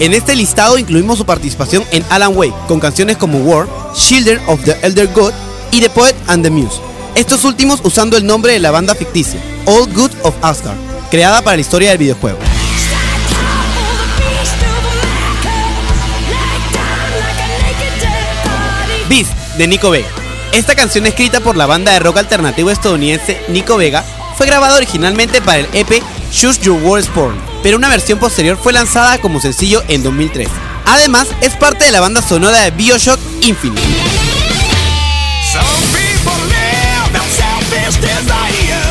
En 0.00 0.12
este 0.12 0.34
listado 0.34 0.78
incluimos 0.78 1.16
su 1.16 1.24
participación 1.24 1.84
en 1.92 2.05
Alan 2.11 2.36
Wake, 2.36 2.52
con 2.66 2.80
canciones 2.80 3.16
como 3.16 3.38
War, 3.38 3.68
Children 3.94 4.40
of 4.48 4.64
the 4.64 4.76
Elder 4.82 5.07
God 5.14 5.32
y 5.70 5.80
The 5.80 5.90
Poet 5.90 6.16
and 6.26 6.42
the 6.42 6.50
Muse. 6.50 6.80
Estos 7.14 7.44
últimos 7.44 7.78
usando 7.84 8.16
el 8.16 8.26
nombre 8.26 8.52
de 8.52 8.59
la 8.59 8.72
banda 8.72 8.96
ficticia, 8.96 9.40
All 9.66 9.86
Good 9.94 10.11
of 10.24 10.34
Asgard, 10.42 10.76
creada 11.09 11.40
para 11.40 11.57
la 11.57 11.61
historia 11.61 11.90
del 11.90 11.98
videojuego. 11.98 12.38
Beast 19.09 19.30
de 19.57 19.68
Nico 19.68 19.90
Vega. 19.90 20.09
Esta 20.52 20.74
canción 20.74 21.07
escrita 21.07 21.38
por 21.38 21.57
la 21.57 21.66
banda 21.66 21.92
de 21.92 22.00
rock 22.00 22.18
alternativo 22.18 22.70
estadounidense 22.70 23.40
Nico 23.48 23.76
Vega 23.76 24.05
fue 24.37 24.47
grabada 24.47 24.76
originalmente 24.76 25.41
para 25.41 25.59
el 25.59 25.68
EP 25.72 26.03
Choose 26.32 26.61
Your 26.61 26.80
Words 26.82 27.09
Porn, 27.09 27.37
pero 27.62 27.76
una 27.76 27.89
versión 27.89 28.18
posterior 28.18 28.59
fue 28.61 28.72
lanzada 28.72 29.18
como 29.18 29.41
sencillo 29.41 29.82
en 29.89 30.03
2003. 30.03 30.49
Además, 30.87 31.28
es 31.41 31.55
parte 31.55 31.85
de 31.85 31.93
la 31.93 32.01
banda 32.01 32.20
sonora 32.22 32.61
de 32.61 32.70
Bioshock 32.70 33.18
Infinite. 33.43 33.80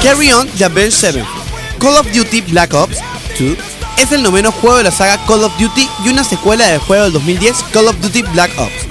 Carry 0.01 0.31
On 0.31 0.47
The 0.49 0.65
Avenged 0.65 0.91
Sevenfold. 0.91 1.43
Call 1.79 1.97
of 1.97 2.07
Duty 2.13 2.41
Black 2.41 2.73
Ops 2.73 2.97
2 3.37 3.57
es 3.97 4.11
el 4.11 4.23
noveno 4.23 4.51
juego 4.51 4.77
de 4.77 4.83
la 4.83 4.91
saga 4.91 5.17
Call 5.25 5.43
of 5.43 5.57
Duty 5.59 5.87
y 6.05 6.09
una 6.09 6.23
secuela 6.23 6.67
del 6.67 6.79
juego 6.79 7.03
del 7.03 7.13
2010 7.13 7.63
Call 7.71 7.87
of 7.87 7.99
Duty 8.01 8.21
Black 8.23 8.51
Ops. 8.57 8.82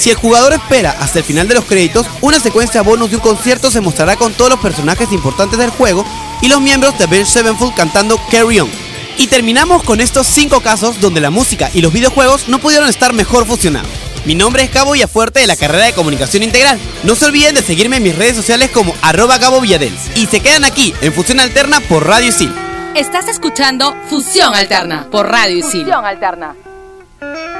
Si 0.00 0.08
el 0.08 0.16
jugador 0.16 0.54
espera 0.54 0.96
hasta 0.98 1.18
el 1.18 1.26
final 1.26 1.46
de 1.46 1.56
los 1.56 1.66
créditos, 1.66 2.06
una 2.22 2.40
secuencia 2.40 2.80
bonus 2.80 3.10
de 3.10 3.16
un 3.16 3.22
concierto 3.22 3.70
se 3.70 3.82
mostrará 3.82 4.16
con 4.16 4.32
todos 4.32 4.50
los 4.50 4.58
personajes 4.58 5.12
importantes 5.12 5.58
del 5.58 5.68
juego 5.68 6.06
y 6.40 6.48
los 6.48 6.58
miembros 6.62 6.96
de 6.96 7.04
Avenged 7.04 7.26
Sevenfold 7.26 7.74
cantando 7.74 8.18
Carry 8.30 8.60
On. 8.60 8.70
Y 9.18 9.26
terminamos 9.26 9.82
con 9.82 10.00
estos 10.00 10.26
5 10.26 10.62
casos 10.62 11.02
donde 11.02 11.20
la 11.20 11.28
música 11.28 11.68
y 11.74 11.82
los 11.82 11.92
videojuegos 11.92 12.48
no 12.48 12.60
pudieron 12.60 12.88
estar 12.88 13.12
mejor 13.12 13.44
fusionados. 13.44 13.90
Mi 14.24 14.34
nombre 14.34 14.62
es 14.62 14.70
Cabo 14.70 14.92
Villafuerte 14.92 15.40
de 15.40 15.46
la 15.46 15.56
carrera 15.56 15.84
de 15.84 15.92
Comunicación 15.92 16.44
Integral. 16.44 16.80
No 17.02 17.14
se 17.14 17.26
olviden 17.26 17.54
de 17.54 17.62
seguirme 17.62 17.98
en 17.98 18.02
mis 18.02 18.16
redes 18.16 18.36
sociales 18.36 18.70
como 18.70 18.94
arroba 19.02 19.36
Gabo 19.36 19.60
Villadels. 19.60 20.16
Y 20.16 20.28
se 20.28 20.40
quedan 20.40 20.64
aquí 20.64 20.94
en 21.02 21.12
Fusión 21.12 21.40
Alterna 21.40 21.78
por 21.80 22.06
Radio 22.06 22.30
Isil. 22.30 22.54
Estás 22.94 23.28
escuchando 23.28 23.94
Fusión 24.08 24.54
Alterna 24.54 25.08
por 25.10 25.28
Radio 25.28 25.58
Isil. 25.58 25.88
I 25.88 27.59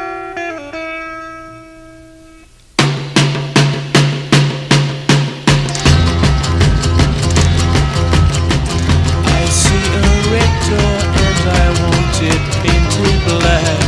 it 12.23 12.47
into 12.69 13.07
black. 13.25 13.81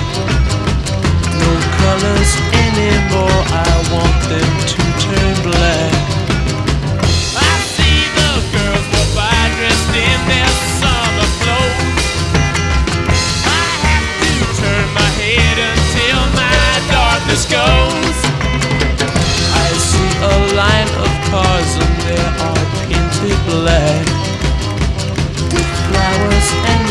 No 1.37 1.53
colors 1.81 2.33
anymore, 2.65 3.41
I 3.53 3.73
want 3.93 4.19
them 4.33 4.53
to 4.73 4.81
turn 5.05 5.35
black. 5.45 5.93
I 7.37 7.53
see 7.77 8.01
the 8.17 8.33
girls 8.57 8.87
by 9.13 9.37
dressed 9.57 9.93
in 9.93 10.19
their 10.33 10.53
summer 10.81 11.29
clothes. 11.45 12.05
I 13.45 13.65
have 13.85 14.09
to 14.25 14.33
turn 14.61 14.87
my 14.97 15.11
head 15.21 15.57
until 15.61 16.21
my 16.33 16.57
darkness 16.89 17.45
goes. 17.53 18.19
I 19.61 19.69
see 19.77 20.11
a 20.25 20.35
line 20.57 20.91
of 21.05 21.13
cars 21.29 21.73
and 21.85 21.95
they 22.09 22.25
are 22.49 22.65
painted 22.89 23.39
black. 23.51 24.07
With 25.53 25.71
flowers 25.85 26.49
and 26.73 26.82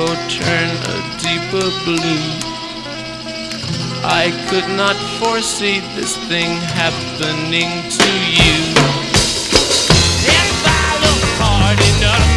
seagull 0.00 0.16
turn 0.28 0.70
a 0.70 0.98
deeper 1.18 1.68
blue. 1.84 2.24
I 4.02 4.32
could 4.48 4.68
not 4.76 4.96
foresee 5.18 5.80
this 5.94 6.16
thing 6.28 6.56
happening 6.74 7.70
to 7.98 8.10
you. 8.38 8.56
If 10.24 10.64
I 10.64 10.88
look 11.04 11.22
hard 11.38 11.78
enough 11.92 12.29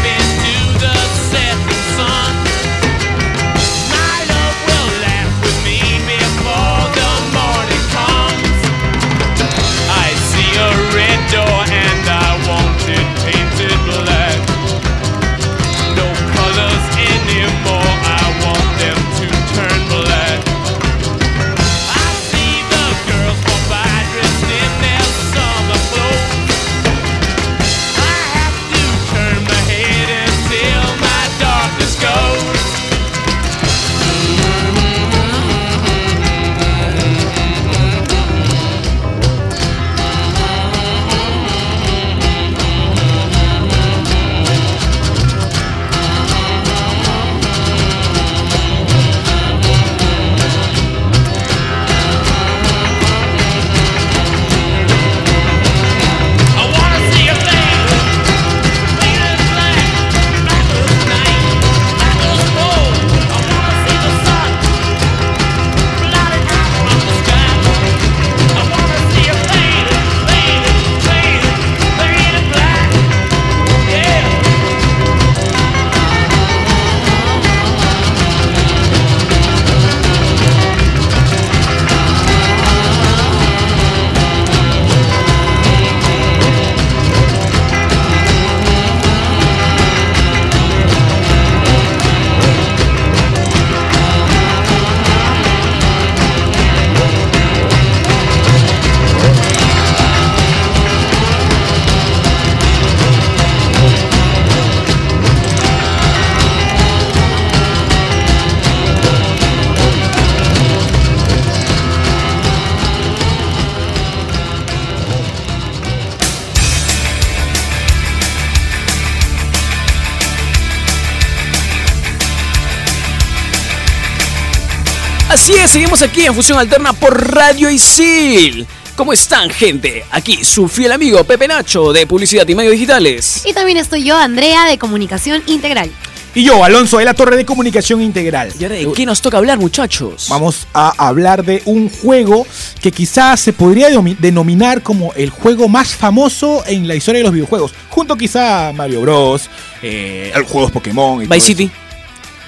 seguimos 125.73 126.03
aquí 126.03 126.23
en 126.23 126.35
Fusión 126.35 126.59
Alterna 126.59 126.93
por 126.93 127.33
Radio 127.33 127.67
Isil. 127.67 128.67
¿Cómo 128.95 129.11
están, 129.11 129.49
gente? 129.49 130.05
Aquí 130.11 130.45
su 130.45 130.67
fiel 130.67 130.91
amigo 130.91 131.23
Pepe 131.23 131.47
Nacho 131.47 131.91
de 131.91 132.05
Publicidad 132.05 132.47
y 132.47 132.53
Medios 132.53 132.73
Digitales. 132.73 133.41
Y 133.43 133.53
también 133.53 133.79
estoy 133.79 134.03
yo, 134.03 134.15
Andrea, 134.15 134.65
de 134.65 134.77
Comunicación 134.77 135.41
Integral. 135.47 135.89
Y 136.35 136.43
yo, 136.43 136.63
Alonso 136.63 136.99
de 136.99 137.05
la 137.05 137.15
Torre 137.15 137.37
de 137.37 137.45
Comunicación 137.45 138.03
Integral. 138.03 138.53
¿Y 138.59 138.65
ahora 138.65 138.75
de 138.75 138.91
qué 138.93 139.03
nos 139.07 139.19
toca 139.19 139.39
hablar, 139.39 139.57
muchachos? 139.57 140.27
Vamos 140.29 140.67
a 140.75 140.93
hablar 141.07 141.43
de 141.43 141.63
un 141.65 141.89
juego 141.89 142.45
que 142.79 142.91
quizás 142.91 143.39
se 143.39 143.51
podría 143.51 143.87
denominar 144.19 144.83
como 144.83 145.11
el 145.15 145.31
juego 145.31 145.67
más 145.69 145.95
famoso 145.95 146.63
en 146.67 146.87
la 146.87 146.93
historia 146.93 147.17
de 147.17 147.23
los 147.23 147.33
videojuegos. 147.33 147.73
Junto 147.89 148.15
quizá 148.15 148.67
a 148.67 148.73
Mario 148.73 149.01
Bros, 149.01 149.49
eh, 149.81 150.31
a 150.35 150.37
los 150.37 150.47
juegos 150.47 150.69
Pokémon 150.69 151.23
y 151.23 151.25
todo 151.25 151.33
Vice 151.33 151.47
City. 151.47 151.63
eso. 151.63 151.73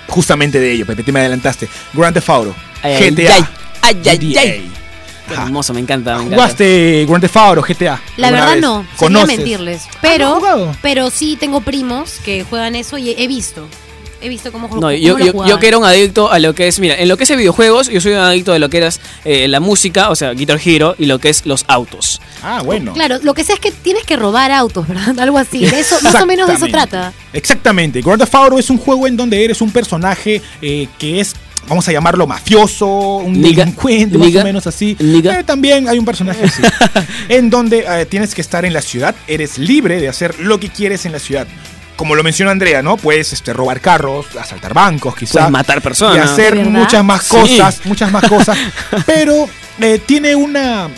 Justamente 0.09 0.59
de 0.59 0.71
ello, 0.71 0.85
Pepe, 0.85 1.01
te 1.01 1.11
me 1.11 1.21
adelantaste. 1.21 1.67
Grand 1.93 2.13
Theft 2.13 2.29
Auto, 2.29 2.55
GTA, 2.89 3.35
ay, 3.35 3.45
ay, 3.81 4.01
ay, 4.07 4.17
GTA. 4.17 4.41
ay. 4.41 4.71
Qué 5.27 5.33
hermoso, 5.33 5.73
me 5.73 5.79
encanta, 5.79 6.11
me 6.17 6.23
encanta. 6.25 6.35
¿Jugaste 6.35 7.05
Grand 7.07 7.21
Theft 7.21 7.37
Auto, 7.37 7.61
GTA? 7.63 7.99
La 8.17 8.29
verdad 8.29 8.51
vez? 8.53 8.61
no, 8.61 8.77
sería 8.83 8.97
¿Conoces? 8.97 9.37
mentirles. 9.37 9.81
¿Ah, 9.91 9.97
Pero, 10.01 10.35
jugado? 10.35 10.75
pero 10.83 11.09
sí 11.09 11.35
tengo 11.39 11.61
primos 11.61 12.19
que 12.23 12.43
juegan 12.47 12.75
eso 12.75 12.97
y 12.99 13.09
he 13.17 13.27
visto. 13.27 13.67
He 14.21 14.29
visto 14.29 14.51
cómo, 14.51 14.67
No, 14.67 14.73
cómo 14.75 14.91
yo, 14.91 15.13
lo 15.13 15.19
yo, 15.19 15.25
yo 15.25 15.31
jugaban. 15.33 15.59
que 15.59 15.67
era 15.67 15.77
un 15.79 15.85
adicto 15.85 16.31
a 16.31 16.39
lo 16.39 16.53
que 16.55 16.67
es, 16.67 16.79
mira, 16.79 16.95
en 16.95 17.07
lo 17.09 17.17
que 17.17 17.23
es 17.23 17.29
de 17.29 17.35
videojuegos, 17.35 17.89
yo 17.89 17.99
soy 18.01 18.13
un 18.13 18.19
adicto 18.19 18.53
de 18.53 18.59
lo 18.59 18.69
que 18.69 18.85
es 18.85 19.01
eh, 19.23 19.47
la 19.47 19.59
música, 19.59 20.09
o 20.09 20.15
sea, 20.15 20.31
Guitar 20.33 20.59
Hero, 20.63 20.95
y 20.97 21.05
lo 21.05 21.19
que 21.19 21.29
es 21.29 21.45
los 21.45 21.65
autos. 21.67 22.21
Ah, 22.43 22.61
bueno. 22.63 22.93
Claro, 22.93 23.17
lo 23.23 23.33
que 23.33 23.43
sé 23.43 23.53
es 23.53 23.59
que 23.59 23.71
tienes 23.71 24.03
que 24.03 24.15
robar 24.15 24.51
autos, 24.51 24.87
¿verdad? 24.87 25.19
Algo 25.19 25.37
así. 25.39 25.65
De 25.65 25.79
eso, 25.79 25.97
más 26.03 26.15
o 26.21 26.25
menos 26.27 26.47
de 26.47 26.53
eso 26.53 26.67
trata. 26.67 27.13
Exactamente. 27.33 28.01
Grand 28.01 28.19
Theft 28.19 28.35
Auto 28.35 28.59
es 28.59 28.69
un 28.69 28.77
juego 28.77 29.05
en 29.07 29.17
donde 29.17 29.43
eres 29.43 29.59
un 29.61 29.71
personaje 29.71 30.41
eh, 30.61 30.87
que 30.97 31.19
es, 31.19 31.35
vamos 31.67 31.87
a 31.87 31.91
llamarlo 31.91 32.27
mafioso, 32.27 33.17
un 33.17 33.33
Niga. 33.41 33.63
delincuente, 33.63 34.17
Niga. 34.17 34.39
más 34.39 34.43
o 34.43 34.47
menos 34.47 34.67
así. 34.67 34.95
Niga. 34.99 35.39
Eh, 35.39 35.43
también 35.43 35.87
hay 35.87 35.97
un 35.99 36.05
personaje 36.05 36.45
así. 36.45 36.61
en 37.29 37.49
donde 37.49 37.85
eh, 37.87 38.05
tienes 38.05 38.33
que 38.35 38.41
estar 38.41 38.65
en 38.65 38.73
la 38.73 38.81
ciudad, 38.81 39.15
eres 39.27 39.57
libre 39.57 39.99
de 39.99 40.07
hacer 40.09 40.39
lo 40.39 40.59
que 40.59 40.69
quieres 40.69 41.05
en 41.05 41.11
la 41.11 41.19
ciudad. 41.19 41.47
Como 41.95 42.15
lo 42.15 42.23
mencionó 42.23 42.51
Andrea, 42.51 42.81
¿no? 42.81 42.97
Puedes 42.97 43.31
este, 43.31 43.53
robar 43.53 43.79
carros, 43.79 44.25
asaltar 44.39 44.73
bancos, 44.73 45.15
quizás. 45.15 45.33
Puedes 45.33 45.49
matar 45.51 45.81
personas. 45.81 46.17
Y 46.17 46.19
hacer 46.19 46.55
muchas 46.65 47.03
más 47.05 47.23
Sí. 47.23 47.35
cosas, 47.37 47.81
muchas 47.85 48.11
más 48.11 48.27
cosas. 48.27 48.57
Pero 49.05 49.47
eh, 49.79 49.99
tiene 50.05 50.35
una. 50.35 50.89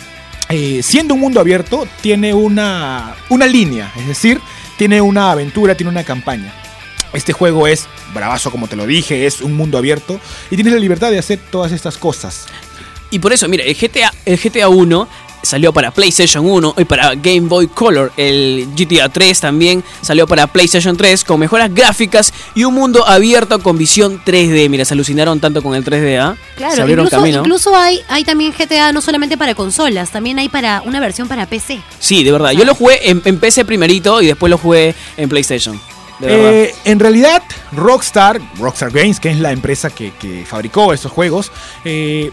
eh, 0.48 0.80
siendo 0.82 1.14
un 1.14 1.20
mundo 1.20 1.38
abierto, 1.40 1.86
tiene 2.00 2.34
una, 2.34 3.14
una 3.28 3.46
línea. 3.46 3.92
Es 3.96 4.08
decir, 4.08 4.40
tiene 4.76 5.00
una 5.00 5.30
aventura, 5.30 5.76
tiene 5.76 5.90
una 5.90 6.02
campaña. 6.02 6.52
Este 7.12 7.32
juego 7.32 7.66
es 7.66 7.86
bravazo, 8.14 8.50
como 8.50 8.68
te 8.68 8.76
lo 8.76 8.86
dije, 8.86 9.26
es 9.26 9.40
un 9.40 9.54
mundo 9.54 9.78
abierto 9.78 10.20
y 10.50 10.56
tienes 10.56 10.74
la 10.74 10.80
libertad 10.80 11.10
de 11.10 11.18
hacer 11.18 11.38
todas 11.50 11.72
estas 11.72 11.96
cosas. 11.96 12.46
Y 13.10 13.18
por 13.18 13.32
eso, 13.32 13.48
mira, 13.48 13.64
el 13.64 13.74
GTA, 13.74 14.12
el 14.26 14.38
GTA 14.38 14.68
1 14.68 15.08
salió 15.42 15.72
para 15.72 15.90
PlayStation 15.90 16.44
1 16.44 16.74
y 16.78 16.84
para 16.84 17.14
Game 17.14 17.42
Boy 17.42 17.68
Color. 17.68 18.12
El 18.16 18.68
GTA 18.76 19.08
3 19.08 19.40
también 19.40 19.84
salió 20.02 20.26
para 20.26 20.46
PlayStation 20.46 20.96
3 20.96 21.24
con 21.24 21.40
mejoras 21.40 21.72
gráficas 21.72 22.32
y 22.54 22.64
un 22.64 22.74
mundo 22.74 23.06
abierto 23.06 23.60
con 23.60 23.78
visión 23.78 24.20
3D. 24.24 24.68
Mira, 24.68 24.84
se 24.84 24.94
alucinaron 24.94 25.40
tanto 25.40 25.62
con 25.62 25.74
el 25.74 25.84
3D, 25.84 26.20
¿ah? 26.20 26.36
Claro, 26.56 26.82
abrieron 26.82 27.06
incluso, 27.06 27.22
camino. 27.22 27.38
incluso 27.40 27.76
hay, 27.76 28.00
hay 28.08 28.24
también 28.24 28.52
GTA 28.52 28.92
no 28.92 29.00
solamente 29.00 29.36
para 29.36 29.54
consolas, 29.54 30.10
también 30.10 30.38
hay 30.38 30.48
para 30.48 30.82
una 30.84 31.00
versión 31.00 31.28
para 31.28 31.46
PC. 31.46 31.80
Sí, 31.98 32.24
de 32.24 32.32
verdad. 32.32 32.50
Yo 32.52 32.64
lo 32.64 32.74
jugué 32.74 33.08
en, 33.08 33.22
en 33.24 33.38
PC 33.38 33.64
primerito 33.64 34.20
y 34.20 34.26
después 34.26 34.50
lo 34.50 34.58
jugué 34.58 34.94
en 35.16 35.28
PlayStation. 35.28 35.80
Eh, 36.22 36.74
en 36.84 36.98
realidad, 36.98 37.42
Rockstar, 37.72 38.40
Rockstar 38.58 38.90
Games, 38.90 39.20
que 39.20 39.30
es 39.30 39.38
la 39.38 39.52
empresa 39.52 39.90
que, 39.90 40.12
que 40.12 40.44
fabricó 40.44 40.92
estos 40.92 41.12
juegos, 41.12 41.52
eh, 41.84 42.30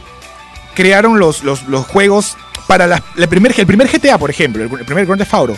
crearon 0.74 1.20
los, 1.20 1.44
los, 1.44 1.64
los 1.64 1.86
juegos 1.86 2.38
para 2.68 2.88
la, 2.88 3.04
la 3.16 3.28
primer, 3.28 3.54
el 3.58 3.68
primer 3.68 3.88
GTA, 3.88 4.18
por 4.18 4.30
ejemplo, 4.30 4.64
el, 4.64 4.72
el 4.80 4.86
primer 4.86 5.06
Grand 5.06 5.20
Theft 5.20 5.34
Auto. 5.34 5.58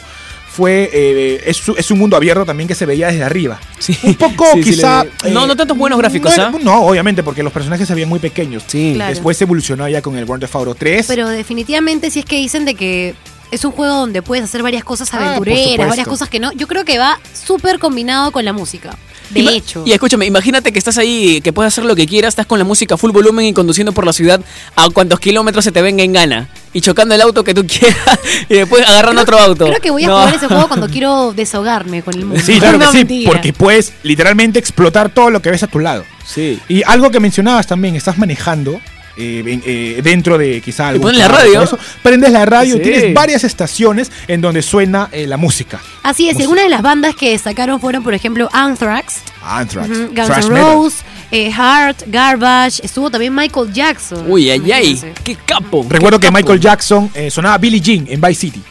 Fue, 0.49 0.89
eh, 0.91 1.43
es, 1.45 1.61
es 1.78 1.91
un 1.91 1.99
mundo 1.99 2.17
abierto 2.17 2.43
también 2.43 2.67
que 2.67 2.73
se 2.73 2.88
veía 2.88 3.07
desde 3.09 3.23
arriba. 3.23 3.59
Un 4.01 4.15
poco 4.15 4.45
Sí, 4.53 4.63
sí, 4.63 4.71
quizá... 4.71 5.05
no, 5.30 5.45
no 5.45 5.55
tantos 5.55 5.78
buenos 5.78 5.99
gráficos, 5.99 6.36
no, 6.36 6.43
¿ah? 6.43 6.53
no, 6.63 6.82
obviamente, 6.82 7.21
porque 7.21 7.43
los 7.43 7.53
personajes 7.53 7.88
se 7.88 7.93
veían 7.93 8.09
muy 8.09 8.17
pequeños. 8.17 8.63
Sí. 8.65 8.93
Claro. 8.95 9.11
Después 9.11 9.39
evolucionó 9.39 9.88
ya 9.88 10.01
con 10.01 10.17
el 10.17 10.25
Grand 10.25 10.41
Theft 10.41 10.55
Auto 10.55 10.73
3. 10.73 11.05
Pero 11.07 11.30
definitivamente 11.30 12.09
si 12.09 12.19
es 12.19 12.25
que 12.25 12.38
dicen 12.38 12.65
de 12.65 12.73
que 12.73 13.13
es 13.52 13.64
un 13.66 13.72
juego 13.72 13.95
donde 13.95 14.22
puedes 14.22 14.43
hacer 14.43 14.62
varias 14.64 14.84
cosas 14.84 15.14
Ah, 15.14 15.30
aventureras, 15.32 15.88
varias 15.88 16.08
cosas 16.08 16.30
que 16.30 16.39
no, 16.39 16.52
yo 16.54 16.68
creo 16.68 16.84
que 16.86 16.98
va 16.98 17.20
súper 17.34 17.80
combinado 17.80 18.32
con 18.32 18.43
la 18.45 18.54
música. 18.54 18.95
De 19.30 19.41
Ima- 19.41 19.52
hecho. 19.52 19.84
Y 19.86 19.91
escúchame, 19.91 20.26
imagínate 20.26 20.72
que 20.72 20.80
estás 20.80 20.98
ahí, 20.98 21.41
que 21.41 21.52
puedes 21.52 21.74
hacer 21.74 21.84
lo 21.84 21.95
que 21.98 22.08
quieras, 22.08 22.30
estás 22.30 22.45
con 22.45 22.60
la 22.60 22.64
música 22.66 22.95
a 22.95 22.98
full 22.98 23.12
volumen 23.12 23.45
y 23.45 23.54
conduciendo 23.54 23.91
por 23.91 24.06
la 24.06 24.14
ciudad 24.14 24.39
a 24.76 24.89
cuantos 24.89 25.20
kilómetros 25.20 25.66
se 25.66 25.74
te 25.74 25.82
venga 25.82 26.02
en 26.04 26.14
gana. 26.14 26.48
Y 26.72 26.80
chocando 26.80 27.14
el 27.14 27.20
auto 27.22 27.43
que 27.43 27.54
tú 27.54 27.66
quieras 27.68 28.20
y 28.48 28.54
después 28.54 28.88
agarrando 28.88 29.22
otro 29.24 29.38
auto. 29.38 29.66
Creo 29.68 29.82
que 29.82 29.91
voy 29.91 30.06
a 30.06 30.08
No. 30.08 30.18
jugar 30.20 30.36
ese 30.36 30.48
juego 30.48 30.68
cuando 30.70 30.88
quiero 30.91 31.34
desahogarme 31.34 32.04
con 32.04 32.14
el 32.16 32.26
mundo. 32.26 32.41
Sí, 32.41 32.58
claro 32.58 32.78
No, 32.80 32.86
que 32.86 32.91
sí, 32.91 32.98
mentira. 33.00 33.32
porque 33.32 33.52
puedes 33.52 33.91
literalmente 34.04 34.60
explotar 34.60 35.10
todo 35.10 35.30
lo 35.30 35.41
que 35.41 35.52
ves 35.52 35.64
a 35.64 35.68
tu 35.68 35.80
lado. 35.80 36.06
Sí. 36.26 36.60
Y 36.70 36.84
algo 36.84 37.12
que 37.12 37.20
mencionabas 37.20 37.68
también, 37.68 37.95
estás 37.98 38.18
manejando 38.18 38.80
eh, 39.18 39.59
eh, 39.65 40.01
dentro 40.03 40.38
de 40.38 40.61
quizá 40.61 40.89
algún 40.89 41.03
pones 41.03 41.20
la 41.20 41.28
radio. 41.28 41.61
eso, 41.61 41.78
prendes 42.03 42.32
la 42.32 42.45
radio 42.45 42.76
Sí. 42.76 42.80
y 42.80 42.84
tienes 42.84 43.13
varias 43.13 43.43
estaciones 43.43 44.11
en 44.28 44.41
donde 44.41 44.61
suena 44.61 45.09
eh, 45.11 45.26
la 45.28 45.38
música. 45.38 45.80
Así 46.03 46.30
es, 46.30 46.38
y 46.39 46.43
algunas 46.43 46.63
de 46.65 46.70
las 46.70 46.82
bandas 46.82 47.15
que 47.15 47.32
destacaron 47.32 47.80
fueron, 47.80 48.03
por 48.03 48.13
ejemplo, 48.13 48.49
Anthrax, 48.53 49.15
Anthrax, 49.43 49.89
Guns 49.89 50.30
N'. 50.45 50.49
Roses, 50.49 50.99
eh, 51.32 51.51
Heart, 51.51 52.03
Garbage, 52.07 52.82
estuvo 52.84 53.09
también 53.09 53.34
Michael 53.34 53.72
Jackson. 53.74 54.24
Uy, 54.30 54.49
ay, 54.49 54.72
ay. 54.72 55.01
Qué 55.24 55.36
capo. 55.45 55.86
Recuerdo 55.89 56.20
qué 56.20 56.28
que 56.28 56.32
capo. 56.34 56.38
Michael 56.38 56.59
Jackson 56.59 57.09
eh, 57.13 57.30
sonaba 57.32 57.57
Billie 57.57 57.82
Jean 57.82 58.05
en 58.09 58.22
Vice 58.22 58.41
City. 58.41 58.61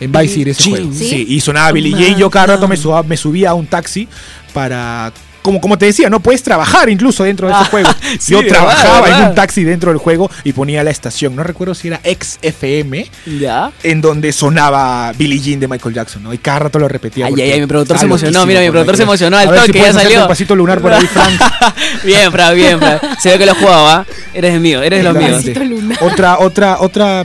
En 0.00 0.10
Vice 0.12 0.28
City 0.34 0.50
ese 0.50 0.62
Jean. 0.64 0.72
juego. 0.76 0.92
¿Sí? 0.92 1.08
Sí, 1.08 1.26
y 1.28 1.40
sonaba 1.40 1.72
Billie 1.72 1.96
Jean. 1.96 2.18
Yo 2.18 2.28
cada 2.28 2.46
rato 2.54 2.66
me 2.68 2.76
subía, 2.76 3.02
me 3.02 3.16
subía 3.16 3.50
a 3.50 3.54
un 3.54 3.66
taxi 3.66 4.08
para. 4.52 5.12
Como, 5.46 5.60
como 5.60 5.78
te 5.78 5.86
decía, 5.86 6.10
no 6.10 6.18
puedes 6.18 6.42
trabajar 6.42 6.88
incluso 6.90 7.22
dentro 7.22 7.46
de 7.46 7.54
ese 7.54 7.62
Ah, 7.62 7.68
juego. 7.70 7.88
sí, 8.18 8.32
Yo 8.32 8.38
verdad, 8.42 8.52
trabajaba 8.58 9.08
en 9.08 9.28
un 9.28 9.34
taxi 9.36 9.62
dentro 9.62 9.90
del 9.92 9.98
juego 9.98 10.28
y 10.42 10.52
ponía 10.52 10.82
la 10.82 10.90
estación. 10.90 11.36
No 11.36 11.44
recuerdo 11.44 11.72
si 11.76 11.86
era 11.88 12.00
XFM. 12.04 13.06
Ya. 13.38 13.70
en 13.84 14.00
donde 14.00 14.32
sonaba 14.32 15.12
Billie 15.16 15.38
Jean 15.40 15.60
de 15.60 15.68
Michael 15.68 15.94
Jackson, 15.94 16.22
¿no? 16.24 16.34
Y 16.34 16.38
cada 16.38 16.58
rato 16.58 16.78
lo 16.80 16.88
repetía. 16.88 17.26
Ay, 17.26 17.34
ay, 17.36 17.52
ay, 17.52 17.60
mi 17.60 17.66
productor 17.68 17.96
se 17.98 18.06
emocionó, 18.06 18.44
mira, 18.44 18.60
mi 18.60 18.70
productor 18.70 18.96
se 18.96 19.02
emocionó 19.04 19.36
al 19.38 19.48
si 19.60 19.66
toque, 19.66 19.78
ya 19.78 19.92
salió. 19.92 20.22
un 20.22 20.28
pasito 20.28 20.56
lunar 20.56 20.80
por 20.80 20.92
ahí, 20.92 21.06
Frank. 21.06 21.40
bien, 22.04 22.32
Fra, 22.32 22.50
bien, 22.50 22.78
Fra. 22.80 23.00
Se 23.20 23.30
ve 23.30 23.38
que 23.38 23.46
lo 23.46 23.54
jugaba. 23.54 24.04
Eres 24.34 24.54
el 24.54 24.60
mío, 24.60 24.82
eres 24.82 25.04
de 25.04 25.12
los 25.12 25.14
míos. 25.16 25.44
Lunar. 25.56 25.98
Otra, 26.02 26.38
otra, 26.40 26.78
otra. 26.80 27.24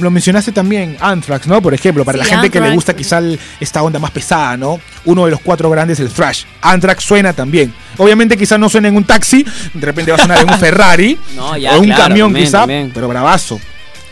Lo 0.00 0.10
mencionaste 0.10 0.52
también, 0.52 0.96
Anthrax, 1.00 1.46
¿no? 1.46 1.60
Por 1.60 1.74
ejemplo, 1.74 2.04
para 2.04 2.18
Sí, 2.18 2.24
la 2.24 2.30
gente 2.36 2.50
que 2.50 2.60
le 2.60 2.70
gusta 2.70 2.94
quizá 2.94 3.18
el- 3.18 3.38
esta 3.60 3.82
onda 3.82 3.98
más 3.98 4.10
pesada, 4.10 4.56
¿no? 4.56 4.80
Uno 5.04 5.24
de 5.24 5.30
los 5.32 5.40
cuatro 5.40 5.68
grandes, 5.70 5.98
el 6.00 6.08
thrash. 6.10 6.44
Anthrax 6.62 7.04
suena 7.04 7.32
también. 7.32 7.72
Obviamente 7.96 8.36
quizá 8.36 8.58
no 8.58 8.68
suena 8.68 8.88
en 8.88 8.96
un 8.96 9.04
taxi, 9.04 9.44
de 9.74 9.86
repente 9.86 10.10
va 10.12 10.18
a 10.18 10.20
sonar 10.20 10.38
en 10.42 10.50
un 10.52 10.58
Ferrari 10.60 11.18
No, 11.36 11.56
ya, 11.56 11.76
o 11.76 11.80
un 11.80 11.86
claro, 11.86 12.02
camión 12.04 12.28
también, 12.28 12.44
quizá, 12.46 12.58
también. 12.60 12.90
pero 12.94 13.08
bravazo. 13.08 13.60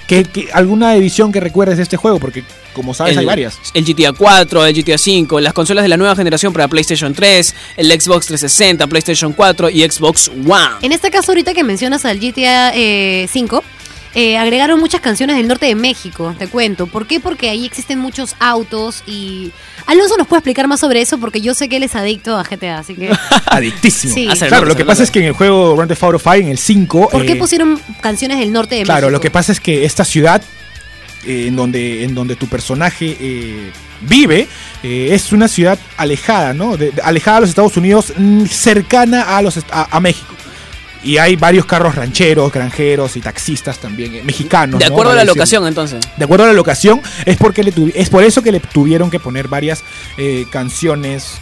¿Qué, 0.07 0.23
qué- 0.25 0.49
alguna 0.53 0.95
edición 0.95 1.33
que 1.33 1.41
recuerdes 1.41 1.79
de 1.79 1.83
este 1.83 1.97
juego? 1.97 2.21
Porque 2.21 2.45
como 2.73 2.95
sabes 2.95 3.15
el, 3.15 3.21
hay 3.21 3.25
varias. 3.27 3.59
El 3.75 3.85
GTA 3.85 4.13
4, 4.13 4.65
el 4.67 4.75
GTA 4.75 4.99
5, 4.99 5.41
las 5.41 5.53
consolas 5.53 5.83
de 5.83 5.89
la 5.89 5.97
nueva 5.97 6.15
generación 6.15 6.53
para 6.53 6.69
PlayStation 6.69 7.13
3, 7.13 7.55
el 7.77 7.87
Xbox 7.91 8.27
360, 8.27 8.87
PlayStation 8.87 9.33
4 9.33 9.69
y 9.71 9.83
Xbox 9.89 10.29
One. 10.29 10.77
En 10.83 10.93
este 10.93 11.11
caso, 11.11 11.33
ahorita 11.33 11.55
que 11.55 11.65
mencionas 11.65 12.05
al 12.05 12.21
GTA 12.21 12.71
eh, 12.77 13.27
5, 13.33 13.65
eh, 14.19 14.39
agregaron 14.39 14.81
muchas 14.81 15.01
canciones 15.03 15.37
del 15.37 15.47
norte 15.47 15.67
de 15.67 15.75
México, 15.75 16.35
te 16.39 16.49
cuento. 16.49 16.87
¿Por 16.87 17.07
qué? 17.07 17.21
Porque 17.21 17.51
ahí 17.51 17.67
existen 17.67 17.99
muchos 17.99 18.35
autos 18.41 19.03
y 19.07 19.53
Alonso 19.87 20.17
nos 20.17 20.27
puede 20.27 20.39
explicar 20.41 20.67
más 20.67 20.81
sobre 20.81 21.03
eso 21.03 21.19
porque 21.19 21.41
yo 21.43 21.53
sé 21.55 21.69
que 21.69 21.77
él 21.77 21.83
es 21.83 21.95
adicto 21.95 22.37
a 22.37 22.43
GTA, 22.43 22.79
así 22.79 22.95
que... 22.95 23.11
Adictísimo. 23.47 24.15
Sí. 24.15 24.27
Claro, 24.49 24.65
lo 24.67 24.75
que 24.75 24.85
pasa 24.87 25.03
es 25.03 25.11
que 25.11 25.19
en 25.21 25.27
el 25.27 25.33
juego 25.33 25.77
Grand 25.77 25.89
Theft 25.91 26.03
Auto 26.03 26.19
5, 26.19 26.35
en 26.35 26.49
el 26.49 26.59
5... 26.59 27.09
¿Por 27.11 27.27
qué 27.27 27.33
eh, 27.33 27.37
pusieron 27.37 27.79
canciones 28.01 28.39
del 28.39 28.53
norte 28.53 28.75
de 28.77 28.83
Claro, 28.85 29.03
México? 29.03 29.11
lo 29.11 29.21
que 29.21 29.31
pasa 29.31 29.53
es 29.53 29.61
que 29.61 29.85
esta 29.85 30.05
ciudad 30.05 30.43
eh, 31.27 31.47
en, 31.49 31.55
donde, 31.57 32.03
en 32.05 32.15
donde 32.15 32.37
tu 32.37 32.47
personaje 32.47 33.17
eh, 33.21 33.71
vive 34.01 34.49
eh, 34.83 35.09
es 35.13 35.31
una 35.33 35.47
ciudad 35.49 35.79
alejada, 35.99 36.55
¿no? 36.55 36.77
De- 36.77 36.91
de- 36.93 37.03
alejada 37.03 37.37
a 37.37 37.41
los 37.41 37.51
Estados 37.51 37.77
Unidos, 37.77 38.13
mm, 38.17 38.47
cercana 38.47 39.37
a, 39.37 39.43
los, 39.43 39.57
est- 39.59 39.71
a, 39.73 39.89
a 39.91 40.01
México. 40.01 40.35
Y 41.03 41.19
hay 41.19 41.37
varios 41.37 41.67
carros 41.67 41.95
rancheros, 41.95 42.53
granjeros 42.53 43.17
y 43.17 43.21
taxistas 43.21 43.79
también, 43.79 44.15
eh, 44.15 44.23
mexicanos. 44.25 44.81
De 44.81 44.87
¿no? 44.87 44.95
acuerdo 44.95 45.13
a 45.13 45.15
la 45.15 45.25
locación, 45.25 45.67
entonces. 45.67 46.01
De 46.17 46.25
acuerdo 46.25 46.45
a 46.45 46.49
la 46.49 46.53
locación, 46.53 47.01
es, 47.25 47.37
porque 47.37 47.63
le 47.63 47.73
es 47.95 48.11
por 48.11 48.25
eso 48.25 48.43
que 48.43 48.53
le 48.53 48.61
tuvieron 48.61 49.11
que 49.11 49.21
poner 49.21 49.49
varias 49.49 49.85
eh, 50.17 50.47
canciones 50.51 51.39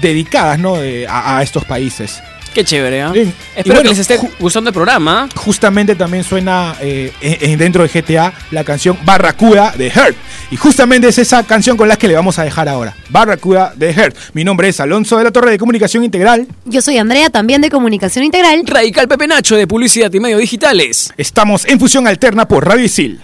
dedicadas 0.00 0.58
¿no? 0.58 0.82
Eh, 0.82 1.06
a, 1.08 1.38
a 1.38 1.42
estos 1.42 1.64
países. 1.64 2.22
Qué 2.54 2.64
chévere. 2.64 3.10
Bien. 3.12 3.28
Y 3.28 3.58
Espero 3.60 3.74
bueno, 3.76 3.82
que 3.82 3.88
les 3.90 3.98
esté 3.98 4.18
gustando 4.40 4.70
el 4.70 4.74
programa. 4.74 5.28
justamente 5.36 5.94
también 5.94 6.24
suena 6.24 6.74
eh, 6.80 7.12
en- 7.20 7.50
en- 7.52 7.58
dentro 7.58 7.82
de 7.82 7.88
GTA 7.88 8.32
la 8.50 8.64
canción 8.64 8.98
Barracuda 9.04 9.72
de 9.76 9.88
Hurt. 9.88 10.16
Y 10.50 10.56
justamente 10.56 11.08
es 11.08 11.18
esa 11.18 11.42
canción 11.44 11.76
con 11.76 11.88
la 11.88 11.96
que 11.96 12.08
le 12.08 12.14
vamos 12.14 12.38
a 12.38 12.44
dejar 12.44 12.68
ahora. 12.68 12.94
Barracuda 13.10 13.72
de 13.76 13.90
Hurt. 13.90 14.16
Mi 14.32 14.44
nombre 14.44 14.68
es 14.68 14.80
Alonso 14.80 15.18
de 15.18 15.24
la 15.24 15.30
Torre 15.30 15.50
de 15.50 15.58
Comunicación 15.58 16.04
Integral. 16.04 16.46
Yo 16.64 16.80
soy 16.82 16.96
Andrea, 16.98 17.30
también 17.30 17.60
de 17.60 17.70
Comunicación 17.70 18.24
Integral. 18.24 18.62
Radical 18.66 19.08
Pepe 19.08 19.26
Nacho 19.26 19.56
de 19.56 19.66
Publicidad 19.66 20.12
y 20.12 20.20
Medios 20.20 20.40
Digitales. 20.40 21.12
Estamos 21.16 21.64
en 21.66 21.78
fusión 21.78 22.06
alterna 22.08 22.48
por 22.48 22.66
Radio 22.66 22.84
Isil. 22.84 23.20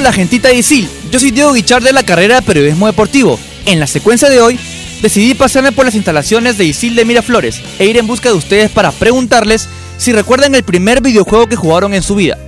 Hola 0.00 0.14
gentita 0.14 0.48
de 0.48 0.54
ISIL, 0.54 0.88
yo 1.10 1.20
soy 1.20 1.30
Diego 1.30 1.52
Guichard 1.52 1.82
de 1.82 1.92
la 1.92 2.02
carrera 2.02 2.36
de 2.36 2.42
Periodismo 2.42 2.86
Deportivo. 2.86 3.38
En 3.66 3.78
la 3.78 3.86
secuencia 3.86 4.30
de 4.30 4.40
hoy, 4.40 4.58
decidí 5.02 5.34
pasarme 5.34 5.72
por 5.72 5.84
las 5.84 5.94
instalaciones 5.94 6.56
de 6.56 6.64
ISIL 6.64 6.94
de 6.94 7.04
Miraflores 7.04 7.60
e 7.78 7.84
ir 7.84 7.98
en 7.98 8.06
busca 8.06 8.30
de 8.30 8.34
ustedes 8.34 8.70
para 8.70 8.92
preguntarles 8.92 9.68
si 9.98 10.14
recuerdan 10.14 10.54
el 10.54 10.62
primer 10.62 11.02
videojuego 11.02 11.48
que 11.48 11.56
jugaron 11.56 11.92
en 11.92 12.02
su 12.02 12.14
vida. 12.14 12.38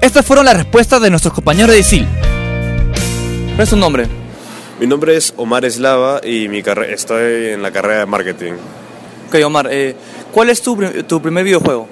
Estas 0.00 0.24
fueron 0.24 0.46
las 0.46 0.56
respuestas 0.56 1.02
de 1.02 1.10
nuestros 1.10 1.34
compañeros 1.34 1.72
de 1.72 1.80
ISIL. 1.80 2.08
¿Cuál 3.48 3.60
es 3.60 3.68
su 3.68 3.76
nombre? 3.76 4.06
Mi 4.80 4.86
nombre 4.86 5.14
es 5.14 5.34
Omar 5.36 5.66
Eslava 5.66 6.22
y 6.24 6.48
mi 6.48 6.62
estoy 6.88 7.48
en 7.48 7.60
la 7.60 7.70
carrera 7.70 7.98
de 7.98 8.06
marketing. 8.06 8.52
Ok, 9.28 9.44
Omar, 9.44 9.68
eh, 9.70 9.94
¿cuál 10.32 10.48
es 10.48 10.62
tu, 10.62 10.74
tu 11.06 11.20
primer 11.20 11.44
videojuego? 11.44 11.86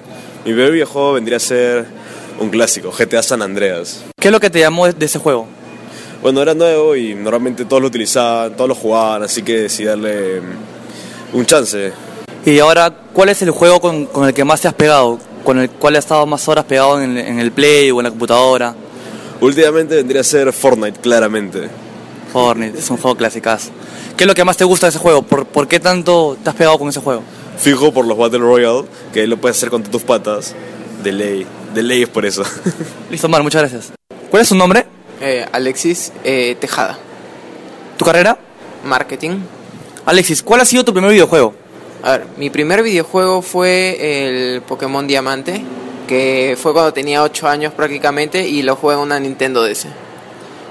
Mi 0.47 0.53
primer 0.53 0.73
videojuego 0.73 1.13
vendría 1.13 1.37
a 1.37 1.41
ser 1.41 2.02
un 2.43 2.51
clásico, 2.51 2.91
GTA 2.91 3.23
San 3.23 3.41
Andreas. 3.43 4.03
¿Qué 4.21 4.29
es 4.29 4.33
lo 4.33 4.41
que 4.41 4.51
te 4.51 4.59
llamó 4.59 4.91
de, 4.91 5.05
ese 5.05 5.19
juego? 5.19 5.47
Bueno, 6.21 6.43
era 6.43 6.55
nuevo 6.55 6.95
y 6.95 7.15
normalmente 7.15 7.65
todos 7.65 7.83
lo 7.83 7.89
utilizaban, 7.89 8.55
todos 8.57 8.69
lo 8.69 8.75
jugaban, 8.75 9.23
así 9.23 9.43
que 9.43 9.63
decidí 9.63 9.87
darle 9.87 10.41
mm, 10.41 11.37
un 11.37 11.47
chance. 11.47 11.93
Y 12.45 12.59
ahora, 12.59 12.93
¿cuál 13.13 13.29
es 13.29 13.41
el 13.43 13.51
juego 13.51 13.81
con, 13.81 14.07
con 14.07 14.27
el 14.27 14.35
que 14.35 14.45
más 14.45 14.61
te 14.61 14.69
has 14.69 14.75
pegado? 14.75 15.19
¿Con 15.45 15.59
el 15.59 15.71
cual 15.71 15.97
has 15.97 16.05
estado 16.05 16.27
más 16.27 16.47
horas 16.49 16.65
pegado 16.65 17.01
en 17.01 17.17
el, 17.17 17.27
en 17.27 17.39
el 17.39 17.53
Play 17.53 17.91
o 17.91 18.01
en 18.01 18.05
la 18.05 18.11
computadora? 18.11 18.75
Últimamente 19.41 19.97
vendría 19.97 20.21
a 20.21 20.25
ser 20.25 20.53
Fortnite, 20.53 21.01
claramente. 21.01 21.69
Fortnite, 22.33 22.79
es 22.79 22.91
un 22.91 22.97
juego 22.97 23.17
clásicazo. 23.17 23.71
¿Qué 24.17 24.25
es 24.25 24.29
lo 24.29 24.35
que 24.35 24.45
más 24.45 24.57
te 24.57 24.65
gusta 24.65 24.87
de 24.87 24.91
ese 24.91 24.99
juego? 24.99 25.23
¿Por, 25.23 25.47
por 25.47 25.67
qué 25.67 25.81
tanto 25.81 26.37
te 26.43 26.51
has 26.51 26.57
pegado 26.57 26.79
con 26.79 26.89
ese 26.89 27.01
juego? 27.01 27.23
Fijo 27.59 27.93
por 27.93 28.07
los 28.07 28.17
Battle 28.17 28.39
Royale, 28.39 28.85
que 29.13 29.27
lo 29.27 29.37
puedes 29.39 29.57
hacer 29.57 29.71
con 29.71 29.83
tus 29.83 30.03
patas. 30.03 30.55
De 31.03 31.11
ley, 31.11 31.47
de 31.75 31.83
ley 31.83 32.03
es 32.03 32.09
por 32.09 32.25
eso. 32.27 32.43
Listo, 33.11 33.27
Omar, 33.27 33.43
muchas 33.43 33.63
gracias. 33.63 33.93
¿Cuál 34.31 34.43
es 34.43 34.49
su 34.49 34.55
nombre? 34.55 34.87
Eh, 35.21 35.47
Alexis 35.53 36.13
eh, 36.25 36.57
Tejada, 36.61 36.99
¿Tu 37.97 38.05
carrera? 38.05 38.37
marketing. 38.85 39.39
Alexis, 40.07 40.43
¿cuál 40.43 40.61
ha 40.61 40.65
sido 40.65 40.85
tu 40.85 40.93
primer 40.93 41.11
videojuego? 41.13 41.55
A 42.03 42.13
ver, 42.13 42.27
mi 42.37 42.51
primer 42.51 42.83
videojuego 42.83 43.43
fue 43.43 44.55
el 44.57 44.63
Pokémon 44.63 45.07
Diamante, 45.07 45.63
que 46.09 46.59
fue 46.61 46.73
cuando 46.73 46.93
tenía 46.93 47.23
8 47.23 47.47
años 47.49 47.73
prácticamente 47.75 48.47
y 48.49 48.63
lo 48.63 48.75
jugué 48.75 48.95
en 48.95 49.01
una 49.01 49.21
Nintendo 49.21 49.63
DS. 49.63 49.87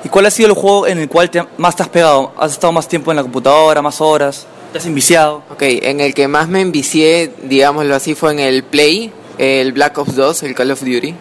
¿Y 0.04 0.10
cuál 0.10 0.26
ha 0.26 0.32
sido 0.32 0.50
el 0.50 0.56
juego 0.56 0.88
en 0.88 0.98
el 0.98 1.08
cual 1.08 1.30
te- 1.30 1.46
más 1.58 1.76
te 1.78 1.84
has 1.84 1.90
pegado? 1.90 2.34
¿Has 2.38 2.52
estado 2.52 2.74
más 2.74 2.88
tiempo 2.90 3.12
en 3.12 3.18
la 3.18 3.24
computadora, 3.24 3.82
más 3.82 4.02
horas? 4.02 4.46
¿Te 4.74 4.80
has 4.80 4.86
enviciado? 4.86 5.44
Ok, 5.52 5.62
en 5.62 6.02
el 6.02 6.14
que 6.14 6.28
más 6.28 6.50
me 6.50 6.60
envicié, 6.60 7.32
digámoslo 7.44 7.96
así, 7.96 8.14
fue 8.16 8.32
en 8.32 8.40
el 8.40 8.64
Play, 8.64 9.14
el 9.42 9.72
Black 9.74 9.98
Ops 9.98 10.16
2, 10.16 10.44
el 10.44 10.54
Call 10.54 10.70
of 10.70 10.82
Duty. 10.82 11.16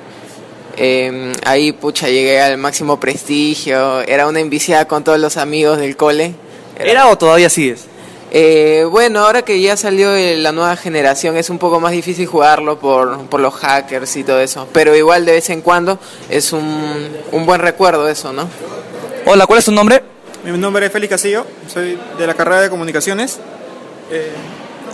Eh, 0.77 1.33
ahí, 1.47 1.73
pucha, 1.73 2.09
llegué 2.09 2.39
al 2.39 2.59
máximo 2.59 3.01
prestigio, 3.01 4.03
era 4.03 4.27
una 4.27 4.41
enviciada 4.41 4.87
con 4.87 5.03
todos 5.03 5.19
los 5.19 5.39
amigos 5.39 5.79
del 5.79 5.97
cole. 5.97 6.35
¿Era 6.79 7.09
o 7.09 7.17
todavía 7.17 7.49
sigues? 7.49 7.87
Eh, 8.31 8.87
bueno, 8.91 9.21
ahora 9.21 9.43
que 9.43 9.61
ya 9.61 9.77
salió 9.77 10.11
la 10.37 10.53
nueva 10.53 10.77
generación 10.77 11.37
es 11.39 11.49
un 11.49 11.59
poco 11.59 11.81
más 11.81 11.93
difícil 11.93 12.27
jugarlo 12.27 12.79
por, 12.79 13.27
por 13.27 13.41
los 13.41 13.55
hackers 13.55 14.15
y 14.17 14.23
todo 14.23 14.39
eso, 14.39 14.69
pero 14.73 14.95
igual 14.95 15.25
de 15.25 15.33
vez 15.33 15.51
en 15.51 15.63
cuando 15.63 15.99
es 16.29 16.53
un, 16.53 17.09
un 17.33 17.47
buen 17.47 17.61
recuerdo 17.61 18.07
eso, 18.09 18.33
¿no? 18.35 18.49
Hola, 19.25 19.47
¿cuál 19.47 19.59
es 19.61 19.65
tu 19.65 19.73
nombre? 19.73 20.03
Mi 20.45 20.57
nombre 20.57 20.87
es 20.87 20.93
Félix 20.93 21.11
Castillo, 21.11 21.47
soy 21.73 21.99
de 22.19 22.27
la 22.27 22.35
carrera 22.35 22.61
de 22.61 22.71
comunicaciones. 22.71 23.41
Eh, 24.11 24.31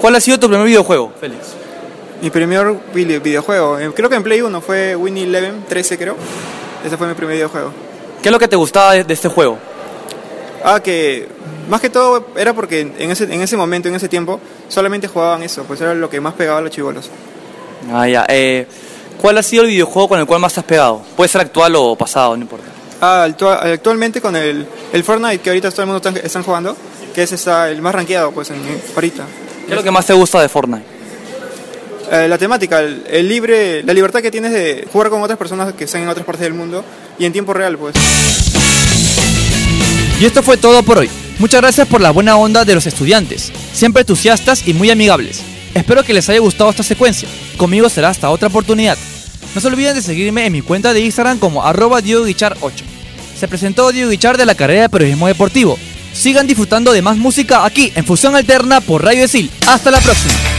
¿Cuál 0.01 0.15
ha 0.15 0.21
sido 0.21 0.39
tu 0.39 0.49
primer 0.49 0.67
videojuego, 0.67 1.13
Félix? 1.21 1.66
Mi 2.23 2.31
primer 2.31 2.67
vide- 2.95 3.19
videojuego, 3.21 3.79
eh, 3.79 3.91
creo 3.95 4.09
que 4.09 4.17
en 4.17 4.23
Play 4.23 4.41
1 4.41 4.61
fue 4.61 4.97
Winnie 4.97 5.25
Eleven 5.25 5.65
13 5.69 5.99
creo. 5.99 6.17
Ese 6.85 6.97
fue 6.97 7.07
mi 7.09 7.15
primer 7.15 7.35
videojuego. 7.37 7.73
¿Qué 8.23 8.29
es 8.29 8.33
lo 8.33 8.39
que 8.39 8.49
te 8.49 8.57
gustaba 8.57 8.93
de, 8.93 9.05
de 9.05 9.15
este 9.15 9.29
juego? 9.29 9.59
Ah, 10.65 10.81
que 10.81 11.29
más 11.69 11.81
que 11.81 11.91
todo 11.91 12.29
era 12.37 12.53
porque 12.55 12.81
en 12.81 13.11
ese, 13.11 13.25
en 13.25 13.41
ese 13.43 13.57
momento, 13.57 13.89
en 13.89 13.95
ese 13.95 14.09
tiempo, 14.09 14.41
solamente 14.69 15.09
jugaban 15.09 15.43
eso, 15.43 15.65
pues 15.65 15.81
era 15.81 15.95
lo 15.95 16.09
que 16.11 16.21
más 16.21 16.35
pegaba 16.35 16.59
a 16.59 16.61
los 16.63 16.71
chivolos. 16.71 17.11
Ah, 17.93 18.09
ya. 18.09 18.25
Eh, 18.29 18.67
¿Cuál 19.21 19.39
ha 19.39 19.43
sido 19.43 19.63
el 19.63 19.69
videojuego 19.69 20.09
con 20.09 20.21
el 20.21 20.27
cual 20.27 20.41
más 20.41 20.57
has 20.59 20.65
pegado? 20.65 21.03
Puede 21.17 21.29
ser 21.29 21.41
actual 21.41 21.75
o 21.77 21.95
pasado, 21.97 22.37
no 22.37 22.43
importa. 22.43 22.67
Ah, 23.01 23.27
actua- 23.29 23.61
actualmente 23.73 24.21
con 24.21 24.35
el, 24.37 24.67
el 24.93 25.05
Fortnite 25.05 25.39
que 25.41 25.51
ahorita 25.51 25.71
todo 25.71 25.83
el 25.83 25.87
mundo 25.89 26.09
están, 26.09 26.17
están 26.25 26.43
jugando, 26.43 26.77
que 27.15 27.23
es 27.23 27.33
esta, 27.33 27.71
el 27.71 27.81
más 27.83 27.95
rankeado 27.95 28.33
pues 28.33 28.51
en, 28.51 28.57
ahorita. 28.95 29.25
¿Qué 29.67 29.73
es 29.73 29.77
lo 29.77 29.83
que 29.83 29.91
más 29.91 30.07
te 30.07 30.13
gusta 30.15 30.41
de 30.41 30.49
Fortnite? 30.49 30.96
Eh, 32.11 32.29
la 32.29 32.39
temática, 32.39 32.81
el, 32.81 33.29
libre, 33.29 33.83
la 33.83 33.93
libertad 33.93 34.21
que 34.21 34.31
tienes 34.31 34.53
de 34.53 34.87
jugar 34.93 35.11
con 35.11 35.23
otras 35.23 35.39
personas 35.39 35.75
que 35.75 35.85
están 35.85 36.03
en 36.03 36.09
otras 36.09 36.25
partes 36.25 36.43
del 36.43 36.55
mundo 36.55 36.85
y 37.19 37.25
en 37.25 37.33
tiempo 37.33 37.53
real, 37.53 37.77
pues. 37.77 37.95
Y 40.21 40.25
esto 40.25 40.43
fue 40.43 40.57
todo 40.57 40.83
por 40.83 40.99
hoy. 40.99 41.11
Muchas 41.39 41.61
gracias 41.61 41.87
por 41.89 42.01
la 42.01 42.11
buena 42.11 42.37
onda 42.37 42.65
de 42.65 42.75
los 42.75 42.87
estudiantes, 42.87 43.53
siempre 43.73 44.01
entusiastas 44.01 44.67
y 44.67 44.73
muy 44.73 44.91
amigables. 44.91 45.43
Espero 45.75 46.03
que 46.03 46.15
les 46.15 46.29
haya 46.31 46.41
gustado 46.41 46.71
esta 46.71 46.83
secuencia. 46.83 47.29
Conmigo 47.59 47.89
será 47.89 48.09
hasta 48.09 48.31
otra 48.31 48.49
oportunidad. 48.49 48.97
No 49.55 49.61
se 49.61 49.67
olviden 49.67 49.95
de 49.95 50.03
seguirme 50.03 50.47
en 50.47 50.53
mi 50.53 50.63
cuenta 50.63 50.95
de 50.95 51.01
Instagram 51.01 51.39
como 51.39 51.65
arroba 51.65 52.01
DiegoGuichar8. 52.01 52.83
Se 53.39 53.49
presentó 53.49 53.93
Diego 53.93 54.11
Guichar 54.11 54.39
de 54.39 54.47
la 54.47 54.55
carrera 54.55 54.83
de 54.83 54.89
periodismo 54.89 55.27
deportivo. 55.27 55.79
Sigan 56.15 56.47
disfrutando 56.47 56.93
de 56.93 57.03
más 57.03 57.19
música 57.19 57.67
aquí 57.67 57.93
en 57.95 58.07
Fusión 58.07 58.35
Alterna 58.35 58.81
por 58.81 59.05
Radio 59.05 59.25
Esil. 59.25 59.51
Hasta 59.67 59.91
la 59.91 60.01
próxima. 60.01 60.56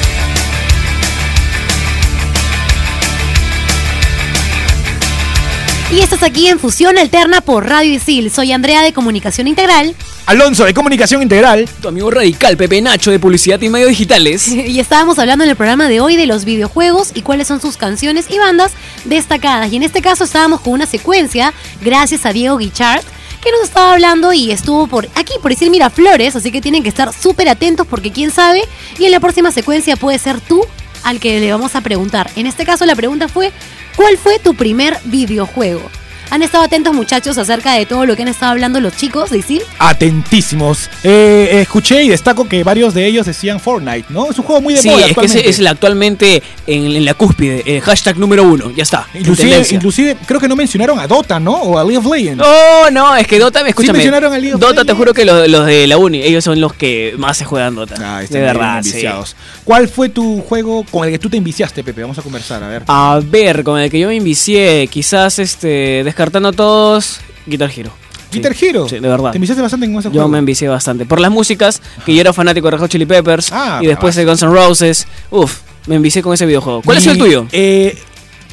Y 5.90 6.02
estás 6.02 6.22
aquí 6.22 6.48
en 6.48 6.60
Fusión 6.60 6.98
Alterna 6.98 7.40
por 7.40 7.66
Radio 7.66 7.94
Isil. 7.94 8.30
Soy 8.30 8.52
Andrea 8.52 8.82
de 8.82 8.92
Comunicación 8.92 9.48
Integral. 9.48 9.96
Alonso 10.26 10.66
de 10.66 10.74
Comunicación 10.74 11.22
Integral. 11.22 11.70
Tu 11.82 11.88
amigo 11.88 12.12
radical, 12.12 12.58
Pepe 12.58 12.82
Nacho 12.82 13.10
de 13.10 13.20
Publicidad 13.20 13.62
y 13.62 13.70
Medios 13.70 13.92
Digitales. 13.92 14.50
Y 14.68 14.82
estábamos 14.82 15.18
hablando 15.18 15.46
en 15.46 15.50
el 15.50 15.56
programa 15.56 15.88
de 15.88 16.02
hoy 16.02 16.18
de 16.18 16.26
los 16.26 16.44
videojuegos 16.44 17.12
y 17.14 17.22
cuáles 17.22 17.48
son 17.48 17.62
sus 17.62 17.78
canciones 17.78 18.26
y 18.30 18.38
bandas 18.38 18.74
destacadas. 19.06 19.72
Y 19.72 19.78
en 19.78 19.84
este 19.84 20.02
caso 20.02 20.26
estábamos 20.26 20.60
con 20.60 20.74
una 20.74 20.86
secuencia, 20.86 21.54
gracias 21.82 22.26
a 22.26 22.34
Diego 22.34 22.58
Guichard, 22.58 23.06
que 23.42 23.52
nos 23.54 23.62
estaba 23.62 23.94
hablando 23.94 24.34
y 24.34 24.52
estuvo 24.52 24.88
por 24.88 25.08
aquí, 25.16 25.36
por 25.42 25.52
decir 25.52 25.70
Miraflores, 25.72 26.36
así 26.36 26.52
que 26.52 26.60
tienen 26.60 26.84
que 26.84 26.90
estar 26.90 27.14
súper 27.14 27.48
atentos 27.48 27.88
porque 27.88 28.12
quién 28.12 28.30
sabe. 28.30 28.62
Y 29.00 29.06
en 29.06 29.12
la 29.12 29.22
próxima 29.22 29.52
secuencia 29.52 29.96
puede 29.96 30.20
ser 30.20 30.42
tú 30.42 30.66
al 31.08 31.22
que 31.22 31.40
le 31.40 31.52
vamos 31.54 31.74
a 31.76 31.82
preguntar. 31.82 32.30
En 32.36 32.48
este 32.48 32.66
caso 32.66 32.86
la 32.86 32.96
pregunta 32.96 33.30
fue, 33.30 33.54
¿cuál 33.96 34.18
fue 34.18 34.40
tu 34.40 34.56
primer 34.56 34.98
videojuego? 35.06 35.90
¿Han 36.30 36.44
estado 36.44 36.64
atentos 36.66 36.94
muchachos 36.94 37.38
acerca 37.38 37.74
de 37.74 37.86
todo 37.86 38.06
lo 38.06 38.16
que 38.16 38.22
han 38.24 38.28
estado 38.28 38.52
hablando 38.52 38.80
los 38.82 38.96
chicos 38.96 39.30
de 39.30 39.38
Isil? 39.40 39.62
Atentísimos. 39.80 40.90
Eh, 41.04 41.60
escuché 41.62 42.04
y 42.04 42.10
destaco 42.10 42.48
que 42.48 42.64
varios 42.64 42.94
de 42.94 43.06
ellos 43.08 43.26
decían 43.26 43.60
Fortnite, 43.60 44.06
¿no? 44.10 44.30
Es 44.30 44.38
un 44.38 44.44
juego 44.46 44.62
muy 44.62 44.74
de 44.74 44.82
Sí, 44.82 44.90
moda 44.90 45.06
es 45.08 45.16
que 45.16 45.26
ese 45.26 45.38
actualmente. 45.40 45.50
es 45.50 45.60
el 45.60 45.68
actualmente 45.68 46.44
en, 46.68 46.96
en 46.98 47.06
la 47.06 47.14
cúspide, 47.14 47.64
el 47.66 47.82
hashtag 47.82 48.18
número 48.18 48.44
uno, 48.44 48.72
ya 48.72 48.84
está. 48.84 49.08
Inclusive, 49.14 49.66
inclusive 49.72 50.18
creo 50.26 50.40
que 50.40 50.48
no 50.48 50.56
mencionaron 50.56 51.00
a 51.00 51.08
Dota, 51.08 51.40
¿no? 51.40 51.54
O 51.54 51.78
a 51.78 51.84
League 51.84 51.98
of 51.98 52.06
Legends. 52.06 52.38
No, 52.44 52.92
no, 52.92 53.16
es 53.16 53.26
que 53.26 53.40
Dota, 53.40 53.62
escúchame. 53.68 53.94
mencionaron 54.00 54.34
a 54.34 54.38
League 54.38 54.54
of 54.56 54.60
Dota, 54.62 54.84
te 54.84 54.94
juro 54.94 55.14
que 55.14 55.24
los, 55.26 55.48
los 55.50 55.66
de 55.66 55.88
la 55.88 55.98
Uni, 55.98 56.22
ellos 56.22 56.44
son 56.44 56.60
los 56.60 56.74
que 56.74 57.14
más 57.18 57.38
se 57.38 57.46
juegan 57.46 57.76
Dota. 57.76 57.96
Ah, 58.00 58.20
de 58.20 58.26
están 58.26 58.42
verdad, 58.42 58.72
bien 58.74 58.84
sí. 58.84 58.90
enviciados. 58.92 59.36
¿Cuál 59.64 59.88
fue 59.88 60.10
tu 60.10 60.42
juego 60.42 60.84
con 60.92 61.06
el 61.06 61.12
que 61.12 61.20
tú 61.20 61.30
te 61.30 61.38
enviciaste, 61.38 61.84
Pepe? 61.84 62.02
Vamos 62.02 62.18
a 62.20 62.22
conversar, 62.22 62.62
a 62.64 62.68
ver. 62.68 62.84
A 62.88 63.20
ver, 63.24 63.64
con 63.64 63.80
el 63.80 63.90
que 63.90 64.00
yo 64.00 64.08
me 64.10 64.16
envicié, 64.18 64.88
quizás 64.88 65.40
este, 65.40 66.04
descartando 66.18 66.52
todos, 66.52 67.20
Guitar 67.46 67.70
Hero. 67.76 67.92
Guitar 68.32 68.56
Hero. 68.60 68.90
Sí, 68.90 68.96
de 69.00 69.08
verdad. 69.08 69.30
¿Te 69.32 69.38
enviciaste 69.38 69.62
bastante 69.62 69.86
en 69.86 69.96
ese 69.96 70.08
Yo 70.10 70.14
juego? 70.14 70.30
me 70.30 70.40
envicié 70.40 70.68
bastante. 70.68 71.06
Por 71.06 71.20
las 71.22 71.30
músicas, 71.32 71.80
que 72.08 72.14
yo 72.16 72.22
era 72.22 72.34
fanático 72.34 72.66
de 72.68 72.72
Red 72.72 72.80
Hot 72.80 72.90
Chili 72.92 73.06
Peppers, 73.06 73.52
Ah, 73.54 73.80
y 73.84 73.86
después 73.86 74.16
de 74.16 74.26
Guns 74.26 74.42
N' 74.42 74.50
Roses. 74.52 75.08
Uf, 75.30 75.60
me 75.86 75.96
envicié 75.96 76.24
con 76.24 76.34
ese 76.34 76.48
videojuego. 76.48 76.82
¿Cuál 76.82 76.98
ha 76.98 77.02
sido 77.02 77.14
el 77.14 77.20
tuyo? 77.20 77.46
eh, 77.52 77.96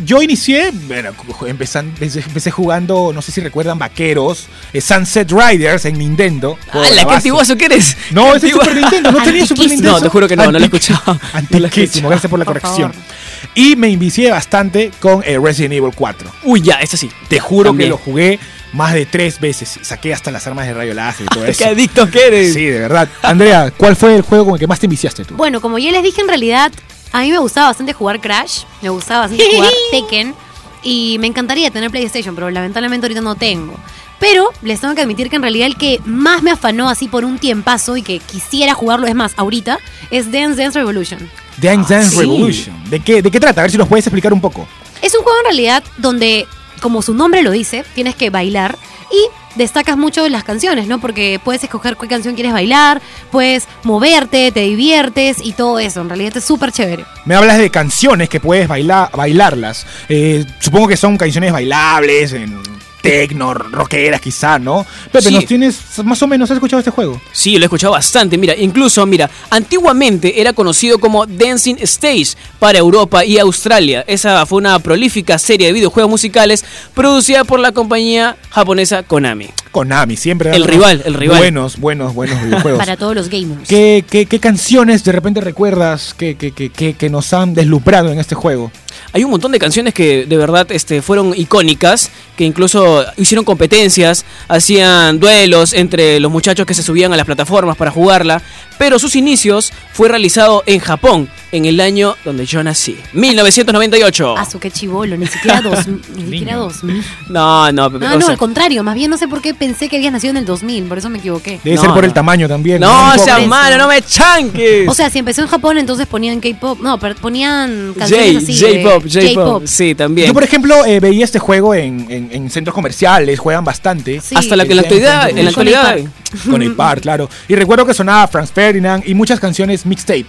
yo 0.05 0.22
inicié, 0.22 0.70
bueno, 0.88 1.11
empecé, 1.47 1.78
empecé 1.80 2.51
jugando, 2.51 3.12
no 3.14 3.22
sé 3.22 3.32
si 3.32 3.40
recuerdan, 3.40 3.78
Vaqueros, 3.78 4.47
eh, 4.72 4.80
Sunset 4.80 5.30
Riders 5.30 5.84
en 5.84 5.99
Nintendo. 5.99 6.59
de 6.72 6.78
¡Hala, 6.78 6.90
la 6.90 7.05
qué 7.07 7.14
antiguoso 7.14 7.57
que 7.57 7.66
eres! 7.66 7.97
No, 8.11 8.28
es 8.34 8.42
antiguo. 8.42 8.62
Super 8.62 8.76
Nintendo, 8.80 9.12
no 9.12 9.22
tenía 9.22 9.47
Super. 9.47 9.68
Nintendo. 9.68 9.92
No, 9.92 10.01
te 10.01 10.09
juro 10.09 10.26
que 10.28 10.36
no, 10.36 10.45
no 10.47 10.53
lo 10.53 10.59
he 10.59 10.64
escuchado. 10.64 11.20
Antiquísimo, 11.32 12.09
gracias 12.09 12.30
por 12.30 12.38
la 12.38 12.45
Por 12.45 12.61
corrección. 12.61 12.92
favor. 12.92 13.07
Y 13.55 13.76
me 13.76 13.88
envicié 13.88 14.30
bastante 14.30 14.90
con 15.01 15.22
eh, 15.24 15.38
Resident 15.38 15.74
Evil 15.74 15.92
4. 15.95 16.30
Uy, 16.45 16.62
ya, 16.62 16.76
ese 16.76 16.97
sí. 16.97 17.11
Te 17.28 17.38
juro 17.38 17.70
También. 17.70 17.88
que 17.88 17.90
lo 17.90 17.99
jugué 17.99 18.38
más 18.72 18.95
de 18.95 19.07
tres 19.07 19.38
veces. 19.38 19.78
Saqué 19.82 20.12
hasta 20.12 20.30
las 20.30 20.47
armas 20.47 20.66
de 20.66 20.74
rayo 20.74 20.95
láser 20.95 21.26
y 21.26 21.28
todo 21.28 21.45
eso. 21.47 21.59
¡Qué 21.62 21.70
adicto 21.70 22.11
que 22.11 22.26
eres! 22.26 22.55
Sí, 22.55 22.64
de 22.64 22.80
verdad. 22.80 23.09
Andrea, 23.22 23.70
¿cuál 23.76 23.95
fue 23.97 24.16
el 24.16 24.22
juego 24.22 24.47
con 24.47 24.55
el 24.55 24.61
que 24.61 24.66
más 24.66 24.80
te 24.80 24.86
enviciaste 24.86 25.24
tú? 25.24 25.36
Bueno, 25.36 25.61
como 25.61 25.78
ya 25.78 25.92
les 25.92 26.03
dije, 26.03 26.20
en 26.20 26.28
realidad 26.28 26.72
a 27.14 27.20
mí 27.20 27.30
me 27.30 27.38
gustaba 27.38 27.68
bastante 27.68 27.92
jugar 27.92 28.20
Crash, 28.20 28.64
me 28.82 28.88
gustaba 28.88 29.20
bastante 29.20 29.44
jugar 29.54 29.70
Tekken 29.92 30.34
y 30.82 31.16
me 31.20 31.28
encantaría 31.28 31.70
tener 31.70 31.88
PlayStation, 31.88 32.34
pero 32.34 32.50
lamentablemente 32.50 33.06
ahorita 33.06 33.20
no 33.20 33.36
tengo. 33.36 33.76
Pero 34.18 34.50
les 34.62 34.80
tengo 34.80 34.96
que 34.96 35.02
admitir 35.02 35.30
que 35.30 35.36
en 35.36 35.42
realidad 35.42 35.68
el 35.68 35.76
que 35.76 36.00
más 36.04 36.42
me 36.42 36.50
afanó 36.50 36.88
así 36.88 37.06
por 37.06 37.24
un 37.24 37.38
tiempazo 37.38 37.96
y 37.96 38.02
que 38.02 38.18
quisiera 38.18 38.74
jugarlo, 38.74 39.06
es 39.06 39.14
más, 39.14 39.32
ahorita, 39.36 39.78
es 40.10 40.32
Dance 40.32 40.60
Dance 40.60 40.76
Revolution. 40.76 41.30
Dance 41.58 41.94
Dance 41.94 42.10
sí. 42.10 42.18
Revolution. 42.18 42.90
¿De 42.90 42.98
qué, 42.98 43.22
¿De 43.22 43.30
qué 43.30 43.38
trata? 43.38 43.60
A 43.60 43.64
ver 43.64 43.70
si 43.70 43.78
nos 43.78 43.86
puedes 43.86 44.04
explicar 44.04 44.32
un 44.32 44.40
poco. 44.40 44.66
Es 45.00 45.14
un 45.14 45.22
juego 45.22 45.38
en 45.38 45.44
realidad 45.44 45.84
donde, 45.98 46.48
como 46.80 47.00
su 47.00 47.14
nombre 47.14 47.42
lo 47.42 47.52
dice, 47.52 47.84
tienes 47.94 48.16
que 48.16 48.30
bailar 48.30 48.76
Y 49.12 49.43
destacas 49.55 49.96
mucho 49.96 50.28
las 50.28 50.44
canciones, 50.44 50.86
¿no? 50.86 51.00
Porque 51.00 51.40
puedes 51.42 51.62
escoger 51.64 51.96
qué 51.96 52.09
canción 52.09 52.34
quieres 52.34 52.52
bailar, 52.52 53.00
puedes 53.30 53.66
moverte, 53.82 54.52
te 54.52 54.61
diviertes 54.61 55.38
y 55.42 55.52
todo 55.52 55.78
eso. 55.78 56.00
En 56.00 56.09
realidad 56.09 56.36
es 56.36 56.44
súper 56.44 56.72
chévere. 56.72 57.05
Me 57.24 57.34
hablas 57.34 57.59
de 57.59 57.70
canciones 57.70 58.28
que 58.28 58.40
puedes 58.40 58.68
bailar, 58.68 59.11
bailarlas. 59.12 59.86
Eh, 60.09 60.44
supongo 60.59 60.88
que 60.88 60.96
son 60.96 61.16
canciones 61.16 61.52
bailables, 61.52 62.32
en 62.32 62.64
tecno, 63.05 63.55
rockeras 63.55 64.20
quizá, 64.20 64.59
¿no? 64.59 64.84
Pepe, 65.12 65.28
Sí. 65.28 65.34
¿nos 65.34 65.44
tienes 65.46 65.78
más 66.05 66.20
o 66.22 66.26
menos 66.26 66.50
has 66.50 66.57
escuchado 66.57 66.80
este 66.80 66.90
juego? 66.90 67.20
Sí, 67.32 67.57
lo 67.59 67.64
he 67.64 67.66
escuchado 67.66 67.92
bastante. 67.92 68.38
Mira, 68.38 68.57
incluso, 68.57 69.05
mira, 69.07 69.30
antiguamente 69.50 70.40
era 70.40 70.52
conocido 70.52 70.98
como 70.98 71.26
Dancing 71.26 71.76
Stage 71.80 72.34
para 72.59 72.78
Europa 72.78 73.24
y 73.24 73.38
Australia. 73.38 74.05
Esa 74.07 74.46
fue 74.46 74.59
una 74.59 74.78
prolífica 74.78 75.38
serie 75.38 75.66
de 75.66 75.72
videojuegos 75.74 76.11
musicales 76.11 76.64
producida 76.94 77.44
por 77.44 77.61
la 77.61 77.72
compañía 77.72 78.36
japonesa 78.50 79.02
Konami. 79.02 79.48
Konami, 79.70 80.16
siempre. 80.16 80.55
El 80.55 80.64
rival, 80.64 81.02
el 81.05 81.14
rival. 81.14 81.38
Buenos, 81.38 81.78
buenos, 81.78 82.14
buenos 82.14 82.40
videojuegos. 82.42 82.78
Para 82.84 82.96
todos 82.96 83.14
los 83.14 83.28
gamers. 83.28 83.68
¿Qué, 83.68 84.05
qué, 84.09 84.26
qué 84.26 84.38
canciones 84.38 85.02
de 85.05 85.12
repente 85.12 85.40
recuerdas 85.40 86.14
que, 86.14 86.36
que, 86.36 86.52
que, 86.52 86.70
que, 86.70 86.94
que 86.94 87.11
nos 87.11 87.32
han 87.32 87.55
deslumbrado 87.55 88.12
en 88.12 88.18
este 88.20 88.34
juego? 88.34 88.70
Hay 89.12 89.24
un 89.24 89.30
montón 89.30 89.52
de 89.52 89.59
canciones 89.59 89.94
que 89.94 90.26
de 90.26 90.36
verdad 90.36 90.66
este, 90.70 91.02
fueron 91.02 91.34
icónicas, 91.36 92.11
que 92.37 92.45
incluso 92.45 93.05
hicieron 93.16 93.45
competencias, 93.45 94.24
hacían 94.49 95.20
duelos 95.20 95.72
entre 95.72 96.18
los 96.20 96.30
muchachos 96.32 96.66
que 96.66 96.74
se 96.74 96.82
subían 96.82 97.12
a 97.12 97.16
las 97.16 97.26
plataformas 97.26 97.76
para 97.76 97.91
jugarla, 97.91 98.43
pero 98.78 98.99
sus 98.99 99.14
inicios 99.16 99.72
fue 99.93 100.09
realizado 100.09 100.62
en 100.66 100.80
Japón, 100.80 101.28
en 101.53 101.64
el 101.64 101.80
año 101.80 102.16
donde 102.24 102.45
yo 102.45 102.62
nací, 102.64 102.97
1998. 103.12 104.35
Ah, 104.37 104.45
su 104.45 104.59
qué 104.59 104.70
chivolo, 104.70 105.16
ni 105.16 105.26
siquiera 105.26 105.61
dos, 105.61 105.87
ni 106.16 106.24
siquiera 106.39 106.57
dos. 106.57 106.82
No, 106.82 106.93
No, 107.28 107.72
no, 107.72 107.89
no, 107.91 108.20
sea, 108.20 108.30
al 108.30 108.37
contrario, 108.37 108.82
más 108.82 108.95
bien 108.97 109.11
no 109.11 109.16
sé 109.16 109.28
por 109.28 109.41
qué 109.41 109.55
pensé 109.55 109.89
que 109.89 109.97
habías 109.97 110.12
nacido 110.12 110.32
en 110.32 110.39
el 110.39 110.45
2000, 110.45 110.85
por 110.85 110.99
eso 110.99 111.09
me 111.11 111.18
equivoqué. 111.18 111.61
Debe 111.62 111.76
No, 111.76 111.82
ser 111.82 111.91
por 111.91 112.01
no. 112.03 112.07
el 112.09 112.12
tamaño 112.12 112.49
también. 112.49 112.80
no 112.80 112.91
Un 112.91 113.11
poco. 113.12 113.24
seas 113.24 113.47
malo, 113.47 113.78
no 113.78 113.87
me 113.89 114.03
chanques. 114.03 114.89
O 114.89 114.95
sea, 114.95 115.09
si 115.11 115.20
empezó 115.20 115.43
en 115.43 115.49
Japón, 115.49 115.78
entonces 115.78 116.07
ponían 116.07 116.41
K-pop. 116.41 116.80
No, 116.80 116.99
pero 116.99 117.14
ponían 117.16 117.95
canciones 117.97 118.35
J, 118.35 118.39
así. 118.39 118.82
J-pop, 118.82 119.05
J-pop. 119.12 119.62
sí, 119.66 119.95
también. 119.95 120.28
Yo, 120.28 120.35
por 120.35 120.43
ejemplo, 120.43 120.85
eh, 120.85 120.99
veía 121.01 121.24
este 121.24 121.39
juego 121.39 121.74
en, 121.74 122.07
en- 122.11 122.23
en 122.30 122.50
centros 122.50 122.74
comerciales, 122.74 123.38
juegan 123.38 123.64
bastante. 123.64 124.20
Sí. 124.20 124.34
Hasta 124.36 124.56
la 124.56 124.64
que 124.64 124.72
en 124.72 124.76
la 124.76 124.82
actualidad, 124.82 125.28
en 125.30 125.44
la 125.44 125.52
Con 125.52 125.68
el 125.68 125.74
actualidad, 125.74 126.12
Con 126.50 126.62
el 126.62 126.74
par, 126.74 127.00
claro. 127.00 127.28
Y 127.48 127.54
recuerdo 127.54 127.86
que 127.86 127.94
sonaba 127.94 128.26
Franz 128.28 128.50
Ferdinand 128.52 129.02
y 129.06 129.14
muchas 129.14 129.40
canciones 129.40 129.86
mixtape. 129.86 130.26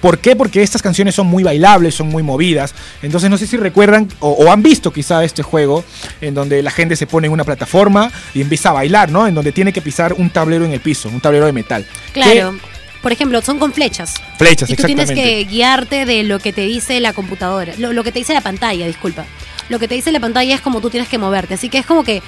¿Por 0.00 0.18
qué? 0.18 0.36
Porque 0.36 0.62
estas 0.62 0.80
canciones 0.80 1.14
son 1.14 1.26
muy 1.26 1.42
bailables, 1.42 1.94
son 1.94 2.08
muy 2.08 2.22
movidas. 2.22 2.74
Entonces 3.02 3.28
no 3.30 3.36
sé 3.36 3.46
si 3.46 3.56
recuerdan 3.56 4.08
o, 4.20 4.30
o 4.30 4.52
han 4.52 4.62
visto 4.62 4.92
quizá 4.92 5.24
este 5.24 5.42
juego 5.42 5.84
en 6.20 6.34
donde 6.34 6.62
la 6.62 6.70
gente 6.70 6.94
se 6.94 7.06
pone 7.06 7.26
en 7.26 7.32
una 7.32 7.44
plataforma 7.44 8.10
y 8.34 8.40
empieza 8.40 8.70
a 8.70 8.72
bailar, 8.72 9.10
¿no? 9.10 9.26
En 9.26 9.34
donde 9.34 9.52
tiene 9.52 9.72
que 9.72 9.82
pisar 9.82 10.12
un 10.12 10.30
tablero 10.30 10.64
en 10.64 10.72
el 10.72 10.80
piso, 10.80 11.08
un 11.08 11.20
tablero 11.20 11.46
de 11.46 11.52
metal. 11.52 11.84
Claro. 12.12 12.56
Por 13.02 13.12
ejemplo, 13.12 13.40
son 13.42 13.58
con 13.58 13.72
flechas. 13.72 14.14
Flechas, 14.38 14.70
y 14.70 14.76
tú 14.76 14.82
tienes 14.82 15.10
exactamente. 15.10 15.44
que 15.44 15.50
guiarte 15.50 16.04
de 16.04 16.24
lo 16.24 16.40
que 16.40 16.52
te 16.52 16.62
dice 16.62 16.98
la 17.00 17.12
computadora. 17.12 17.74
Lo, 17.78 17.92
lo 17.92 18.02
que 18.02 18.12
te 18.12 18.18
dice 18.18 18.34
la 18.34 18.40
pantalla, 18.40 18.86
disculpa. 18.86 19.24
Lo 19.68 19.78
que 19.78 19.88
te 19.88 19.94
dice 19.94 20.12
la 20.12 20.20
pantalla 20.20 20.54
es 20.54 20.60
como 20.60 20.80
tú 20.80 20.90
tienes 20.90 21.08
que 21.08 21.18
moverte. 21.18 21.54
Así 21.54 21.68
que 21.68 21.78
es 21.78 21.86
como 21.86 22.04
que 22.04 22.22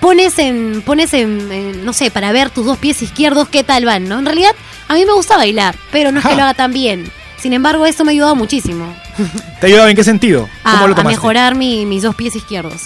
pones 0.00 0.38
en, 0.38 0.82
pones 0.82 1.12
en, 1.14 1.50
en, 1.52 1.84
no 1.84 1.92
sé, 1.92 2.10
para 2.10 2.32
ver 2.32 2.50
tus 2.50 2.66
dos 2.66 2.78
pies 2.78 3.02
izquierdos 3.02 3.48
qué 3.48 3.64
tal 3.64 3.84
van, 3.84 4.08
¿no? 4.08 4.18
En 4.18 4.26
realidad, 4.26 4.52
a 4.88 4.94
mí 4.94 5.04
me 5.04 5.12
gusta 5.12 5.36
bailar, 5.36 5.74
pero 5.92 6.10
no 6.12 6.18
es 6.18 6.24
que 6.24 6.32
Ajá. 6.32 6.36
lo 6.36 6.42
haga 6.44 6.54
tan 6.54 6.72
bien. 6.72 7.10
Sin 7.40 7.52
embargo, 7.52 7.86
esto 7.86 8.04
me 8.04 8.10
ha 8.10 8.12
ayudado 8.12 8.36
muchísimo 8.36 8.94
¿Te 9.60 9.66
ha 9.66 9.68
ayudado 9.68 9.88
en 9.88 9.96
qué 9.96 10.04
sentido? 10.04 10.48
a, 10.64 10.72
¿Cómo 10.72 10.88
lo 10.88 10.96
a 10.98 11.04
mejorar 11.04 11.54
mi- 11.54 11.84
mis 11.86 12.02
dos 12.02 12.14
pies 12.14 12.36
izquierdos. 12.36 12.82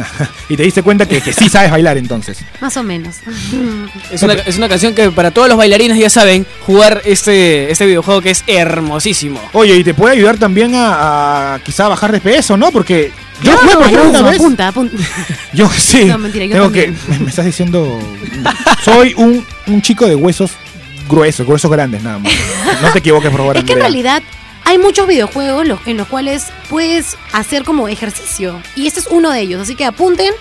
y 0.48 0.56
te 0.56 0.62
diste 0.62 0.82
cuenta 0.82 1.06
que, 1.06 1.20
que 1.20 1.32
sí 1.32 1.48
sabes 1.48 1.70
bailar 1.70 1.96
entonces. 1.96 2.38
Más 2.60 2.76
o 2.76 2.82
menos. 2.82 3.16
es 4.10 4.22
una, 4.22 4.34
es 4.34 4.56
una 4.58 4.68
canción 4.68 4.94
que 4.94 5.10
para 5.10 5.30
todos 5.30 5.48
los 5.48 5.56
bailarines 5.56 5.98
ya 5.98 6.10
saben 6.10 6.46
jugar 6.66 7.02
este, 7.04 7.70
este 7.70 7.86
videojuego 7.86 8.20
que 8.20 8.30
es 8.30 8.44
hermosísimo. 8.46 9.40
Oye, 9.52 9.76
y 9.76 9.84
te 9.84 9.94
puede 9.94 10.14
ayudar 10.16 10.36
también 10.38 10.74
a, 10.74 11.54
a 11.54 11.58
quizá 11.60 11.88
bajar 11.88 12.12
de 12.12 12.20
peso, 12.20 12.56
¿no? 12.56 12.70
Porque 12.70 13.12
yo 13.42 13.52
por 13.56 13.64
ejemplo, 13.82 14.00
apunta, 14.00 14.20
una 14.20 14.30
vez. 14.30 14.40
apunta, 14.40 14.68
apunta. 14.68 14.96
Yo 15.52 15.70
sí. 15.70 16.04
No, 16.06 16.18
mentira, 16.18 16.44
yo 16.46 16.52
tengo 16.54 16.64
también. 16.66 16.94
que. 16.96 17.10
Me, 17.12 17.18
me 17.20 17.30
estás 17.30 17.44
diciendo. 17.46 17.98
Soy 18.84 19.14
un, 19.16 19.44
un 19.66 19.80
chico 19.82 20.06
de 20.06 20.16
huesos 20.16 20.52
gruesos, 21.08 21.46
gruesos 21.46 21.70
grandes, 21.70 22.02
nada 22.02 22.18
más. 22.18 22.32
No 22.82 22.92
te 22.92 22.98
equivoques, 23.00 23.30
por 23.30 23.40
favor. 23.40 23.56
Es 23.56 23.64
que 23.64 23.72
en 23.72 23.80
realidad 23.80 24.22
hay 24.64 24.78
muchos 24.78 25.06
videojuegos 25.08 25.66
los- 25.66 25.80
en 25.86 25.96
los 25.96 26.06
cuales 26.08 26.46
puedes 26.68 27.16
hacer 27.32 27.64
como 27.64 27.88
ejercicio. 27.88 28.60
Y 28.76 28.86
este 28.86 29.00
es 29.00 29.06
uno 29.10 29.30
de 29.30 29.40
ellos. 29.40 29.62
Así 29.62 29.74
que 29.74 29.84
apunten. 29.84 30.32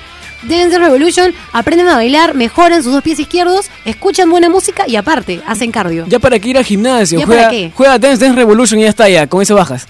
Dance 0.44 0.78
Revolution, 0.78 1.34
aprenden 1.52 1.88
a 1.88 1.96
bailar, 1.96 2.36
mejoran 2.36 2.84
sus 2.84 2.94
dos 2.94 3.02
pies 3.02 3.18
izquierdos, 3.20 3.72
escuchan 3.86 4.30
buena 4.30 4.50
música 4.50 4.84
y 4.88 4.96
aparte 4.96 5.42
hacen 5.48 5.72
cardio. 5.72 6.06
Ya 6.08 6.20
para 6.20 6.38
que 6.38 6.50
ir 6.50 6.58
al 6.60 6.64
gimnasio, 6.64 7.20
¿Ya 7.20 7.26
juega, 7.26 7.42
para 7.46 7.52
qué? 7.52 7.72
juega 7.74 7.98
Dance 7.98 8.24
Dance 8.24 8.36
Revolution 8.38 8.80
y 8.80 8.84
ya 8.84 8.90
está 8.90 9.10
ya, 9.10 9.26
con 9.26 9.42
eso 9.42 9.56
bajas. 9.56 9.88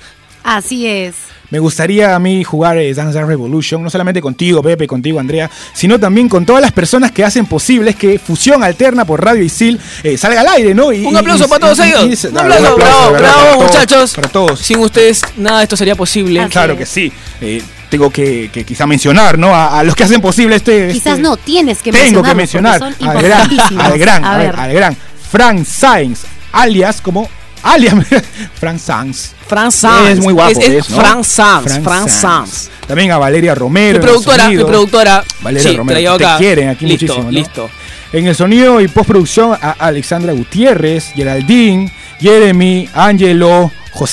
Así 0.48 0.88
es. 0.88 1.16
Me 1.50 1.60
gustaría 1.60 2.16
a 2.16 2.20
mí 2.20 2.44
jugar 2.44 2.78
eh, 2.78 2.94
Dance 2.94 3.14
Dance 3.14 3.26
Revolution, 3.30 3.84
no 3.84 3.90
solamente 3.90 4.22
contigo, 4.22 4.62
Pepe, 4.64 4.88
contigo, 4.88 5.20
Andrea, 5.20 5.50
sino 5.74 6.00
también 6.00 6.28
con 6.30 6.46
todas 6.46 6.62
las 6.62 6.72
personas 6.72 7.12
que 7.12 7.24
hacen 7.26 7.46
posibles 7.46 7.96
que 7.98 8.18
Fusión 8.18 8.64
Alterna 8.64 9.04
por 9.06 9.24
Radio 9.24 9.44
Isil 9.44 9.78
eh, 10.04 10.18
salga 10.18 10.40
al 10.42 10.48
aire, 10.48 10.74
¿no? 10.74 10.92
Y- 10.94 11.06
Un 11.06 11.16
aplauso 11.18 11.46
y- 11.46 11.48
para 11.50 11.60
todos 11.60 11.80
y- 11.80 11.82
ellos. 11.84 12.24
y- 12.24 12.28
Un 12.28 12.38
aplauso, 12.38 12.76
bravo, 12.78 13.12
bravo, 13.12 13.64
muchachos. 13.64 14.14
Para 14.14 14.30
todos. 14.30 14.60
Sin 14.60 14.80
ustedes 14.80 15.22
nada 15.38 15.58
de 15.60 15.64
esto 15.64 15.76
sería 15.78 15.96
posible. 15.96 16.40
Así 16.42 16.50
Claro 16.52 16.74
es. 16.74 16.80
que 16.80 16.86
sí. 16.86 17.12
Eh, 17.42 17.62
tengo 17.90 18.10
que, 18.10 18.50
que 18.52 18.64
quizá 18.66 18.86
mencionar, 18.88 19.38
¿no? 19.38 19.54
A, 19.54 19.80
a 19.80 19.84
los 19.84 19.96
que 19.96 20.04
hacen 20.06 20.22
posible 20.22 20.56
este. 20.58 20.88
Quizás 20.90 21.14
este- 21.14 21.22
no, 21.22 21.36
tienes 21.38 21.82
que 21.82 21.92
Tengo 21.92 22.24
que 22.24 22.36
mencionar 22.36 22.82
al 22.84 23.22
gran, 23.22 23.50
al 23.80 23.98
gran, 24.00 24.24
A 24.26 24.34
a 24.34 24.38
ver, 24.38 24.52
ver. 24.52 24.60
al 24.60 24.74
gran 24.74 24.98
Frank 25.30 25.66
Sainz, 25.66 26.22
alias 26.54 27.00
como 27.02 27.30
alias 27.64 27.96
Frank 28.60 28.80
Sainz. 28.80 29.34
Franz 29.48 29.76
Sanz. 29.76 30.10
Es 30.10 30.20
muy 30.20 30.34
guapo, 30.34 30.52
Es, 30.52 30.58
es 30.58 30.70
¿ves, 30.70 30.90
no? 30.90 30.98
Franz 30.98 31.28
Sanz, 31.28 31.80
Frank 31.84 32.08
Sanz. 32.08 32.12
Sanz. 32.12 32.70
También 32.86 33.12
a 33.12 33.18
Valeria 33.18 33.56
Romero. 33.56 34.00
Mi 34.00 34.06
productora, 34.06 34.50
mi 34.50 34.58
productora. 34.58 35.24
Valeria 35.42 35.70
sí, 35.72 35.78
Romero, 35.78 36.18
te 36.18 36.26
te 36.26 36.32
quieren 36.38 36.70
aquí 36.70 36.86
listo, 36.86 37.06
muchísimo, 37.06 37.26
¿no? 37.26 37.32
Listo. 37.32 37.70
En 38.14 38.28
el 38.28 38.36
sonido 38.36 38.80
y 38.80 38.88
postproducción 38.88 39.58
a 39.62 39.72
Alexandra 39.72 40.32
Gutiérrez, 40.34 41.12
Geraldine, 41.14 41.92
Jeremy, 42.20 42.90
Angelo, 42.94 43.72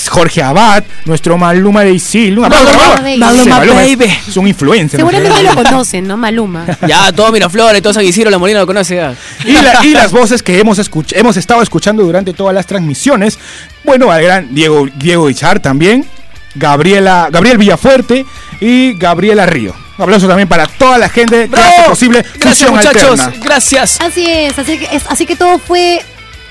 Jorge 0.08 0.42
Abad, 0.42 0.82
nuestro 1.04 1.36
Maluma 1.36 1.82
de 1.82 1.92
Isil. 1.92 2.38
Un 2.38 2.46
aplauso, 2.46 3.02
Maluma 3.18 3.44
Maluma 3.58 3.74
Baby. 3.82 4.06
Es 4.28 4.36
un 4.36 4.48
influencer. 4.48 4.98
Seguramente 5.00 5.42
lo 5.42 5.54
conocen, 5.54 6.06
¿no? 6.08 6.16
Maluma. 6.16 6.64
Ya, 6.88 7.12
todo 7.12 7.30
Miraflores, 7.32 7.82
todo 7.82 7.92
San 7.92 8.04
Isidro, 8.04 8.30
la 8.30 8.38
Molina 8.38 8.60
lo 8.60 8.66
conoce 8.66 8.96
ya. 8.96 9.14
Y, 9.44 9.52
la- 9.52 9.84
y 9.84 9.92
las 9.92 10.10
voces 10.12 10.42
que 10.42 10.58
hemos, 10.58 10.78
escuch- 10.78 11.12
hemos 11.16 11.36
estado 11.36 11.62
escuchando 11.62 12.02
durante 12.02 12.32
todas 12.32 12.54
las 12.54 12.66
transmisiones. 12.66 13.38
Bueno, 13.84 14.10
al 14.10 14.22
gran 14.22 14.54
Diego, 14.54 14.86
Diego 14.96 15.28
Ichar 15.30 15.60
también, 15.60 16.04
Gabriela, 16.54 17.28
Gabriel 17.30 17.58
Villafuerte 17.58 18.24
y 18.60 18.94
Gabriela 18.98 19.46
Río. 19.46 19.74
Un 19.98 20.02
aplauso 20.04 20.26
también 20.26 20.48
para 20.48 20.66
toda 20.66 20.98
la 20.98 21.08
gente 21.08 21.48
que 21.48 21.56
hace 21.60 21.82
posible 21.88 22.24
Gracias, 22.40 22.70
muchachos. 22.70 23.20
Alterna. 23.20 23.44
Gracias. 23.44 24.00
Así 24.00 24.24
es, 24.28 24.58
así 24.58 24.78
que, 24.78 24.88
es- 24.96 25.04
así 25.08 25.26
que 25.26 25.36
todo 25.36 25.58
fue 25.58 26.02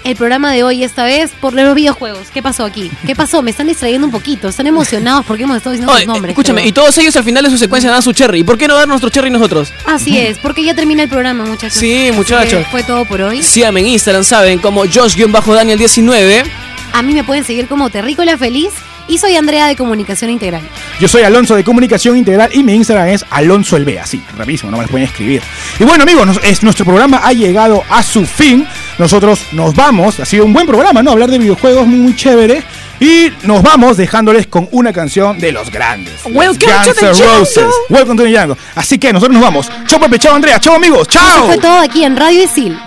el 0.04 0.16
programa 0.16 0.52
de 0.52 0.64
hoy 0.64 0.84
esta 0.84 1.06
vez 1.06 1.32
por 1.40 1.54
los 1.54 1.74
videojuegos. 1.76 2.28
¿Qué 2.34 2.42
pasó 2.42 2.66
aquí? 2.66 2.92
¿Qué 3.06 3.16
pasó? 3.16 3.42
Me 3.42 3.52
están 3.52 3.68
distrayendo 3.68 4.08
un 4.08 4.12
poquito. 4.12 4.48
Están 4.48 4.68
emocionados 4.68 5.26
porque 5.26 5.44
hemos 5.44 5.58
estado 5.58 5.74
diciendo 5.74 5.94
sus 5.96 6.06
nombres. 6.08 6.32
escúchame, 6.32 6.62
creo. 6.62 6.70
y 6.70 6.74
todos 6.74 6.98
ellos 6.98 7.16
al 7.16 7.24
final 7.24 7.44
de 7.44 7.50
su 7.50 7.58
secuencia 7.58 7.90
dan 7.90 8.02
su 8.02 8.14
cherry. 8.14 8.40
¿Y 8.40 8.44
por 8.44 8.58
qué 8.58 8.68
no 8.68 8.76
dar 8.76 8.88
nuestro 8.88 9.10
cherry 9.10 9.30
nosotros? 9.30 9.72
Así 9.86 10.18
es, 10.18 10.38
porque 10.40 10.64
ya 10.64 10.74
termina 10.74 11.04
el 11.04 11.10
programa, 11.10 11.46
muchachos. 11.46 11.78
Sí, 11.78 12.10
muchachos. 12.14 12.66
Fue 12.72 12.84
todo 12.84 13.06
por 13.06 13.22
hoy. 13.22 13.44
Síganme 13.44 13.82
en 13.82 13.88
Instagram, 13.88 14.24
saben, 14.24 14.60
como 14.60 14.86
Josh-Daniel19. 14.86 16.44
A 16.94 17.02
mí 17.02 17.14
me 17.14 17.24
pueden 17.24 17.44
seguir 17.44 17.68
como 17.68 17.90
Terrícola 17.90 18.38
Feliz 18.38 18.72
y 19.08 19.18
soy 19.18 19.36
Andrea 19.36 19.68
de 19.68 19.76
Comunicación 19.76 20.32
Integral. 20.32 20.62
Yo 21.00 21.08
soy 21.08 21.24
Alonso 21.24 21.56
de 21.56 21.64
Comunicación 21.64 22.18
Integral 22.18 22.50
y 22.54 22.64
mi 22.64 22.74
Instagram 22.76 23.08
es 23.10 23.26
Alonso 23.30 23.78
el 23.78 23.98
así, 23.98 24.22
rapidísimo, 24.38 24.72
no 24.72 24.78
me 24.78 24.84
las 24.84 24.92
pueden 24.92 25.08
escribir. 25.08 25.42
Y 25.80 25.84
bueno 25.84 26.04
amigos, 26.04 26.26
nos- 26.26 26.44
es, 26.44 26.64
nuestro 26.64 26.86
programa 26.86 27.22
ha 27.24 27.34
llegado 27.34 27.84
a 27.90 28.02
su 28.04 28.26
fin. 28.26 28.66
Nosotros 28.98 29.42
nos 29.52 29.76
vamos, 29.76 30.20
ha 30.20 30.26
sido 30.26 30.46
un 30.46 30.54
buen 30.54 30.68
programa, 30.68 31.04
¿no? 31.04 31.12
Hablar 31.12 31.30
de 31.30 31.38
videojuegos 31.40 31.86
muy, 31.88 32.00
muy 32.00 32.16
chévere. 32.16 32.64
Y 33.00 33.32
nos 33.44 33.62
vamos 33.62 33.98
dejándoles 33.98 34.48
con 34.48 34.70
una 34.72 34.94
canción 34.94 35.38
de 35.38 35.52
los 35.52 35.70
grandes. 35.70 36.14
Welcome 36.26 36.58
to 36.60 36.94
the 36.94 37.06
N' 37.08 37.14
jungle. 37.14 37.38
Roses. 37.40 37.66
Welcome 37.90 38.18
to 38.18 38.24
the 38.24 38.38
jungle. 38.38 38.56
Así 38.76 38.98
que 38.98 39.12
nosotros 39.12 39.34
nos 39.34 39.44
vamos. 39.44 39.70
Chau 39.88 40.00
Pepe, 40.00 40.20
chau 40.20 40.34
Andrea, 40.36 40.60
chau 40.60 40.76
amigos, 40.76 41.08
Eso 41.10 41.20
chau. 41.20 41.46
fue 41.48 41.58
todo 41.58 41.80
aquí 41.80 42.04
en 42.06 42.16
Radio 42.16 42.44
Isil. 42.44 42.78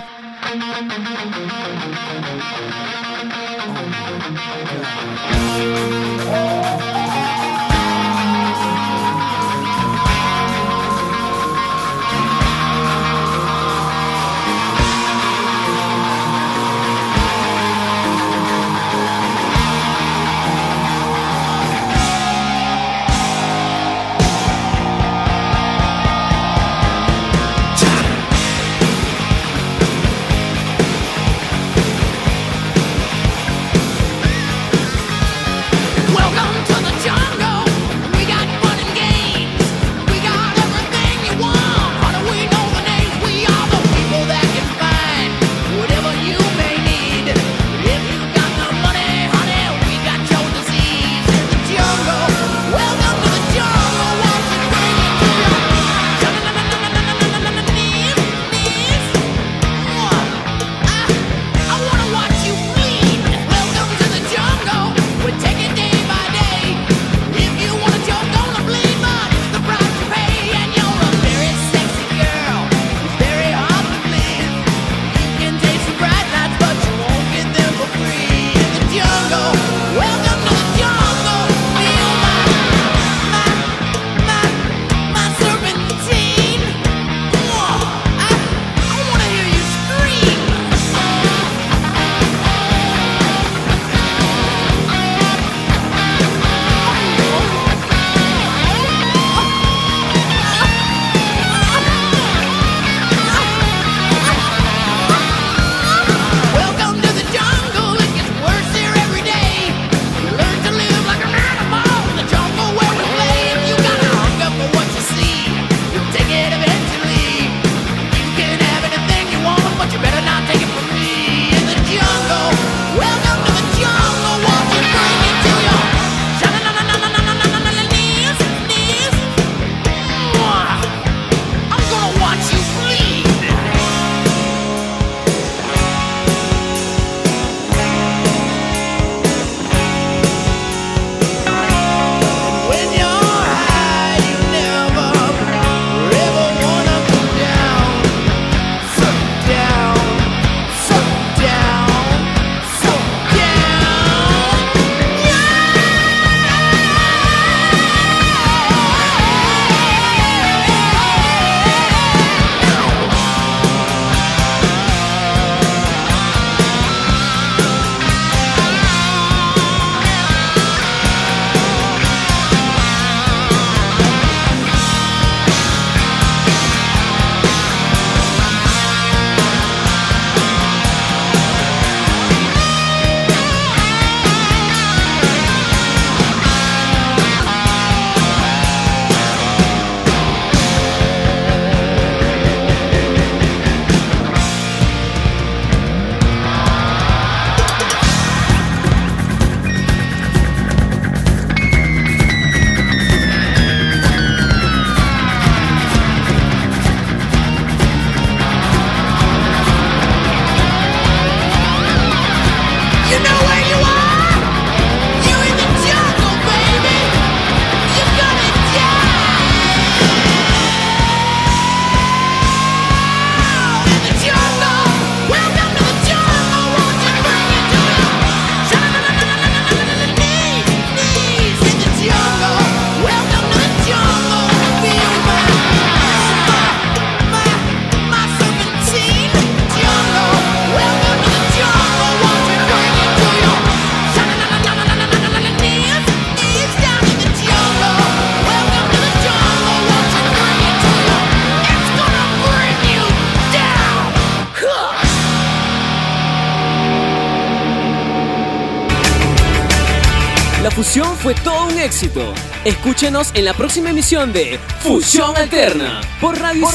Escúchenos 262.63 263.31
en 263.33 263.45
la 263.45 263.53
próxima 263.55 263.89
emisión 263.89 264.31
de 264.31 264.59
Fusión 264.81 265.35
Alterna 265.35 266.01
por 266.21 266.37
Radio. 266.37 266.67